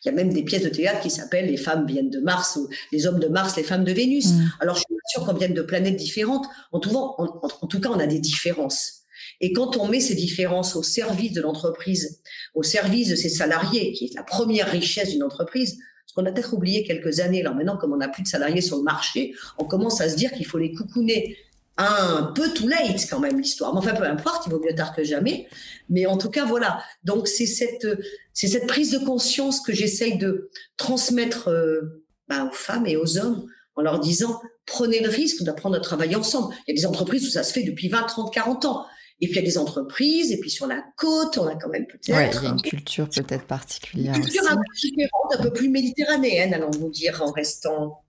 il 0.03 0.07
y 0.07 0.11
a 0.11 0.13
même 0.13 0.33
des 0.33 0.43
pièces 0.43 0.63
de 0.63 0.69
théâtre 0.69 1.01
qui 1.01 1.09
s'appellent 1.09 1.47
Les 1.47 1.57
femmes 1.57 1.85
viennent 1.85 2.09
de 2.09 2.19
Mars 2.19 2.55
ou 2.57 2.67
Les 2.91 3.07
hommes 3.07 3.19
de 3.19 3.27
Mars, 3.27 3.55
les 3.55 3.63
femmes 3.63 3.83
de 3.83 3.91
Vénus. 3.91 4.31
Mm. 4.33 4.51
Alors, 4.59 4.75
je 4.75 4.81
suis 4.81 4.95
sûre 5.07 5.25
qu'on 5.25 5.33
vienne 5.33 5.53
de 5.53 5.61
planètes 5.61 5.95
différentes. 5.95 6.45
En 6.71 6.79
tout, 6.79 6.95
en 6.95 7.67
tout 7.67 7.79
cas, 7.79 7.89
on 7.89 7.99
a 7.99 8.07
des 8.07 8.19
différences. 8.19 9.03
Et 9.41 9.53
quand 9.53 9.77
on 9.77 9.87
met 9.87 9.99
ces 9.99 10.15
différences 10.15 10.75
au 10.75 10.83
service 10.83 11.33
de 11.33 11.41
l'entreprise, 11.41 12.21
au 12.53 12.63
service 12.63 13.09
de 13.09 13.15
ses 13.15 13.29
salariés, 13.29 13.91
qui 13.93 14.05
est 14.05 14.13
la 14.15 14.23
première 14.23 14.69
richesse 14.69 15.09
d'une 15.09 15.23
entreprise, 15.23 15.79
ce 16.05 16.13
qu'on 16.13 16.25
a 16.25 16.31
peut-être 16.31 16.53
oublié 16.53 16.83
quelques 16.83 17.19
années, 17.19 17.43
maintenant, 17.43 17.77
comme 17.77 17.93
on 17.93 17.97
n'a 17.97 18.07
plus 18.07 18.23
de 18.23 18.27
salariés 18.27 18.61
sur 18.61 18.77
le 18.77 18.83
marché, 18.83 19.33
on 19.57 19.65
commence 19.65 20.01
à 20.01 20.09
se 20.09 20.15
dire 20.15 20.31
qu'il 20.31 20.45
faut 20.45 20.59
les 20.59 20.73
coucouner 20.73 21.37
un 21.77 22.31
peu 22.35 22.53
too 22.53 22.67
late 22.67 23.07
quand 23.09 23.19
même 23.19 23.39
l'histoire. 23.39 23.73
Mais 23.73 23.79
enfin, 23.79 23.93
peu 23.93 24.03
importe, 24.03 24.45
il 24.47 24.51
vaut 24.51 24.59
mieux 24.59 24.75
tard 24.75 24.95
que 24.95 25.03
jamais. 25.03 25.47
Mais 25.89 26.05
en 26.05 26.17
tout 26.17 26.29
cas, 26.29 26.45
voilà. 26.45 26.83
Donc 27.03 27.27
c'est 27.27 27.47
cette 27.47 27.87
c'est 28.33 28.47
cette 28.47 28.67
prise 28.67 28.91
de 28.91 28.99
conscience 28.99 29.61
que 29.61 29.73
j'essaye 29.73 30.17
de 30.17 30.49
transmettre 30.77 31.49
euh, 31.49 32.03
bah, 32.27 32.45
aux 32.45 32.53
femmes 32.53 32.85
et 32.87 32.97
aux 32.97 33.17
hommes 33.17 33.47
en 33.75 33.81
leur 33.81 33.99
disant 33.99 34.39
prenez 34.65 35.01
le 35.01 35.09
risque 35.09 35.43
d'apprendre 35.43 35.75
à 35.75 35.79
travailler 35.79 36.15
ensemble. 36.15 36.53
Il 36.67 36.75
y 36.75 36.77
a 36.77 36.81
des 36.81 36.85
entreprises 36.85 37.27
où 37.27 37.29
ça 37.29 37.43
se 37.43 37.53
fait 37.53 37.63
depuis 37.63 37.89
20, 37.89 38.03
30, 38.03 38.33
40 38.33 38.65
ans. 38.65 38.85
Et 39.21 39.27
puis 39.27 39.35
il 39.35 39.39
y 39.41 39.45
a 39.45 39.47
des 39.47 39.57
entreprises, 39.57 40.31
et 40.31 40.39
puis 40.39 40.49
sur 40.49 40.67
la 40.67 40.83
côte, 40.97 41.37
on 41.37 41.47
a 41.47 41.55
quand 41.55 41.69
même 41.69 41.85
peut-être. 41.85 42.13
Ouais, 42.13 42.29
il 42.33 42.43
y 42.43 42.47
a 42.47 42.49
une 42.49 42.61
culture 42.61 43.07
peut-être 43.07 43.45
particulière. 43.45 44.15
Une 44.15 44.21
culture 44.21 44.43
un 44.49 44.55
peu 44.55 44.61
différente, 44.75 45.33
un 45.37 45.43
peu 45.43 45.53
plus 45.53 45.69
méditerranéenne, 45.69 46.53
allons-nous 46.53 46.89
dire, 46.89 47.21
en 47.23 47.31
restant 47.31 48.03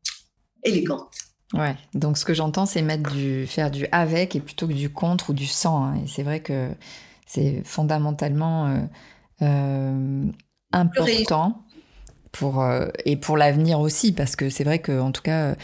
élégante. 0.64 1.12
Ouais, 1.54 1.76
donc 1.94 2.18
ce 2.18 2.24
que 2.24 2.34
j'entends, 2.34 2.66
c'est 2.66 2.82
mettre 2.82 3.12
du, 3.12 3.46
faire 3.46 3.70
du 3.70 3.86
avec 3.92 4.34
et 4.34 4.40
plutôt 4.40 4.66
que 4.66 4.72
du 4.72 4.90
contre 4.90 5.30
ou 5.30 5.32
du 5.32 5.46
sans. 5.46 5.84
Hein. 5.84 6.00
Et 6.04 6.08
c'est 6.08 6.24
vrai 6.24 6.40
que 6.40 6.68
c'est 7.26 7.62
fondamentalement 7.64 8.66
euh, 8.66 8.78
euh, 9.42 10.24
important 10.72 11.62
pour, 12.32 12.60
euh, 12.60 12.88
et 13.04 13.16
pour 13.16 13.36
l'avenir 13.36 13.78
aussi, 13.78 14.12
parce 14.12 14.34
que 14.34 14.50
c'est 14.50 14.64
vrai 14.64 14.80
qu'en 14.80 15.12
tout 15.12 15.22
cas, 15.22 15.54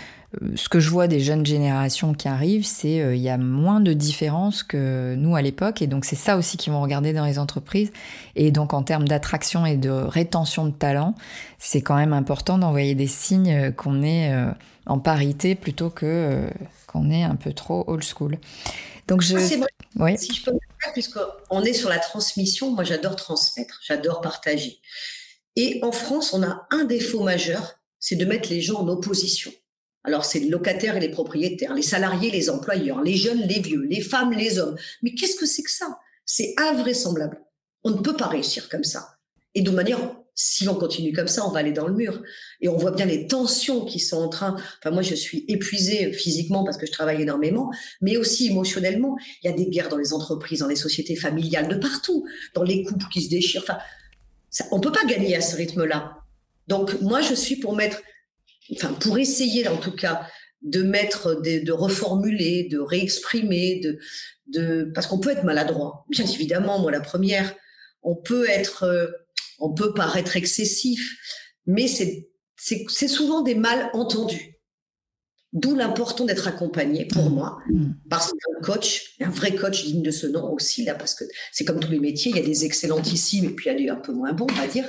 ce 0.54 0.68
que 0.68 0.78
je 0.78 0.90
vois 0.90 1.08
des 1.08 1.18
jeunes 1.18 1.44
générations 1.44 2.14
qui 2.14 2.28
arrivent, 2.28 2.64
c'est 2.64 3.00
euh, 3.00 3.16
il 3.16 3.22
y 3.22 3.28
a 3.28 3.36
moins 3.36 3.80
de 3.80 3.92
différences 3.92 4.62
que 4.62 5.14
nous 5.16 5.34
à 5.34 5.42
l'époque, 5.42 5.82
et 5.82 5.88
donc 5.88 6.04
c'est 6.04 6.16
ça 6.16 6.36
aussi 6.36 6.56
qu'ils 6.56 6.72
vont 6.72 6.80
regarder 6.80 7.12
dans 7.12 7.24
les 7.24 7.38
entreprises. 7.38 7.90
Et 8.36 8.52
donc 8.52 8.72
en 8.72 8.82
termes 8.82 9.08
d'attraction 9.08 9.66
et 9.66 9.76
de 9.76 9.90
rétention 9.90 10.66
de 10.66 10.70
talent, 10.70 11.14
c'est 11.58 11.82
quand 11.82 11.96
même 11.96 12.12
important 12.12 12.58
d'envoyer 12.58 12.94
des 12.94 13.08
signes 13.08 13.72
qu'on 13.72 14.02
est 14.02 14.32
euh, 14.32 14.52
en 14.86 15.00
parité 15.00 15.56
plutôt 15.56 15.90
que 15.90 16.06
euh, 16.06 16.50
qu'on 16.86 17.10
est 17.10 17.24
un 17.24 17.36
peu 17.36 17.52
trop 17.52 17.84
old 17.88 18.04
school. 18.04 18.38
Donc 19.08 19.22
je, 19.22 19.36
ah, 19.36 19.66
vrai. 19.96 20.16
si 20.16 20.32
je 20.32 20.44
peux 20.44 20.52
puisqu'on 20.92 21.62
est 21.62 21.72
sur 21.72 21.88
la 21.88 21.98
transmission, 21.98 22.70
moi 22.70 22.84
j'adore 22.84 23.16
transmettre, 23.16 23.80
j'adore 23.84 24.20
partager. 24.20 24.80
Et 25.56 25.80
en 25.82 25.92
France, 25.92 26.32
on 26.32 26.42
a 26.44 26.66
un 26.70 26.84
défaut 26.84 27.22
majeur, 27.22 27.74
c'est 27.98 28.16
de 28.16 28.24
mettre 28.24 28.48
les 28.48 28.60
gens 28.60 28.80
en 28.80 28.88
opposition. 28.88 29.50
Alors, 30.04 30.24
c'est 30.24 30.38
les 30.38 30.48
locataires 30.48 30.96
et 30.96 31.00
les 31.00 31.10
propriétaires, 31.10 31.74
les 31.74 31.82
salariés, 31.82 32.30
les 32.30 32.48
employeurs, 32.48 33.02
les 33.02 33.16
jeunes, 33.16 33.42
les 33.42 33.60
vieux, 33.60 33.82
les 33.82 34.00
femmes, 34.00 34.32
les 34.32 34.58
hommes. 34.58 34.76
Mais 35.02 35.14
qu'est-ce 35.14 35.36
que 35.36 35.46
c'est 35.46 35.62
que 35.62 35.70
ça? 35.70 35.98
C'est 36.24 36.54
invraisemblable. 36.56 37.40
On 37.84 37.90
ne 37.90 38.00
peut 38.00 38.16
pas 38.16 38.28
réussir 38.28 38.68
comme 38.68 38.84
ça. 38.84 39.16
Et 39.54 39.62
de 39.62 39.70
manière, 39.70 39.98
si 40.34 40.68
on 40.68 40.74
continue 40.74 41.12
comme 41.12 41.28
ça, 41.28 41.46
on 41.46 41.50
va 41.50 41.58
aller 41.58 41.72
dans 41.72 41.86
le 41.86 41.92
mur. 41.92 42.22
Et 42.62 42.68
on 42.68 42.76
voit 42.76 42.92
bien 42.92 43.04
les 43.04 43.26
tensions 43.26 43.84
qui 43.84 43.98
sont 43.98 44.16
en 44.16 44.28
train. 44.28 44.56
Enfin, 44.78 44.90
moi, 44.90 45.02
je 45.02 45.14
suis 45.14 45.44
épuisée 45.48 46.12
physiquement 46.12 46.64
parce 46.64 46.78
que 46.78 46.86
je 46.86 46.92
travaille 46.92 47.20
énormément, 47.20 47.70
mais 48.00 48.16
aussi 48.16 48.46
émotionnellement. 48.46 49.18
Il 49.42 49.50
y 49.50 49.52
a 49.52 49.56
des 49.56 49.66
guerres 49.66 49.90
dans 49.90 49.98
les 49.98 50.14
entreprises, 50.14 50.60
dans 50.60 50.68
les 50.68 50.76
sociétés 50.76 51.16
familiales, 51.16 51.68
de 51.68 51.74
partout, 51.74 52.26
dans 52.54 52.62
les 52.62 52.84
couples 52.84 53.06
qui 53.12 53.20
se 53.22 53.28
déchirent. 53.28 53.62
Enfin, 53.62 53.78
ça, 54.48 54.64
on 54.70 54.80
peut 54.80 54.92
pas 54.92 55.04
gagner 55.04 55.36
à 55.36 55.42
ce 55.42 55.56
rythme-là. 55.56 56.16
Donc, 56.68 57.00
moi, 57.02 57.20
je 57.20 57.34
suis 57.34 57.56
pour 57.56 57.74
mettre 57.74 58.00
enfin 58.72 58.92
pour 58.94 59.18
essayer 59.18 59.66
en 59.68 59.76
tout 59.76 59.94
cas 59.94 60.26
de 60.62 60.82
mettre, 60.82 61.40
de, 61.40 61.72
reformuler, 61.72 62.68
de 62.70 62.78
réexprimer, 62.78 63.80
de, 63.80 63.98
de 64.48 64.90
parce 64.94 65.06
qu'on 65.06 65.18
peut 65.18 65.30
être 65.30 65.44
maladroit, 65.44 66.04
bien 66.10 66.26
évidemment, 66.26 66.78
moi 66.78 66.90
la 66.90 67.00
première, 67.00 67.54
on 68.02 68.14
peut 68.14 68.48
être, 68.48 68.82
euh, 68.84 69.06
on 69.58 69.72
peut 69.72 69.94
paraître 69.94 70.36
excessif, 70.36 71.16
mais 71.66 71.88
c'est 71.88 72.26
c'est 72.62 73.08
souvent 73.08 73.40
des 73.40 73.54
mal 73.54 73.88
entendus. 73.94 74.60
D'où 75.52 75.74
l'important 75.74 76.26
d'être 76.26 76.46
accompagné 76.46 77.06
pour 77.06 77.28
mmh. 77.28 77.34
moi, 77.34 77.58
mmh. 77.70 77.92
parce 78.08 78.30
qu'un 78.30 78.60
coach, 78.62 79.16
un 79.20 79.30
vrai 79.30 79.56
coach 79.56 79.84
digne 79.84 80.02
de 80.02 80.12
ce 80.12 80.28
nom 80.28 80.52
aussi, 80.52 80.84
là, 80.84 80.94
parce 80.94 81.14
que 81.14 81.24
c'est 81.50 81.64
comme 81.64 81.80
tous 81.80 81.90
les 81.90 81.98
métiers, 81.98 82.30
il 82.30 82.36
y 82.36 82.40
a 82.40 82.44
des 82.44 82.64
excellentissimes 82.64 83.46
et 83.46 83.54
puis 83.54 83.68
il 83.68 83.72
y 83.72 83.74
a 83.74 83.78
des 83.78 83.88
un 83.88 83.96
peu 83.96 84.12
moins 84.12 84.32
bons, 84.32 84.46
on 84.48 84.54
va 84.54 84.68
dire. 84.68 84.88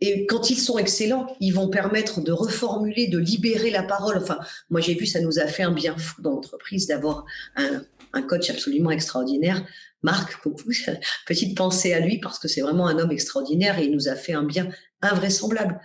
Et 0.00 0.26
quand 0.26 0.50
ils 0.50 0.58
sont 0.58 0.78
excellents, 0.78 1.26
ils 1.40 1.52
vont 1.52 1.68
permettre 1.68 2.20
de 2.20 2.32
reformuler, 2.32 3.06
de 3.06 3.18
libérer 3.18 3.70
la 3.70 3.82
parole. 3.82 4.18
Enfin, 4.18 4.38
moi 4.68 4.80
j'ai 4.80 4.94
vu, 4.94 5.06
ça 5.06 5.20
nous 5.20 5.38
a 5.38 5.46
fait 5.46 5.62
un 5.62 5.72
bien 5.72 5.96
fou 5.96 6.20
dans 6.20 6.32
l'entreprise 6.32 6.86
d'avoir 6.86 7.24
un, 7.56 7.82
un, 8.12 8.22
coach 8.22 8.50
absolument 8.50 8.90
extraordinaire. 8.90 9.64
Marc, 10.02 10.40
coucou, 10.42 10.70
petite 11.26 11.56
pensée 11.56 11.94
à 11.94 12.00
lui 12.00 12.18
parce 12.18 12.38
que 12.38 12.46
c'est 12.46 12.60
vraiment 12.60 12.86
un 12.86 12.98
homme 12.98 13.10
extraordinaire 13.10 13.78
et 13.78 13.84
il 13.84 13.92
nous 13.92 14.08
a 14.08 14.14
fait 14.14 14.34
un 14.34 14.44
bien 14.44 14.68
invraisemblable. 15.00 15.80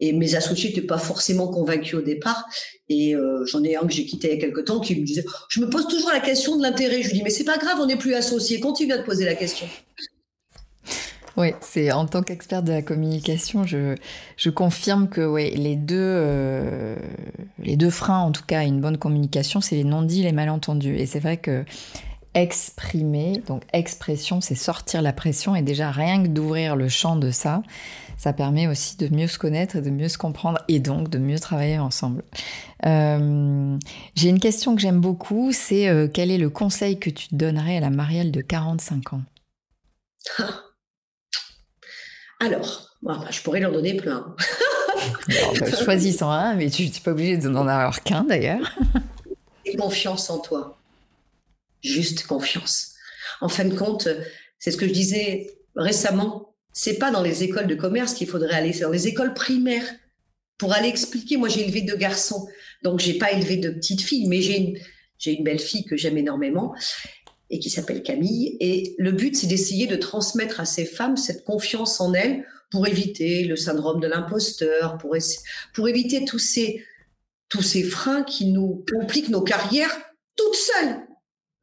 Et 0.00 0.12
mes 0.12 0.34
associés 0.34 0.70
n'étaient 0.70 0.86
pas 0.86 0.98
forcément 0.98 1.48
convaincus 1.48 1.94
au 1.94 2.02
départ. 2.02 2.44
Et 2.88 3.14
euh, 3.14 3.46
j'en 3.46 3.62
ai 3.62 3.76
un 3.76 3.86
que 3.86 3.92
j'ai 3.92 4.04
quitté 4.04 4.28
il 4.28 4.34
y 4.34 4.38
a 4.38 4.40
quelque 4.40 4.60
temps 4.60 4.80
qui 4.80 4.96
me 4.96 5.06
disait 5.06 5.24
Je 5.48 5.60
me 5.60 5.70
pose 5.70 5.86
toujours 5.86 6.10
la 6.10 6.20
question 6.20 6.56
de 6.56 6.62
l'intérêt. 6.62 7.02
Je 7.02 7.08
lui 7.08 7.14
dis 7.14 7.22
Mais 7.22 7.30
c'est 7.30 7.44
pas 7.44 7.56
grave, 7.56 7.78
on 7.80 7.86
n'est 7.86 7.96
plus 7.96 8.14
associés. 8.14 8.60
Continue 8.60 8.92
à 8.92 8.98
te 8.98 9.06
poser 9.06 9.24
la 9.24 9.34
question. 9.34 9.66
Oui, 11.36 11.52
c'est 11.60 11.90
en 11.90 12.06
tant 12.06 12.22
qu'expert 12.22 12.62
de 12.62 12.72
la 12.72 12.82
communication, 12.82 13.64
je, 13.64 13.96
confirme 14.50 15.08
que 15.08 15.26
ouais, 15.26 15.50
les, 15.50 15.74
deux, 15.74 15.96
euh, 15.98 16.96
les 17.58 17.76
deux 17.76 17.90
freins, 17.90 18.20
en 18.20 18.30
tout 18.30 18.44
cas, 18.44 18.60
à 18.60 18.64
une 18.64 18.80
bonne 18.80 18.98
communication, 18.98 19.60
c'est 19.60 19.74
les 19.74 19.84
non-dits, 19.84 20.22
les 20.22 20.32
malentendus. 20.32 20.96
Et 20.96 21.06
c'est 21.06 21.20
vrai 21.20 21.38
que 21.38 21.64
exprimer, 22.34 23.42
donc 23.46 23.62
expression, 23.72 24.40
c'est 24.40 24.54
sortir 24.54 25.02
la 25.02 25.12
pression. 25.12 25.56
Et 25.56 25.62
déjà, 25.62 25.90
rien 25.90 26.22
que 26.22 26.28
d'ouvrir 26.28 26.76
le 26.76 26.88
champ 26.88 27.16
de 27.16 27.30
ça, 27.30 27.62
ça 28.16 28.32
permet 28.32 28.68
aussi 28.68 28.96
de 28.96 29.08
mieux 29.08 29.26
se 29.26 29.38
connaître 29.38 29.76
et 29.76 29.80
de 29.80 29.90
mieux 29.90 30.08
se 30.08 30.18
comprendre 30.18 30.58
et 30.68 30.78
donc 30.80 31.10
de 31.10 31.18
mieux 31.18 31.38
travailler 31.38 31.78
ensemble. 31.78 32.22
Euh, 32.86 33.76
j'ai 34.14 34.28
une 34.28 34.40
question 34.40 34.74
que 34.74 34.80
j'aime 34.80 35.00
beaucoup, 35.00 35.52
c'est 35.52 35.88
euh, 35.88 36.08
quel 36.12 36.30
est 36.30 36.38
le 36.38 36.50
conseil 36.50 36.98
que 36.98 37.10
tu 37.10 37.28
donnerais 37.32 37.78
à 37.78 37.80
la 37.80 37.90
Marielle 37.90 38.30
de 38.30 38.40
45 38.40 39.14
ans? 39.14 39.22
Alors, 42.44 42.90
bah, 43.02 43.24
je 43.30 43.40
pourrais 43.40 43.60
leur 43.60 43.72
donner 43.72 43.96
plein. 43.96 44.34
Bah, 45.28 45.70
choisissant 45.84 46.30
un, 46.30 46.54
mais 46.54 46.70
tu 46.70 46.84
n'es 46.84 46.90
pas 47.04 47.10
obligé 47.10 47.36
d'en 47.36 47.66
avoir 47.66 48.02
qu'un 48.02 48.24
d'ailleurs. 48.24 48.74
Et 49.66 49.76
confiance 49.76 50.30
en 50.30 50.38
toi. 50.38 50.78
Juste 51.82 52.26
confiance. 52.26 52.92
En 53.42 53.50
fin 53.50 53.66
de 53.66 53.74
compte, 53.74 54.08
c'est 54.58 54.70
ce 54.70 54.78
que 54.78 54.86
je 54.88 54.92
disais 54.92 55.58
récemment. 55.76 56.54
C'est 56.72 56.98
pas 56.98 57.10
dans 57.10 57.22
les 57.22 57.42
écoles 57.42 57.66
de 57.66 57.74
commerce 57.74 58.14
qu'il 58.14 58.28
faudrait 58.28 58.54
aller, 58.54 58.72
c'est 58.72 58.84
dans 58.84 58.90
les 58.90 59.08
écoles 59.08 59.34
primaires 59.34 59.84
pour 60.56 60.72
aller 60.72 60.88
expliquer. 60.88 61.36
Moi, 61.36 61.50
j'ai 61.50 61.64
élevé 61.64 61.82
deux 61.82 61.96
garçons, 61.96 62.48
donc 62.82 63.00
j'ai 63.00 63.18
pas 63.18 63.32
élevé 63.32 63.58
de 63.58 63.70
petites 63.70 64.00
filles, 64.00 64.26
mais 64.28 64.40
j'ai 64.40 64.56
une, 64.58 64.78
j'ai 65.18 65.32
une 65.32 65.44
belle 65.44 65.60
fille 65.60 65.84
que 65.84 65.96
j'aime 65.96 66.16
énormément 66.16 66.74
et 67.50 67.58
qui 67.58 67.70
s'appelle 67.70 68.02
Camille. 68.02 68.56
Et 68.60 68.94
le 68.98 69.12
but, 69.12 69.36
c'est 69.36 69.46
d'essayer 69.46 69.86
de 69.86 69.96
transmettre 69.96 70.60
à 70.60 70.64
ces 70.64 70.84
femmes 70.84 71.16
cette 71.16 71.44
confiance 71.44 72.00
en 72.00 72.14
elles 72.14 72.44
pour 72.70 72.86
éviter 72.86 73.44
le 73.44 73.56
syndrome 73.56 74.00
de 74.00 74.08
l'imposteur, 74.08 74.98
pour, 74.98 75.88
éviter 75.88 76.24
tous 76.24 76.38
ces, 76.38 76.84
tous 77.48 77.62
ces 77.62 77.82
freins 77.82 78.22
qui 78.22 78.46
nous 78.46 78.84
compliquent 78.90 79.28
nos 79.28 79.42
carrières 79.42 79.96
toutes 80.36 80.56
seules. 80.56 81.06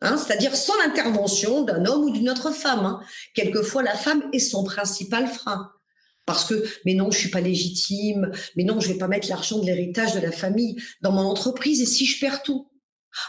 Hein, 0.04 0.18
c'est-à-dire 0.18 0.56
sans 0.56 0.78
l'intervention 0.78 1.64
d'un 1.64 1.86
homme 1.86 2.06
ou 2.06 2.12
d'une 2.12 2.30
autre 2.30 2.52
femme. 2.52 2.86
Hein. 2.86 3.02
Quelquefois, 3.36 3.84
la 3.84 3.96
femme 3.96 4.24
est 4.34 4.40
son 4.40 4.64
principal 4.64 5.28
frein. 5.28 5.72
Parce 6.26 6.46
que, 6.46 6.64
mais 6.86 6.94
non, 6.94 7.12
je 7.12 7.20
suis 7.20 7.30
pas 7.30 7.42
légitime, 7.42 8.32
mais 8.56 8.64
non, 8.64 8.80
je 8.80 8.88
vais 8.88 8.98
pas 8.98 9.08
mettre 9.08 9.28
l'argent 9.28 9.60
de 9.60 9.66
l'héritage 9.66 10.16
de 10.16 10.20
la 10.20 10.32
famille 10.32 10.82
dans 11.02 11.12
mon 11.12 11.24
entreprise, 11.24 11.82
et 11.82 11.86
si 11.86 12.06
je 12.06 12.20
perds 12.20 12.42
tout 12.44 12.71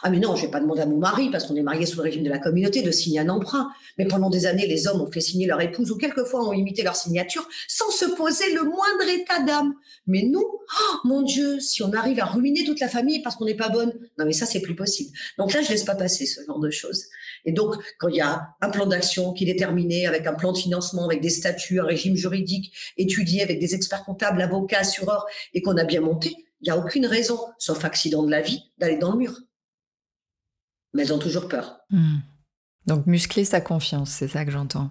Ah 0.02 0.10
mais 0.10 0.18
non, 0.18 0.36
je 0.36 0.42
vais 0.42 0.50
pas 0.50 0.60
demander 0.60 0.82
à 0.82 0.86
mon 0.86 0.98
mari, 0.98 1.30
parce 1.30 1.44
qu'on 1.44 1.56
est 1.56 1.62
marié 1.62 1.86
sous 1.86 1.96
le 1.96 2.02
régime 2.02 2.22
de 2.22 2.30
la 2.30 2.38
communauté, 2.38 2.82
de 2.82 2.90
signer 2.90 3.20
un 3.20 3.28
emprunt. 3.28 3.70
Mais 3.98 4.06
pendant 4.06 4.30
des 4.30 4.46
années, 4.46 4.66
les 4.66 4.86
hommes 4.86 5.00
ont 5.00 5.10
fait 5.10 5.20
signer 5.20 5.46
leur 5.46 5.60
épouse 5.60 5.90
ou 5.90 5.96
quelquefois 5.96 6.48
ont 6.48 6.52
imité 6.52 6.82
leur 6.82 6.96
signature 6.96 7.48
sans 7.68 7.90
se 7.90 8.04
poser 8.04 8.52
le 8.54 8.62
moindre 8.62 9.08
état 9.08 9.42
d'âme. 9.42 9.74
Mais 10.06 10.22
nous, 10.22 10.44
oh, 10.44 10.96
mon 11.04 11.22
Dieu, 11.22 11.60
si 11.60 11.82
on 11.82 11.92
arrive 11.92 12.20
à 12.20 12.26
ruiner 12.26 12.64
toute 12.64 12.80
la 12.80 12.88
famille 12.88 13.22
parce 13.22 13.36
qu'on 13.36 13.44
n'est 13.44 13.54
pas 13.54 13.68
bonne, 13.68 13.92
non 14.18 14.24
mais 14.24 14.32
ça 14.32 14.46
c'est 14.46 14.60
plus 14.60 14.74
possible. 14.74 15.10
Donc 15.38 15.52
là, 15.52 15.62
je 15.62 15.68
laisse 15.68 15.84
pas 15.84 15.94
passer 15.94 16.26
ce 16.26 16.40
genre 16.46 16.60
de 16.60 16.70
choses. 16.70 17.04
Et 17.44 17.52
donc, 17.52 17.74
quand 17.98 18.08
il 18.08 18.16
y 18.16 18.20
a 18.20 18.48
un 18.60 18.70
plan 18.70 18.86
d'action 18.86 19.32
qui 19.32 19.44
est 19.44 19.52
déterminé 19.52 20.06
avec 20.06 20.26
un 20.26 20.34
plan 20.34 20.52
de 20.52 20.58
financement, 20.58 21.06
avec 21.06 21.20
des 21.20 21.30
statuts, 21.30 21.80
un 21.80 21.84
régime 21.84 22.16
juridique 22.16 22.72
étudié 22.96 23.42
avec 23.42 23.58
des 23.58 23.74
experts 23.74 24.04
comptables, 24.04 24.40
avocats, 24.40 24.80
assureurs, 24.80 25.26
et 25.54 25.62
qu'on 25.62 25.76
a 25.76 25.84
bien 25.84 26.00
monté, 26.00 26.34
il 26.60 26.64
n'y 26.66 26.70
a 26.70 26.78
aucune 26.78 27.06
raison, 27.06 27.38
sauf 27.58 27.84
accident 27.84 28.22
de 28.22 28.30
la 28.30 28.40
vie, 28.40 28.62
d'aller 28.78 28.96
dans 28.96 29.12
le 29.12 29.18
mur 29.18 29.40
mais 30.94 31.02
elles 31.02 31.12
ont 31.12 31.18
toujours 31.18 31.48
peur. 31.48 31.78
Hmm. 31.90 32.18
Donc 32.86 33.06
muscler 33.06 33.44
sa 33.44 33.60
confiance, 33.60 34.10
c'est 34.10 34.28
ça 34.28 34.44
que 34.44 34.50
j'entends. 34.50 34.90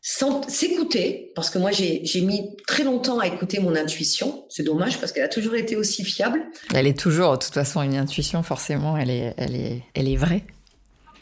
S'écouter, 0.00 1.32
parce 1.34 1.50
que 1.50 1.58
moi 1.58 1.72
j'ai 1.72 2.20
mis 2.20 2.56
très 2.68 2.84
longtemps 2.84 3.18
à 3.18 3.26
écouter 3.26 3.58
mon 3.58 3.74
intuition. 3.74 4.46
C'est 4.48 4.62
dommage 4.62 5.00
parce 5.00 5.10
qu'elle 5.10 5.24
a 5.24 5.28
toujours 5.28 5.56
été 5.56 5.74
aussi 5.74 6.04
fiable. 6.04 6.44
Elle 6.72 6.86
est 6.86 6.96
toujours, 6.96 7.36
de 7.36 7.44
toute 7.44 7.54
façon, 7.54 7.82
une 7.82 7.96
intuition, 7.96 8.44
forcément, 8.44 8.96
elle 8.96 9.10
est, 9.10 9.34
elle 9.36 9.56
est, 9.56 9.82
elle 9.94 10.08
est 10.08 10.16
vraie. 10.16 10.44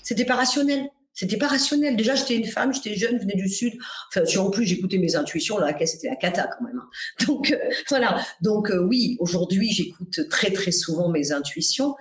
C'était 0.02 0.26
pas 0.26 0.36
rationnel. 0.36 0.90
C'était 1.14 1.38
pas 1.38 1.46
rationnel. 1.46 1.96
Déjà, 1.96 2.14
j'étais 2.14 2.36
une 2.36 2.44
femme, 2.44 2.74
j'étais 2.74 2.94
jeune, 2.94 3.18
venais 3.18 3.36
du 3.36 3.48
sud. 3.48 3.72
Enfin, 4.08 4.22
en 4.38 4.50
plus, 4.50 4.66
j'écoutais 4.66 4.98
mes 4.98 5.16
intuitions. 5.16 5.56
La 5.58 5.74
c'était? 5.86 6.08
La 6.08 6.16
cata 6.16 6.46
quand 6.46 6.66
même. 6.66 6.78
Hein. 6.78 6.88
Donc 7.26 7.52
euh, 7.52 7.56
voilà. 7.88 8.22
Donc 8.42 8.70
euh, 8.70 8.82
oui, 8.82 9.16
aujourd'hui, 9.18 9.72
j'écoute 9.72 10.28
très 10.28 10.50
très 10.50 10.72
souvent 10.72 11.08
mes 11.08 11.32
intuitions 11.32 11.94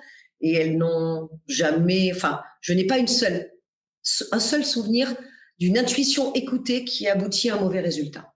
et 0.44 0.54
elles 0.54 0.78
n'ont 0.78 1.30
jamais, 1.48 2.12
enfin, 2.14 2.42
je 2.62 2.74
n'ai 2.74 2.86
pas 2.86 3.00
une 3.00 3.08
seule, 3.08 3.50
un 4.32 4.40
seul 4.40 4.64
souvenir 4.64 5.16
d'une 5.58 5.78
intuition 5.78 6.34
écoutée 6.34 6.84
qui 6.84 7.08
aboutit 7.08 7.50
à 7.50 7.56
un 7.56 7.60
mauvais 7.62 7.80
résultat. 7.80 8.34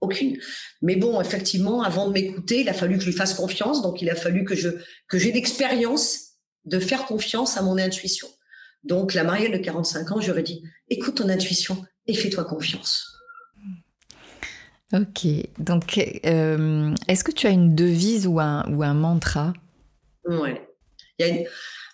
Aucune. 0.00 0.36
Mais 0.82 0.96
bon, 0.96 1.20
effectivement, 1.20 1.82
avant 1.82 2.08
de 2.08 2.12
m'écouter, 2.12 2.60
il 2.60 2.68
a 2.68 2.74
fallu 2.74 2.96
que 2.96 3.04
je 3.04 3.08
lui 3.08 3.16
fasse 3.16 3.34
confiance. 3.34 3.80
Donc, 3.80 4.02
il 4.02 4.10
a 4.10 4.16
fallu 4.16 4.44
que 4.44 4.54
je 4.54 4.68
que 5.08 5.18
j'ai 5.18 5.32
l'expérience 5.32 6.32
de 6.66 6.78
faire 6.78 7.06
confiance 7.06 7.56
à 7.56 7.62
mon 7.62 7.78
intuition. 7.78 8.28
Donc, 8.82 9.14
la 9.14 9.24
Marielle 9.24 9.52
de 9.52 9.58
45 9.58 10.12
ans, 10.12 10.20
j'aurais 10.20 10.42
dit, 10.42 10.62
écoute 10.90 11.14
ton 11.14 11.28
intuition 11.30 11.82
et 12.06 12.14
fais-toi 12.14 12.44
confiance. 12.44 13.14
Ok. 14.92 15.26
Donc, 15.58 15.98
euh, 16.26 16.94
est-ce 17.08 17.24
que 17.24 17.32
tu 17.32 17.46
as 17.46 17.50
une 17.50 17.74
devise 17.74 18.26
ou 18.26 18.40
un, 18.40 18.64
ou 18.70 18.82
un 18.82 18.94
mantra? 18.94 19.54
Ouais. 20.26 20.68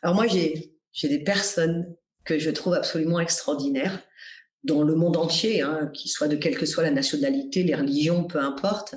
Alors 0.03 0.14
moi, 0.14 0.27
j'ai 0.27 1.09
des 1.09 1.23
personnes 1.23 1.95
que 2.25 2.39
je 2.39 2.51
trouve 2.51 2.75
absolument 2.75 3.21
extraordinaires 3.21 4.03
dans 4.64 4.83
le 4.83 4.95
monde 4.95 5.16
entier, 5.16 5.62
hein, 5.62 5.91
qui 5.95 6.09
soit 6.09 6.29
de 6.29 6.37
quelle 6.37 6.57
que 6.57 6.66
soit 6.66 6.83
la 6.83 6.91
nationalité, 6.91 7.62
les 7.62 7.75
religions, 7.75 8.25
peu 8.25 8.39
importe. 8.39 8.95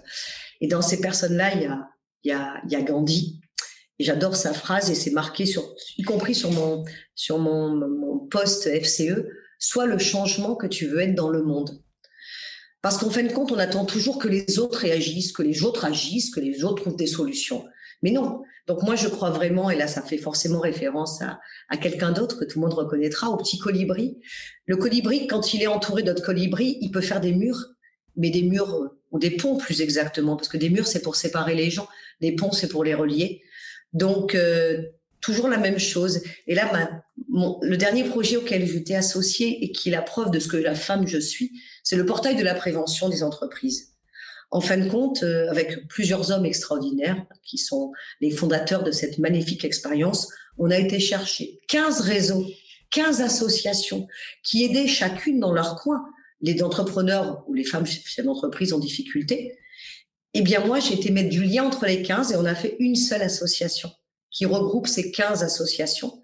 Et 0.59 0.67
dans 0.67 0.81
ces 0.81 0.99
personnes-là, 0.99 1.53
il 1.55 1.61
y 2.25 2.31
a, 2.31 2.61
a 2.61 2.81
Gandhi. 2.81 3.39
Et 3.99 4.03
j'adore 4.03 4.35
sa 4.35 4.53
phrase 4.53 4.89
et 4.89 4.95
c'est 4.95 5.11
marqué 5.11 5.45
y 5.97 6.03
compris 6.03 6.35
sur 6.35 6.51
mon, 6.51 6.83
sur 7.15 7.37
mon, 7.37 7.75
mon 7.75 8.19
poste 8.19 8.67
FCE, 8.67 9.25
soit 9.59 9.85
le 9.85 9.97
changement 9.99 10.55
que 10.55 10.67
tu 10.67 10.87
veux 10.87 10.99
être 10.99 11.15
dans 11.15 11.29
le 11.29 11.43
monde. 11.43 11.81
Parce 12.81 12.97
qu'en 12.97 13.09
fin 13.09 13.23
de 13.23 13.31
compte, 13.31 13.51
on 13.53 13.59
attend 13.59 13.85
toujours 13.85 14.17
que 14.19 14.27
les 14.27 14.59
autres 14.59 14.79
réagissent, 14.79 15.31
que 15.31 15.43
les 15.43 15.63
autres 15.63 15.85
agissent, 15.85 16.31
que 16.31 16.41
les 16.41 16.65
autres 16.65 16.81
trouvent 16.83 16.97
des 16.97 17.07
solutions. 17.07 17.65
Mais 18.03 18.11
non. 18.11 18.43
Donc 18.67 18.83
moi, 18.83 18.95
je 18.95 19.07
crois 19.07 19.31
vraiment, 19.31 19.69
et 19.69 19.75
là, 19.75 19.87
ça 19.87 20.01
fait 20.01 20.17
forcément 20.17 20.59
référence 20.59 21.21
à, 21.21 21.77
quelqu'un 21.77 22.11
d'autre 22.11 22.37
que 22.39 22.45
tout 22.45 22.59
le 22.59 22.67
monde 22.67 22.75
reconnaîtra, 22.75 23.29
au 23.29 23.37
petit 23.37 23.57
colibri. 23.57 24.19
Le 24.67 24.77
colibri, 24.77 25.25
quand 25.25 25.53
il 25.53 25.63
est 25.63 25.67
entouré 25.67 26.03
d'autres 26.03 26.23
colibris, 26.23 26.77
il 26.81 26.91
peut 26.91 27.01
faire 27.01 27.21
des 27.21 27.33
murs, 27.33 27.69
mais 28.15 28.29
des 28.29 28.43
murs 28.43 28.91
ou 29.11 29.19
des 29.19 29.31
ponts 29.31 29.57
plus 29.57 29.81
exactement, 29.81 30.35
parce 30.35 30.49
que 30.49 30.57
des 30.57 30.69
murs, 30.69 30.87
c'est 30.87 31.01
pour 31.01 31.15
séparer 31.15 31.55
les 31.55 31.69
gens, 31.69 31.87
des 32.21 32.33
ponts, 32.33 32.51
c'est 32.51 32.67
pour 32.67 32.83
les 32.83 32.93
relier. 32.93 33.41
Donc 33.93 34.35
euh, 34.35 34.83
toujours 35.21 35.47
la 35.47 35.57
même 35.57 35.79
chose. 35.79 36.21
Et 36.47 36.55
là, 36.55 37.03
le 37.61 37.75
dernier 37.75 38.03
projet 38.03 38.37
auquel 38.37 38.65
j'étais 38.65 38.95
associée 38.95 39.63
et 39.63 39.71
qui 39.71 39.89
est 39.89 39.91
la 39.91 40.01
preuve 40.01 40.31
de 40.31 40.39
ce 40.39 40.47
que 40.47 40.57
la 40.57 40.75
femme 40.75 41.07
je 41.07 41.19
suis, 41.19 41.61
c'est 41.83 41.95
le 41.95 42.05
portail 42.05 42.35
de 42.35 42.43
la 42.43 42.55
prévention 42.55 43.07
des 43.07 43.23
entreprises 43.23 43.92
en 44.53 44.61
fin 44.61 44.77
de 44.77 44.87
compte, 44.87 45.23
euh, 45.23 45.49
avec 45.49 45.87
plusieurs 45.87 46.29
hommes 46.29 46.45
extraordinaires 46.45 47.25
qui 47.43 47.57
sont 47.57 47.91
les 48.21 48.29
fondateurs 48.29 48.83
de 48.83 48.91
cette 48.91 49.17
magnifique 49.17 49.65
expérience, 49.65 50.31
on 50.59 50.69
a 50.69 50.77
été 50.77 50.99
chercher 50.99 51.59
15 51.69 52.01
réseaux, 52.01 52.45
15 52.91 53.21
associations 53.21 54.07
qui 54.43 54.63
aidaient 54.63 54.87
chacune 54.87 55.39
dans 55.39 55.51
leur 55.51 55.75
coin 55.77 56.05
les 56.41 56.61
entrepreneurs 56.61 57.43
ou 57.47 57.55
les 57.55 57.63
femmes 57.63 57.87
chefs 57.87 58.23
d'entreprise 58.23 58.73
en 58.73 58.79
difficulté. 58.79 59.57
Eh 60.35 60.41
bien, 60.41 60.63
moi, 60.63 60.79
j'ai 60.79 60.93
été 60.93 61.09
mettre 61.09 61.29
du 61.29 61.43
lien 61.43 61.63
entre 61.63 61.87
les 61.87 62.03
15 62.03 62.33
et 62.33 62.35
on 62.35 62.45
a 62.45 62.53
fait 62.53 62.75
une 62.79 62.95
seule 62.95 63.23
association 63.23 63.89
qui 64.29 64.45
regroupe 64.45 64.85
ces 64.85 65.11
15 65.11 65.41
associations 65.41 66.21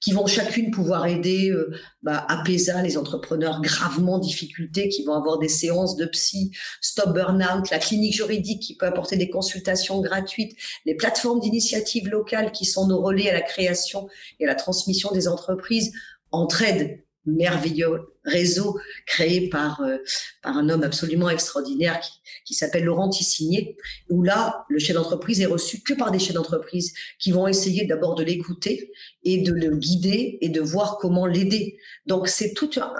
qui 0.00 0.12
vont 0.12 0.26
chacune 0.26 0.70
pouvoir 0.70 1.06
aider 1.06 1.50
euh, 1.50 1.70
bah, 2.02 2.24
à 2.28 2.42
PESA, 2.44 2.82
les 2.82 2.96
entrepreneurs 2.96 3.60
gravement 3.60 4.14
en 4.14 4.18
difficulté, 4.18 4.88
qui 4.88 5.04
vont 5.04 5.14
avoir 5.14 5.38
des 5.38 5.48
séances 5.48 5.96
de 5.96 6.06
psy, 6.06 6.52
stop 6.80 7.12
burnout, 7.14 7.70
la 7.70 7.78
clinique 7.78 8.14
juridique 8.14 8.62
qui 8.62 8.76
peut 8.76 8.86
apporter 8.86 9.16
des 9.16 9.30
consultations 9.30 10.00
gratuites, 10.00 10.56
les 10.86 10.94
plateformes 10.94 11.40
d'initiatives 11.40 12.08
locales 12.08 12.52
qui 12.52 12.64
sont 12.64 12.86
nos 12.86 13.00
relais 13.00 13.30
à 13.30 13.34
la 13.34 13.42
création 13.42 14.08
et 14.38 14.44
à 14.44 14.48
la 14.48 14.54
transmission 14.54 15.10
des 15.10 15.26
entreprises, 15.26 15.92
entraide 16.30 17.02
merveilleux 17.26 18.00
réseau 18.24 18.78
créé 19.06 19.48
par, 19.48 19.80
euh, 19.80 19.98
par 20.42 20.56
un 20.56 20.68
homme 20.68 20.82
absolument 20.82 21.30
extraordinaire 21.30 22.00
qui, 22.00 22.10
qui 22.44 22.54
s'appelle 22.54 22.84
Laurent 22.84 23.10
Tissigné, 23.10 23.76
où 24.08 24.22
là, 24.22 24.64
le 24.68 24.78
chef 24.78 24.96
d'entreprise 24.96 25.40
est 25.40 25.46
reçu 25.46 25.82
que 25.82 25.94
par 25.94 26.10
des 26.10 26.18
chefs 26.18 26.34
d'entreprise 26.34 26.94
qui 27.18 27.30
vont 27.30 27.46
essayer 27.46 27.84
d'abord 27.84 28.14
de 28.14 28.24
l'écouter 28.24 28.90
et 29.22 29.42
de 29.42 29.52
le 29.52 29.76
guider 29.76 30.38
et 30.40 30.48
de 30.48 30.60
voir 30.60 30.96
comment 30.98 31.26
l'aider. 31.26 31.78
Donc 32.06 32.28
c'est 32.28 32.54
tout 32.54 32.70
un... 32.76 32.94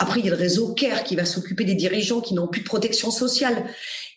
Après, 0.00 0.20
il 0.20 0.26
y 0.26 0.28
a 0.28 0.32
le 0.32 0.36
réseau 0.36 0.74
CARE 0.74 1.04
qui 1.04 1.16
va 1.16 1.24
s'occuper 1.24 1.64
des 1.64 1.74
dirigeants 1.74 2.20
qui 2.20 2.34
n'ont 2.34 2.48
plus 2.48 2.60
de 2.60 2.66
protection 2.66 3.10
sociale. 3.10 3.64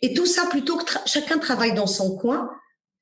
Et 0.01 0.13
tout 0.13 0.25
ça, 0.25 0.47
plutôt 0.49 0.77
que 0.77 0.91
chacun 1.05 1.37
travaille 1.37 1.73
dans 1.73 1.87
son 1.87 2.17
coin, 2.17 2.49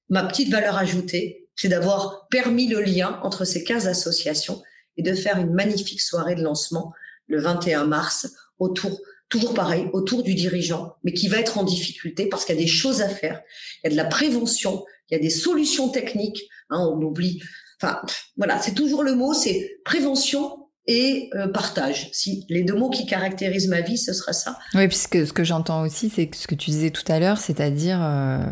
ma 0.09 0.23
petite 0.23 0.51
valeur 0.51 0.77
ajoutée, 0.77 1.47
c'est 1.55 1.69
d'avoir 1.69 2.27
permis 2.29 2.67
le 2.67 2.81
lien 2.81 3.19
entre 3.23 3.43
ces 3.45 3.63
15 3.63 3.87
associations 3.87 4.61
et 4.99 5.01
de 5.01 5.13
faire 5.13 5.39
une 5.39 5.53
magnifique 5.53 6.01
soirée 6.01 6.35
de 6.35 6.43
lancement 6.43 6.93
le 7.27 7.39
21 7.39 7.85
mars 7.85 8.29
autour, 8.59 8.99
toujours 9.29 9.53
pareil, 9.53 9.87
autour 9.93 10.23
du 10.23 10.35
dirigeant, 10.35 10.97
mais 11.05 11.13
qui 11.13 11.29
va 11.29 11.37
être 11.37 11.57
en 11.57 11.63
difficulté 11.63 12.27
parce 12.27 12.43
qu'il 12.43 12.55
y 12.55 12.57
a 12.57 12.61
des 12.61 12.67
choses 12.67 13.01
à 13.01 13.07
faire. 13.07 13.41
Il 13.81 13.87
y 13.87 13.87
a 13.87 13.91
de 13.91 13.95
la 13.95 14.03
prévention, 14.03 14.83
il 15.09 15.13
y 15.13 15.17
a 15.17 15.21
des 15.21 15.29
solutions 15.29 15.87
techniques. 15.87 16.43
Hein, 16.69 16.85
on 16.91 17.01
oublie. 17.01 17.41
Enfin, 17.81 18.01
voilà, 18.35 18.61
c'est 18.61 18.73
toujours 18.73 19.03
le 19.03 19.15
mot, 19.15 19.33
c'est 19.33 19.79
prévention 19.85 20.67
et 20.85 21.29
euh, 21.33 21.47
partage. 21.47 22.09
Si 22.11 22.45
les 22.49 22.63
deux 22.63 22.75
mots 22.75 22.89
qui 22.89 23.05
caractérisent 23.05 23.69
ma 23.69 23.79
vie, 23.79 23.97
ce 23.97 24.11
sera 24.11 24.33
ça. 24.33 24.59
Oui, 24.73 24.85
puisque 24.89 25.25
ce 25.25 25.31
que 25.31 25.45
j'entends 25.45 25.83
aussi, 25.83 26.09
c'est 26.09 26.29
ce 26.35 26.45
que 26.45 26.55
tu 26.55 26.71
disais 26.71 26.89
tout 26.89 27.09
à 27.09 27.19
l'heure, 27.19 27.37
c'est-à-dire 27.37 28.03
euh, 28.03 28.43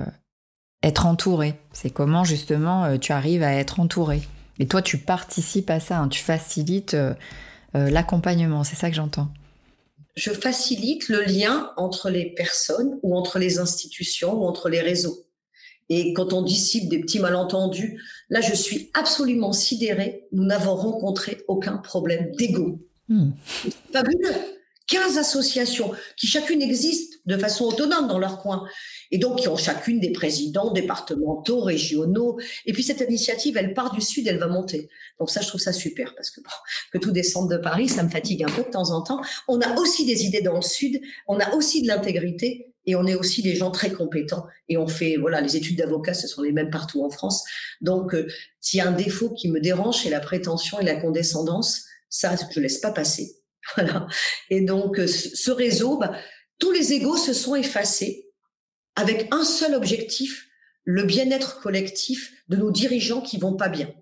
être 0.82 1.06
entouré. 1.08 1.56
C'est 1.74 1.90
comment 1.90 2.24
justement 2.24 2.86
euh, 2.86 2.98
tu 2.98 3.12
arrives 3.12 3.44
à 3.44 3.54
être 3.54 3.82
entouré. 3.82 4.22
Et 4.60 4.68
toi, 4.68 4.82
tu 4.82 4.98
participes 4.98 5.70
à 5.70 5.80
ça, 5.80 6.00
hein. 6.00 6.08
tu 6.08 6.22
facilites 6.22 6.94
euh, 6.94 7.14
euh, 7.76 7.90
l'accompagnement, 7.90 8.64
c'est 8.64 8.76
ça 8.76 8.90
que 8.90 8.96
j'entends. 8.96 9.30
Je 10.16 10.32
facilite 10.32 11.10
le 11.10 11.24
lien 11.24 11.72
entre 11.78 12.10
les 12.10 12.34
personnes 12.34 12.98
ou 13.04 13.16
entre 13.16 13.38
les 13.38 13.60
institutions 13.60 14.34
ou 14.34 14.46
entre 14.46 14.70
les 14.70 14.82
réseaux. 14.82 15.28
Et 15.90 16.12
quand 16.14 16.34
on 16.34 16.42
dissipe 16.42 16.90
des 16.90 17.00
petits 17.00 17.20
malentendus, 17.20 18.02
là, 18.30 18.42
je 18.42 18.54
suis 18.54 18.90
absolument 18.94 19.54
sidérée. 19.54 20.28
Nous 20.32 20.44
n'avons 20.44 20.76
rencontré 20.76 21.44
aucun 21.48 21.78
problème 21.78 22.32
d'ego. 22.38 22.82
Hmm. 23.08 23.30
Fabuleux. 23.94 24.57
15 24.88 25.18
associations 25.18 25.92
qui 26.16 26.28
chacune 26.28 26.62
existent 26.62 27.18
de 27.26 27.38
façon 27.38 27.66
autonome 27.66 28.08
dans 28.08 28.20
leur 28.20 28.40
coin 28.40 28.66
et 29.12 29.18
donc 29.18 29.40
qui 29.40 29.48
ont 29.50 29.58
chacune 29.58 30.00
des 30.00 30.12
présidents 30.12 30.72
départementaux, 30.72 31.60
régionaux. 31.60 32.40
Et 32.66 32.74
puis 32.74 32.84
cette 32.84 33.02
initiative, 33.02 33.58
elle 33.58 33.74
part 33.74 33.94
du 33.94 34.02
sud, 34.02 34.28
elle 34.28 34.40
va 34.40 34.48
monter. 34.48 34.90
Donc 35.20 35.30
ça, 35.30 35.42
je 35.42 35.48
trouve 35.48 35.62
ça 35.62 35.74
super 35.74 36.16
parce 36.16 36.32
que 36.32 36.42
que 36.92 36.98
tout 36.98 37.12
descende 37.12 37.52
de 37.52 37.58
Paris, 37.58 37.90
ça 37.90 38.04
me 38.04 38.10
fatigue 38.10 38.44
un 38.44 38.50
peu 38.50 38.64
de 38.64 38.70
temps 38.70 38.92
en 38.92 39.02
temps. 39.02 39.22
On 39.48 39.60
a 39.62 39.78
aussi 39.78 40.06
des 40.06 40.24
idées 40.24 40.42
dans 40.42 40.56
le 40.56 40.62
sud, 40.62 41.02
on 41.28 41.40
a 41.40 41.54
aussi 41.54 41.82
de 41.82 41.88
l'intégrité 41.88 42.74
et 42.86 42.96
on 42.96 43.06
est 43.06 43.16
aussi 43.16 43.44
des 43.44 43.56
gens 43.56 43.70
très 43.70 43.92
compétents 43.92 44.48
et 44.70 44.78
on 44.78 44.88
fait 44.88 45.18
voilà 45.18 45.42
les 45.42 45.58
études 45.58 45.78
d'avocat 45.78 46.14
ce 46.14 46.26
sont 46.26 46.42
les 46.42 46.54
mêmes 46.54 46.70
partout 46.70 47.04
en 47.04 47.10
France 47.10 47.44
donc 47.82 48.16
euh, 48.16 48.28
s'il 48.62 48.78
y 48.78 48.82
a 48.82 48.88
un 48.88 48.94
défaut 48.94 49.30
qui 49.30 49.52
me 49.52 49.60
dérange 49.60 50.04
c'est 50.04 50.10
la 50.10 50.22
prétention 50.22 50.80
et 50.80 50.86
la 50.86 50.96
condescendance 50.96 51.84
ça 52.08 52.36
je 52.50 52.60
laisse 52.62 52.80
pas 52.80 52.92
passer 52.92 53.36
Voilà. 53.76 54.08
Et 54.50 54.62
donc, 54.62 55.00
euh, 55.00 55.08
ce 55.08 55.52
réseau, 55.52 55.98
bah, 55.98 56.16
tous 56.60 56.72
les 56.72 56.94
égaux 56.94 57.18
se 57.18 57.34
sont 57.34 57.56
effacés 57.56 58.26
avec 58.96 59.28
un 59.32 59.44
seul 59.44 59.76
objectif, 59.76 60.48
le 60.84 61.04
bien-être 61.04 61.60
collectif 61.62 62.34
de 62.50 62.58
nos 62.58 62.72
dirigeants 62.72 63.22
qui 63.22 63.38
vont 63.38 63.56
pas 63.56 63.70
bien. 63.70 63.94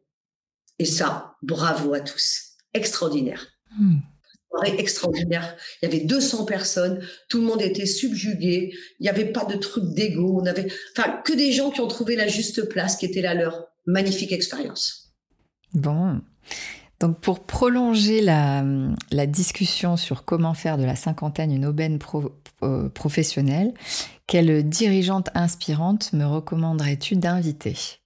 Et 0.79 0.85
ça, 0.85 1.35
bravo 1.41 1.93
à 1.93 1.99
tous. 1.99 2.53
Extraordinaire. 2.73 3.47
Hmm. 3.77 3.97
Extraordinaire. 4.63 5.57
Il 5.81 5.89
y 5.89 5.93
avait 5.93 6.05
200 6.05 6.45
personnes, 6.45 7.05
tout 7.27 7.41
le 7.41 7.45
monde 7.45 7.61
était 7.61 7.85
subjugué, 7.85 8.73
il 8.99 9.03
n'y 9.03 9.09
avait 9.09 9.31
pas 9.33 9.43
de 9.43 9.55
truc 9.57 9.83
d'ego, 9.93 10.39
on 10.41 10.45
avait, 10.45 10.71
enfin, 10.95 11.21
que 11.25 11.33
des 11.33 11.51
gens 11.51 11.71
qui 11.71 11.81
ont 11.81 11.87
trouvé 11.87 12.15
la 12.15 12.27
juste 12.27 12.69
place 12.69 12.95
qui 12.95 13.05
était 13.05 13.21
la 13.21 13.33
leur. 13.33 13.67
Magnifique 13.87 14.31
expérience. 14.31 15.13
Bon. 15.73 16.21
Donc 16.99 17.19
pour 17.19 17.41
prolonger 17.41 18.21
la, 18.21 18.63
discussion 19.27 19.97
sur 19.97 20.23
comment 20.23 20.53
faire 20.53 20.77
de 20.77 20.85
la 20.85 20.95
cinquantaine 20.95 21.51
une 21.51 21.65
aubaine 21.65 21.99
euh, 22.63 22.89
professionnelle, 22.89 23.73
quelle 24.27 24.67
dirigeante 24.67 25.29
inspirante 25.33 26.13
me 26.13 26.25
recommanderais-tu 26.25 27.15
d'inviter? 27.15 27.99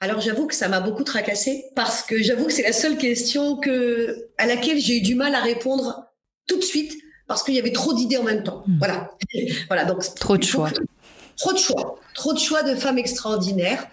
Alors 0.00 0.20
j'avoue 0.20 0.46
que 0.46 0.54
ça 0.54 0.68
m'a 0.68 0.80
beaucoup 0.80 1.04
tracassé 1.04 1.66
parce 1.74 2.02
que 2.02 2.22
j'avoue 2.22 2.46
que 2.46 2.52
c'est 2.52 2.62
la 2.62 2.72
seule 2.72 2.96
question 2.96 3.56
que, 3.56 4.28
à 4.38 4.46
laquelle 4.46 4.78
j'ai 4.78 4.98
eu 4.98 5.02
du 5.02 5.14
mal 5.14 5.34
à 5.34 5.40
répondre 5.40 6.06
tout 6.46 6.56
de 6.56 6.64
suite 6.64 6.94
parce 7.26 7.42
qu'il 7.42 7.54
y 7.54 7.58
avait 7.58 7.72
trop 7.72 7.92
d'idées 7.92 8.16
en 8.16 8.22
même 8.22 8.42
temps. 8.42 8.64
Hmm. 8.66 8.78
Voilà. 8.78 9.10
voilà 9.68 9.84
donc 9.84 10.02
trop 10.14 10.38
de 10.38 10.42
choix. 10.42 10.70
trop 11.36 11.52
de 11.52 11.58
choix. 11.58 11.98
Trop 12.14 12.32
de 12.32 12.38
choix 12.38 12.62
de 12.62 12.74
femmes 12.74 12.98
extraordinaires. 12.98 13.86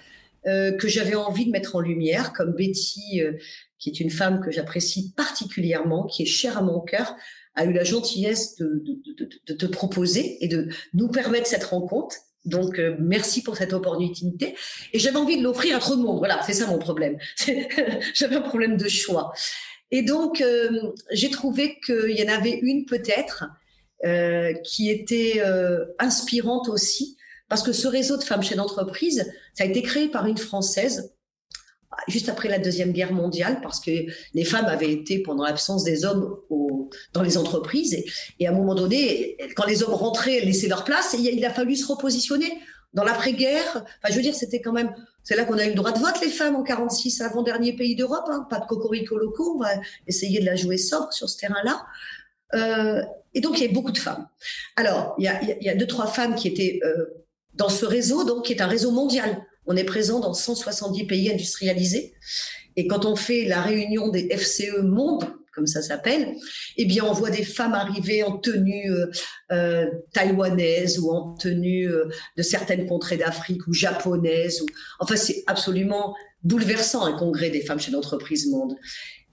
Euh, 0.47 0.71
que 0.71 0.87
j'avais 0.87 1.15
envie 1.15 1.45
de 1.45 1.51
mettre 1.51 1.75
en 1.75 1.81
lumière, 1.81 2.31
comme 2.31 2.53
Betty, 2.53 3.21
euh, 3.21 3.33
qui 3.79 3.89
est 3.89 3.99
une 3.99 4.09
femme 4.09 4.39
que 4.39 4.49
j'apprécie 4.49 5.11
particulièrement, 5.17 6.05
qui 6.05 6.23
est 6.23 6.27
chère 6.27 6.57
à 6.57 6.61
mon 6.61 6.79
cœur, 6.79 7.17
a 7.55 7.65
eu 7.65 7.73
la 7.73 7.83
gentillesse 7.83 8.55
de, 8.55 9.55
te 9.55 9.65
proposer 9.65 10.37
et 10.39 10.47
de 10.47 10.69
nous 10.93 11.09
permettre 11.09 11.47
cette 11.47 11.65
rencontre. 11.65 12.15
Donc, 12.45 12.79
euh, 12.79 12.95
merci 12.97 13.43
pour 13.43 13.57
cette 13.57 13.73
opportunité. 13.73 14.55
Et 14.93 14.99
j'avais 14.99 15.17
envie 15.17 15.37
de 15.37 15.43
l'offrir 15.43 15.75
à 15.75 15.79
trop 15.79 15.97
de 15.97 16.01
monde. 16.01 16.19
Voilà, 16.19 16.41
c'est 16.43 16.53
ça 16.53 16.67
mon 16.67 16.79
problème. 16.79 17.17
j'avais 18.13 18.37
un 18.37 18.41
problème 18.41 18.77
de 18.77 18.87
choix. 18.87 19.33
Et 19.91 20.01
donc, 20.01 20.43
j'ai 21.11 21.29
trouvé 21.29 21.77
qu'il 21.85 22.11
y 22.11 22.23
en 22.23 22.33
avait 22.33 22.59
une 22.61 22.85
peut-être 22.85 23.45
qui 24.63 24.89
était 24.89 25.41
inspirante 25.97 26.67
aussi, 26.67 27.16
parce 27.49 27.63
que 27.63 27.71
ce 27.71 27.87
réseau 27.87 28.17
de 28.17 28.23
femmes 28.23 28.43
chefs 28.43 28.57
d'entreprise, 28.57 29.31
ça 29.53 29.63
a 29.63 29.67
été 29.67 29.81
créé 29.81 30.07
par 30.07 30.25
une 30.27 30.37
Française 30.37 31.13
juste 32.07 32.29
après 32.29 32.49
la 32.49 32.59
Deuxième 32.59 32.91
Guerre 32.91 33.13
mondiale, 33.13 33.59
parce 33.61 33.79
que 33.79 33.91
les 34.33 34.45
femmes 34.45 34.65
avaient 34.65 34.91
été, 34.91 35.19
pendant 35.19 35.43
l'absence 35.43 35.83
des 35.83 36.05
hommes, 36.05 36.37
dans 37.13 37.21
les 37.21 37.37
entreprises. 37.37 38.03
Et, 38.39 38.47
à 38.47 38.51
un 38.51 38.53
moment 38.53 38.75
donné, 38.75 39.37
quand 39.55 39.65
les 39.65 39.83
hommes 39.83 39.93
rentraient, 39.93 40.41
laissaient 40.41 40.67
leur 40.67 40.83
place, 40.83 41.13
et 41.13 41.17
il 41.17 41.43
a 41.45 41.49
fallu 41.49 41.75
se 41.75 41.87
repositionner. 41.87 42.51
Dans 42.93 43.03
l'après-guerre, 43.03 43.67
enfin, 43.75 44.09
je 44.09 44.15
veux 44.15 44.21
dire, 44.21 44.33
c'était 44.33 44.61
quand 44.61 44.71
même, 44.71 44.93
c'est 45.21 45.35
là 45.35 45.43
qu'on 45.43 45.57
a 45.57 45.65
eu 45.65 45.69
le 45.69 45.75
droit 45.75 45.91
de 45.91 45.99
vote, 45.99 46.19
les 46.21 46.29
femmes, 46.29 46.55
en 46.55 46.63
46, 46.63 47.21
avant-dernier 47.21 47.73
pays 47.73 47.95
d'Europe, 47.95 48.25
hein. 48.29 48.47
pas 48.49 48.59
de 48.59 48.65
cocorico 48.65 49.17
locaux, 49.17 49.55
on 49.55 49.59
va 49.59 49.71
essayer 50.07 50.39
de 50.39 50.45
la 50.45 50.55
jouer 50.55 50.77
sobre 50.77 51.11
sur 51.11 51.29
ce 51.29 51.37
terrain-là. 51.37 51.85
Euh, 52.55 53.03
et 53.33 53.41
donc, 53.41 53.59
il 53.59 53.67
y 53.67 53.69
a 53.69 53.73
beaucoup 53.73 53.91
de 53.91 53.97
femmes. 53.97 54.27
Alors, 54.77 55.15
il 55.19 55.25
y 55.25 55.69
a, 55.69 55.75
deux, 55.75 55.85
trois 55.85 56.07
femmes 56.07 56.35
qui 56.35 56.47
étaient 56.47 56.79
euh, 56.83 57.05
dans 57.57 57.69
ce 57.69 57.85
réseau, 57.85 58.23
donc, 58.23 58.45
qui 58.45 58.53
est 58.53 58.61
un 58.61 58.67
réseau 58.67 58.91
mondial. 58.91 59.45
On 59.65 59.75
est 59.75 59.83
présent 59.83 60.19
dans 60.19 60.33
170 60.33 61.07
pays 61.07 61.31
industrialisés. 61.31 62.13
Et 62.75 62.87
quand 62.87 63.05
on 63.05 63.15
fait 63.15 63.45
la 63.45 63.61
réunion 63.61 64.09
des 64.09 64.29
FCE 64.29 64.81
Monde, 64.83 65.25
comme 65.53 65.65
ça 65.65 65.81
s'appelle, 65.81 66.35
eh 66.77 66.85
bien, 66.85 67.03
on 67.03 67.13
voit 67.13 67.31
des 67.31 67.43
femmes 67.43 67.73
arriver 67.73 68.21
en 68.21 68.37
tenue 68.37 68.91
euh, 68.91 69.07
euh 69.51 69.87
taïwanaise 70.13 70.99
ou 70.99 71.09
en 71.09 71.33
tenue 71.33 71.89
euh, 71.89 72.05
de 72.37 72.43
certaines 72.43 72.85
contrées 72.85 73.17
d'Afrique 73.17 73.65
ou 73.67 73.73
japonaise. 73.73 74.63
Enfin, 74.99 75.15
c'est 75.15 75.43
absolument 75.47 76.15
bouleversant 76.43 77.03
un 77.05 77.17
congrès 77.17 77.49
des 77.49 77.61
femmes 77.61 77.79
chez 77.79 77.91
l'entreprise 77.91 78.47
Monde. 78.51 78.75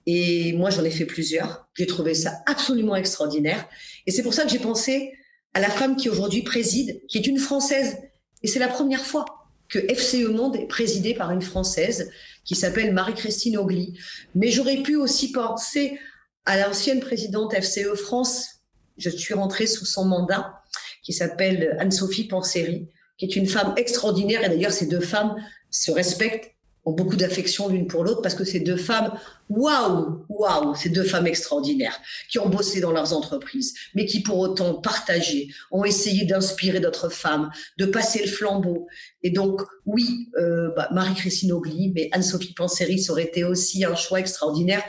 Et 0.07 0.53
moi, 0.53 0.71
j'en 0.71 0.83
ai 0.83 0.89
fait 0.89 1.05
plusieurs. 1.05 1.67
J'ai 1.75 1.85
trouvé 1.85 2.15
ça 2.15 2.39
absolument 2.47 2.95
extraordinaire. 2.95 3.67
Et 4.07 4.11
c'est 4.11 4.23
pour 4.23 4.33
ça 4.33 4.43
que 4.43 4.49
j'ai 4.49 4.59
pensé 4.59 5.13
à 5.53 5.59
la 5.59 5.69
femme 5.69 5.95
qui 5.95 6.09
aujourd'hui 6.09 6.41
préside, 6.41 7.01
qui 7.07 7.19
est 7.19 7.27
une 7.27 7.39
Française 7.39 7.97
et 8.45 8.47
c'est 8.47 8.59
la 8.59 8.67
première 8.67 9.03
fois 9.03 9.25
que 9.69 9.79
FCE 9.79 10.29
Monde 10.29 10.55
est 10.55 10.67
présidé 10.67 11.15
par 11.15 11.31
une 11.31 11.41
Française 11.41 12.11
qui 12.43 12.53
s'appelle 12.53 12.93
Marie-Christine 12.93 13.57
Ogli. 13.57 13.97
Mais 14.35 14.51
j'aurais 14.51 14.83
pu 14.83 14.97
aussi 14.97 15.31
penser 15.31 15.99
à 16.45 16.55
l'ancienne 16.59 16.99
présidente 16.99 17.55
FCE 17.55 17.95
France. 17.95 18.59
Je 18.99 19.09
suis 19.09 19.33
rentrée 19.33 19.65
sous 19.65 19.87
son 19.87 20.05
mandat, 20.05 20.61
qui 21.01 21.11
s'appelle 21.11 21.75
Anne-Sophie 21.79 22.27
Panseri, 22.27 22.87
qui 23.17 23.25
est 23.25 23.35
une 23.35 23.47
femme 23.47 23.73
extraordinaire. 23.77 24.43
Et 24.43 24.49
d'ailleurs, 24.49 24.71
ces 24.71 24.85
deux 24.85 24.99
femmes 24.99 25.35
se 25.71 25.89
respectent 25.89 26.54
ont 26.85 26.93
beaucoup 26.93 27.15
d'affection 27.15 27.67
l'une 27.67 27.87
pour 27.87 28.03
l'autre 28.03 28.21
parce 28.21 28.35
que 28.35 28.43
ces 28.43 28.59
deux 28.59 28.77
femmes, 28.77 29.11
waouh, 29.49 30.25
waouh, 30.29 30.75
ces 30.75 30.89
deux 30.89 31.03
femmes 31.03 31.27
extraordinaires 31.27 31.99
qui 32.29 32.39
ont 32.39 32.47
bossé 32.47 32.79
dans 32.79 32.91
leurs 32.91 33.13
entreprises, 33.13 33.73
mais 33.95 34.05
qui 34.05 34.21
pour 34.21 34.37
autant 34.37 34.75
partagé, 34.75 35.49
ont 35.71 35.83
essayé 35.83 36.25
d'inspirer 36.25 36.79
d'autres 36.79 37.09
femmes, 37.09 37.49
de 37.77 37.85
passer 37.85 38.21
le 38.21 38.27
flambeau. 38.27 38.87
Et 39.23 39.31
donc, 39.31 39.61
oui, 39.85 40.29
euh, 40.37 40.69
bah, 40.75 40.89
Marie-Christine 40.91 41.51
Ogli, 41.51 41.91
mais 41.93 42.09
Anne-Sophie 42.11 42.53
Panseri, 42.53 42.99
ça 42.99 43.13
aurait 43.13 43.23
été 43.23 43.43
aussi 43.43 43.83
un 43.83 43.95
choix 43.95 44.19
extraordinaire. 44.19 44.83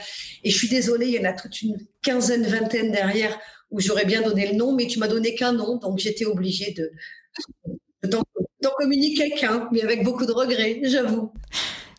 Et 0.44 0.50
je 0.50 0.56
suis 0.56 0.68
désolée, 0.68 1.06
il 1.06 1.14
y 1.14 1.18
en 1.18 1.28
a 1.28 1.32
toute 1.32 1.62
une 1.62 1.78
quinzaine, 2.02 2.46
vingtaine 2.46 2.92
derrière 2.92 3.38
où 3.70 3.80
j'aurais 3.80 4.04
bien 4.04 4.22
donné 4.22 4.52
le 4.52 4.56
nom, 4.56 4.74
mais 4.74 4.86
tu 4.86 4.98
m'as 4.98 5.08
donné 5.08 5.34
qu'un 5.34 5.52
nom, 5.52 5.76
donc 5.76 5.98
j'étais 5.98 6.24
obligée 6.24 6.72
de, 6.72 6.92
de 8.04 8.08
t'en 8.08 8.22
communiquer 8.78 9.30
qu'un, 9.30 9.68
mais 9.72 9.82
avec 9.82 10.04
beaucoup 10.04 10.26
de 10.26 10.32
regrets, 10.32 10.80
j'avoue. 10.84 11.32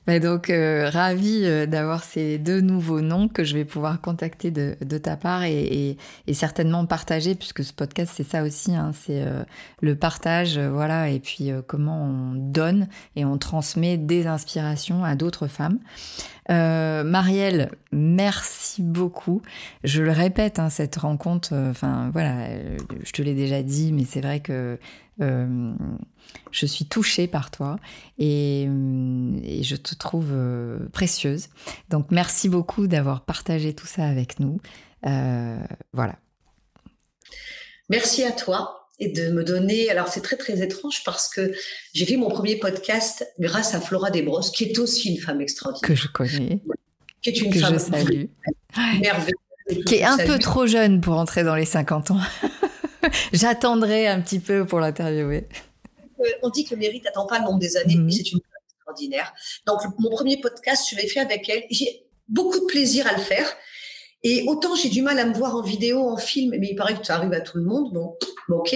Donc, 0.08 0.49
euh, 0.49 0.89
ravie 0.89 1.41
euh, 1.43 1.66
d'avoir 1.66 2.01
ces 2.01 2.38
deux 2.38 2.62
nouveaux 2.62 3.01
noms 3.01 3.28
que 3.28 3.43
je 3.43 3.53
vais 3.55 3.66
pouvoir 3.66 3.99
contacter 3.99 4.51
de, 4.51 4.97
ta 4.97 5.18
part 5.18 5.43
et, 5.43 5.97
certainement 6.32 6.86
partager, 6.86 7.36
puisque 7.36 7.64
ce 7.64 7.74
podcast, 7.74 8.14
c'est 8.16 8.24
ça 8.24 8.43
aussi, 8.43 8.74
hein, 8.74 8.91
c'est 8.93 9.22
euh, 9.22 9.43
le 9.82 9.95
partage, 9.95 10.58
voilà, 10.58 11.10
et 11.10 11.20
puis 11.20 11.51
comment 11.68 12.05
on 12.05 12.34
donne 12.36 12.88
et 13.18 13.26
on 13.26 13.38
transmet 13.38 13.97
des 13.97 14.28
inspirations 14.28 15.03
à 15.03 15.16
d'autres 15.16 15.47
femmes. 15.47 15.80
Marielle, 16.49 17.72
merci 17.91 18.82
beaucoup. 18.82 19.41
Je 19.84 20.01
le 20.01 20.12
répète, 20.12 20.60
hein, 20.60 20.70
cette 20.70 20.95
rencontre, 20.95 21.53
enfin 21.53 22.10
voilà, 22.14 22.47
je 23.03 23.12
te 23.12 23.22
l'ai 23.22 23.34
déjà 23.34 23.62
dit, 23.62 23.91
mais 23.91 24.05
c'est 24.05 24.22
vrai 24.22 24.39
que 24.39 24.80
euh, 25.20 25.74
je 26.51 26.65
suis 26.65 26.86
touchée 26.86 27.28
par 27.28 27.51
toi 27.51 27.78
et, 28.17 28.65
euh, 28.67 29.61
je 29.61 29.75
te 29.75 29.95
trouve 29.95 30.30
euh, 30.32 30.80
précieuse. 30.91 31.47
Donc 31.89 32.07
merci 32.11 32.49
beaucoup 32.49 32.88
d'avoir 32.88 33.25
partagé 33.25 33.73
tout 33.73 33.88
ça 33.88 34.05
avec 34.05 34.39
nous. 34.39 34.59
voilà. 35.03 36.17
Merci 37.89 38.23
à 38.23 38.32
toi 38.32 38.89
et 38.99 39.09
de 39.09 39.32
me 39.32 39.43
donner. 39.43 39.89
Alors 39.89 40.07
c'est 40.07 40.21
très 40.21 40.38
très 40.38 40.61
étrange 40.61 41.03
parce 41.05 41.30
que 41.30 41.53
j'ai 41.93 42.05
fait 42.05 42.17
mon 42.17 42.30
premier 42.30 42.57
podcast 42.57 43.28
grâce 43.39 43.73
à 43.73 43.82
Flora 43.82 44.11
Desbrosses, 44.11 44.51
qui 44.51 44.65
est 44.65 44.80
aussi 44.80 45.09
une 45.09 45.19
femme 45.19 45.41
extraordinaire. 45.41 45.88
Que 45.88 45.95
je 45.95 46.07
connais. 46.07 46.61
Qui 47.21 47.30
est 47.30 47.41
une 47.41 47.53
que 47.53 47.59
femme 47.59 47.73
je 47.73 47.80
salue. 47.80 48.25
merveilleuse. 48.99 49.34
Qui 49.86 49.95
est 49.95 50.03
un 50.03 50.17
peu 50.17 50.39
trop 50.39 50.65
jeune 50.65 51.01
pour 51.01 51.15
entrer 51.15 51.43
dans 51.43 51.55
les 51.55 51.65
50 51.65 52.11
ans. 52.11 52.19
J'attendrai 53.34 54.07
un 54.07 54.21
petit 54.21 54.39
peu 54.39 54.65
pour 54.65 54.80
l'interviewer. 54.80 55.47
On 56.41 56.49
dit 56.49 56.63
que 56.63 56.72
le 56.72 56.78
mérite 56.78 57.03
n'attend 57.05 57.26
pas 57.26 57.39
le 57.39 57.45
nombre 57.45 57.59
des 57.59 57.78
années, 57.78 57.95
mais 57.95 58.03
mhm. 58.03 58.11
c'est 58.11 58.32
une 58.32 58.39
extraordinaire. 58.70 59.34
Donc, 59.65 59.82
mon 59.99 60.09
premier 60.09 60.38
podcast, 60.39 60.88
je 60.89 60.95
l'ai 60.95 61.07
fait 61.07 61.20
avec 61.20 61.47
elle. 61.49 61.63
J'ai 61.70 62.07
beaucoup 62.28 62.59
de 62.59 62.65
plaisir 62.65 63.07
à 63.07 63.13
le 63.13 63.22
faire. 63.22 63.55
Et 64.24 64.43
autant 64.47 64.76
j'ai 64.76 64.89
du 64.89 65.01
mal 65.01 65.20
à 65.20 65.26
me 65.26 65.34
voir 65.34 65.55
en 65.55 65.61
vidéo, 65.61 65.99
en 65.99 66.18
film, 66.18 66.55
mais 66.59 66.70
il 66.72 66.76
paraît 66.76 66.99
que 66.99 67.05
ça 67.05 67.15
arrive 67.15 67.34
à 67.34 67.41
tout 67.41 67.57
le 67.57 67.63
monde. 67.63 67.93
Bon, 67.93 68.18
ok. 68.49 68.76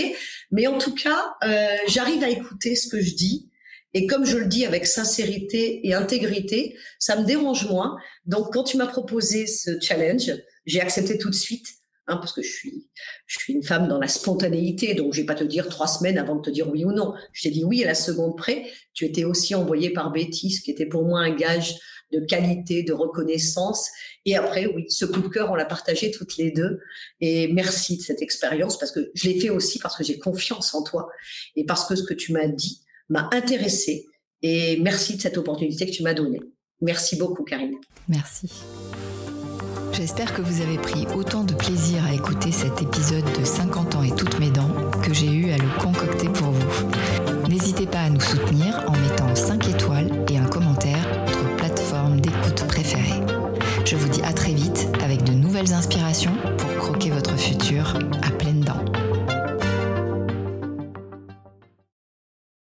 Mais 0.51 0.67
en 0.67 0.77
tout 0.77 0.93
cas, 0.93 1.33
euh, 1.43 1.75
j'arrive 1.87 2.23
à 2.23 2.29
écouter 2.29 2.75
ce 2.75 2.87
que 2.87 3.01
je 3.01 3.15
dis. 3.15 3.49
Et 3.93 4.05
comme 4.05 4.25
je 4.25 4.37
le 4.37 4.45
dis 4.45 4.65
avec 4.65 4.85
sincérité 4.85 5.85
et 5.85 5.93
intégrité, 5.93 6.77
ça 6.99 7.17
me 7.17 7.25
dérange 7.25 7.67
moins. 7.67 7.97
Donc, 8.25 8.53
quand 8.53 8.63
tu 8.63 8.77
m'as 8.77 8.87
proposé 8.87 9.47
ce 9.47 9.79
challenge, 9.81 10.31
j'ai 10.65 10.79
accepté 10.79 11.17
tout 11.17 11.29
de 11.29 11.35
suite. 11.35 11.67
Hein, 12.07 12.17
parce 12.17 12.33
que 12.33 12.41
je 12.41 12.49
suis, 12.49 12.87
je 13.27 13.39
suis 13.39 13.53
une 13.53 13.63
femme 13.63 13.87
dans 13.87 13.99
la 13.99 14.07
spontanéité, 14.07 14.95
donc 14.95 15.13
je 15.13 15.21
vais 15.21 15.25
pas 15.25 15.35
te 15.35 15.43
dire 15.43 15.69
trois 15.69 15.87
semaines 15.87 16.17
avant 16.17 16.35
de 16.35 16.41
te 16.41 16.49
dire 16.49 16.69
oui 16.69 16.83
ou 16.83 16.91
non. 16.91 17.13
Je 17.31 17.43
t'ai 17.43 17.51
dit 17.51 17.63
oui 17.63 17.83
à 17.83 17.87
la 17.87 17.95
seconde 17.95 18.35
près. 18.37 18.65
Tu 18.93 19.05
étais 19.05 19.23
aussi 19.23 19.53
envoyée 19.53 19.91
par 19.91 20.11
Betty, 20.11 20.49
ce 20.49 20.61
qui 20.61 20.71
était 20.71 20.87
pour 20.87 21.05
moi 21.05 21.19
un 21.19 21.35
gage 21.35 21.75
de 22.11 22.19
qualité, 22.19 22.83
de 22.83 22.93
reconnaissance. 22.93 23.89
Et 24.25 24.35
après, 24.35 24.65
oui, 24.67 24.85
ce 24.89 25.05
coup 25.05 25.21
de 25.21 25.27
cœur, 25.27 25.51
on 25.51 25.55
l'a 25.55 25.65
partagé 25.65 26.11
toutes 26.11 26.37
les 26.37 26.51
deux. 26.51 26.79
Et 27.19 27.47
merci 27.53 27.97
de 27.97 28.01
cette 28.01 28.21
expérience 28.21 28.77
parce 28.77 28.91
que 28.91 29.11
je 29.13 29.29
l'ai 29.29 29.39
fait 29.39 29.49
aussi 29.49 29.79
parce 29.79 29.95
que 29.95 30.03
j'ai 30.03 30.19
confiance 30.19 30.73
en 30.73 30.83
toi 30.83 31.07
et 31.55 31.65
parce 31.65 31.87
que 31.87 31.95
ce 31.95 32.03
que 32.03 32.13
tu 32.13 32.33
m'as 32.33 32.47
dit 32.47 32.81
m'a 33.09 33.29
intéressée. 33.31 34.07
Et 34.41 34.79
merci 34.81 35.17
de 35.17 35.21
cette 35.21 35.37
opportunité 35.37 35.85
que 35.85 35.91
tu 35.91 36.03
m'as 36.03 36.13
donnée. 36.13 36.41
Merci 36.81 37.15
beaucoup, 37.15 37.43
Karine. 37.43 37.75
Merci. 38.09 38.49
J'espère 39.93 40.33
que 40.33 40.41
vous 40.41 40.61
avez 40.61 40.77
pris 40.77 41.05
autant 41.15 41.43
de 41.43 41.53
plaisir 41.53 42.05
à 42.05 42.13
écouter 42.13 42.51
cet 42.51 42.81
épisode 42.81 43.25
de 43.37 43.43
50 43.43 43.95
ans 43.95 44.03
et 44.03 44.11
toutes 44.11 44.39
mes 44.39 44.49
dents 44.49 44.71
que 45.03 45.13
j'ai 45.13 45.31
eu 45.31 45.51
à 45.51 45.57
le 45.57 45.67
concocter 45.79 46.29
pour 46.29 46.51
vous. 46.51 46.91
N'hésitez 47.49 47.85
pas 47.85 47.99
à 47.99 48.09
nous 48.09 48.21
soutenir 48.21 48.31
en 48.31 48.31
mettant 48.31 48.50
5 48.50 48.50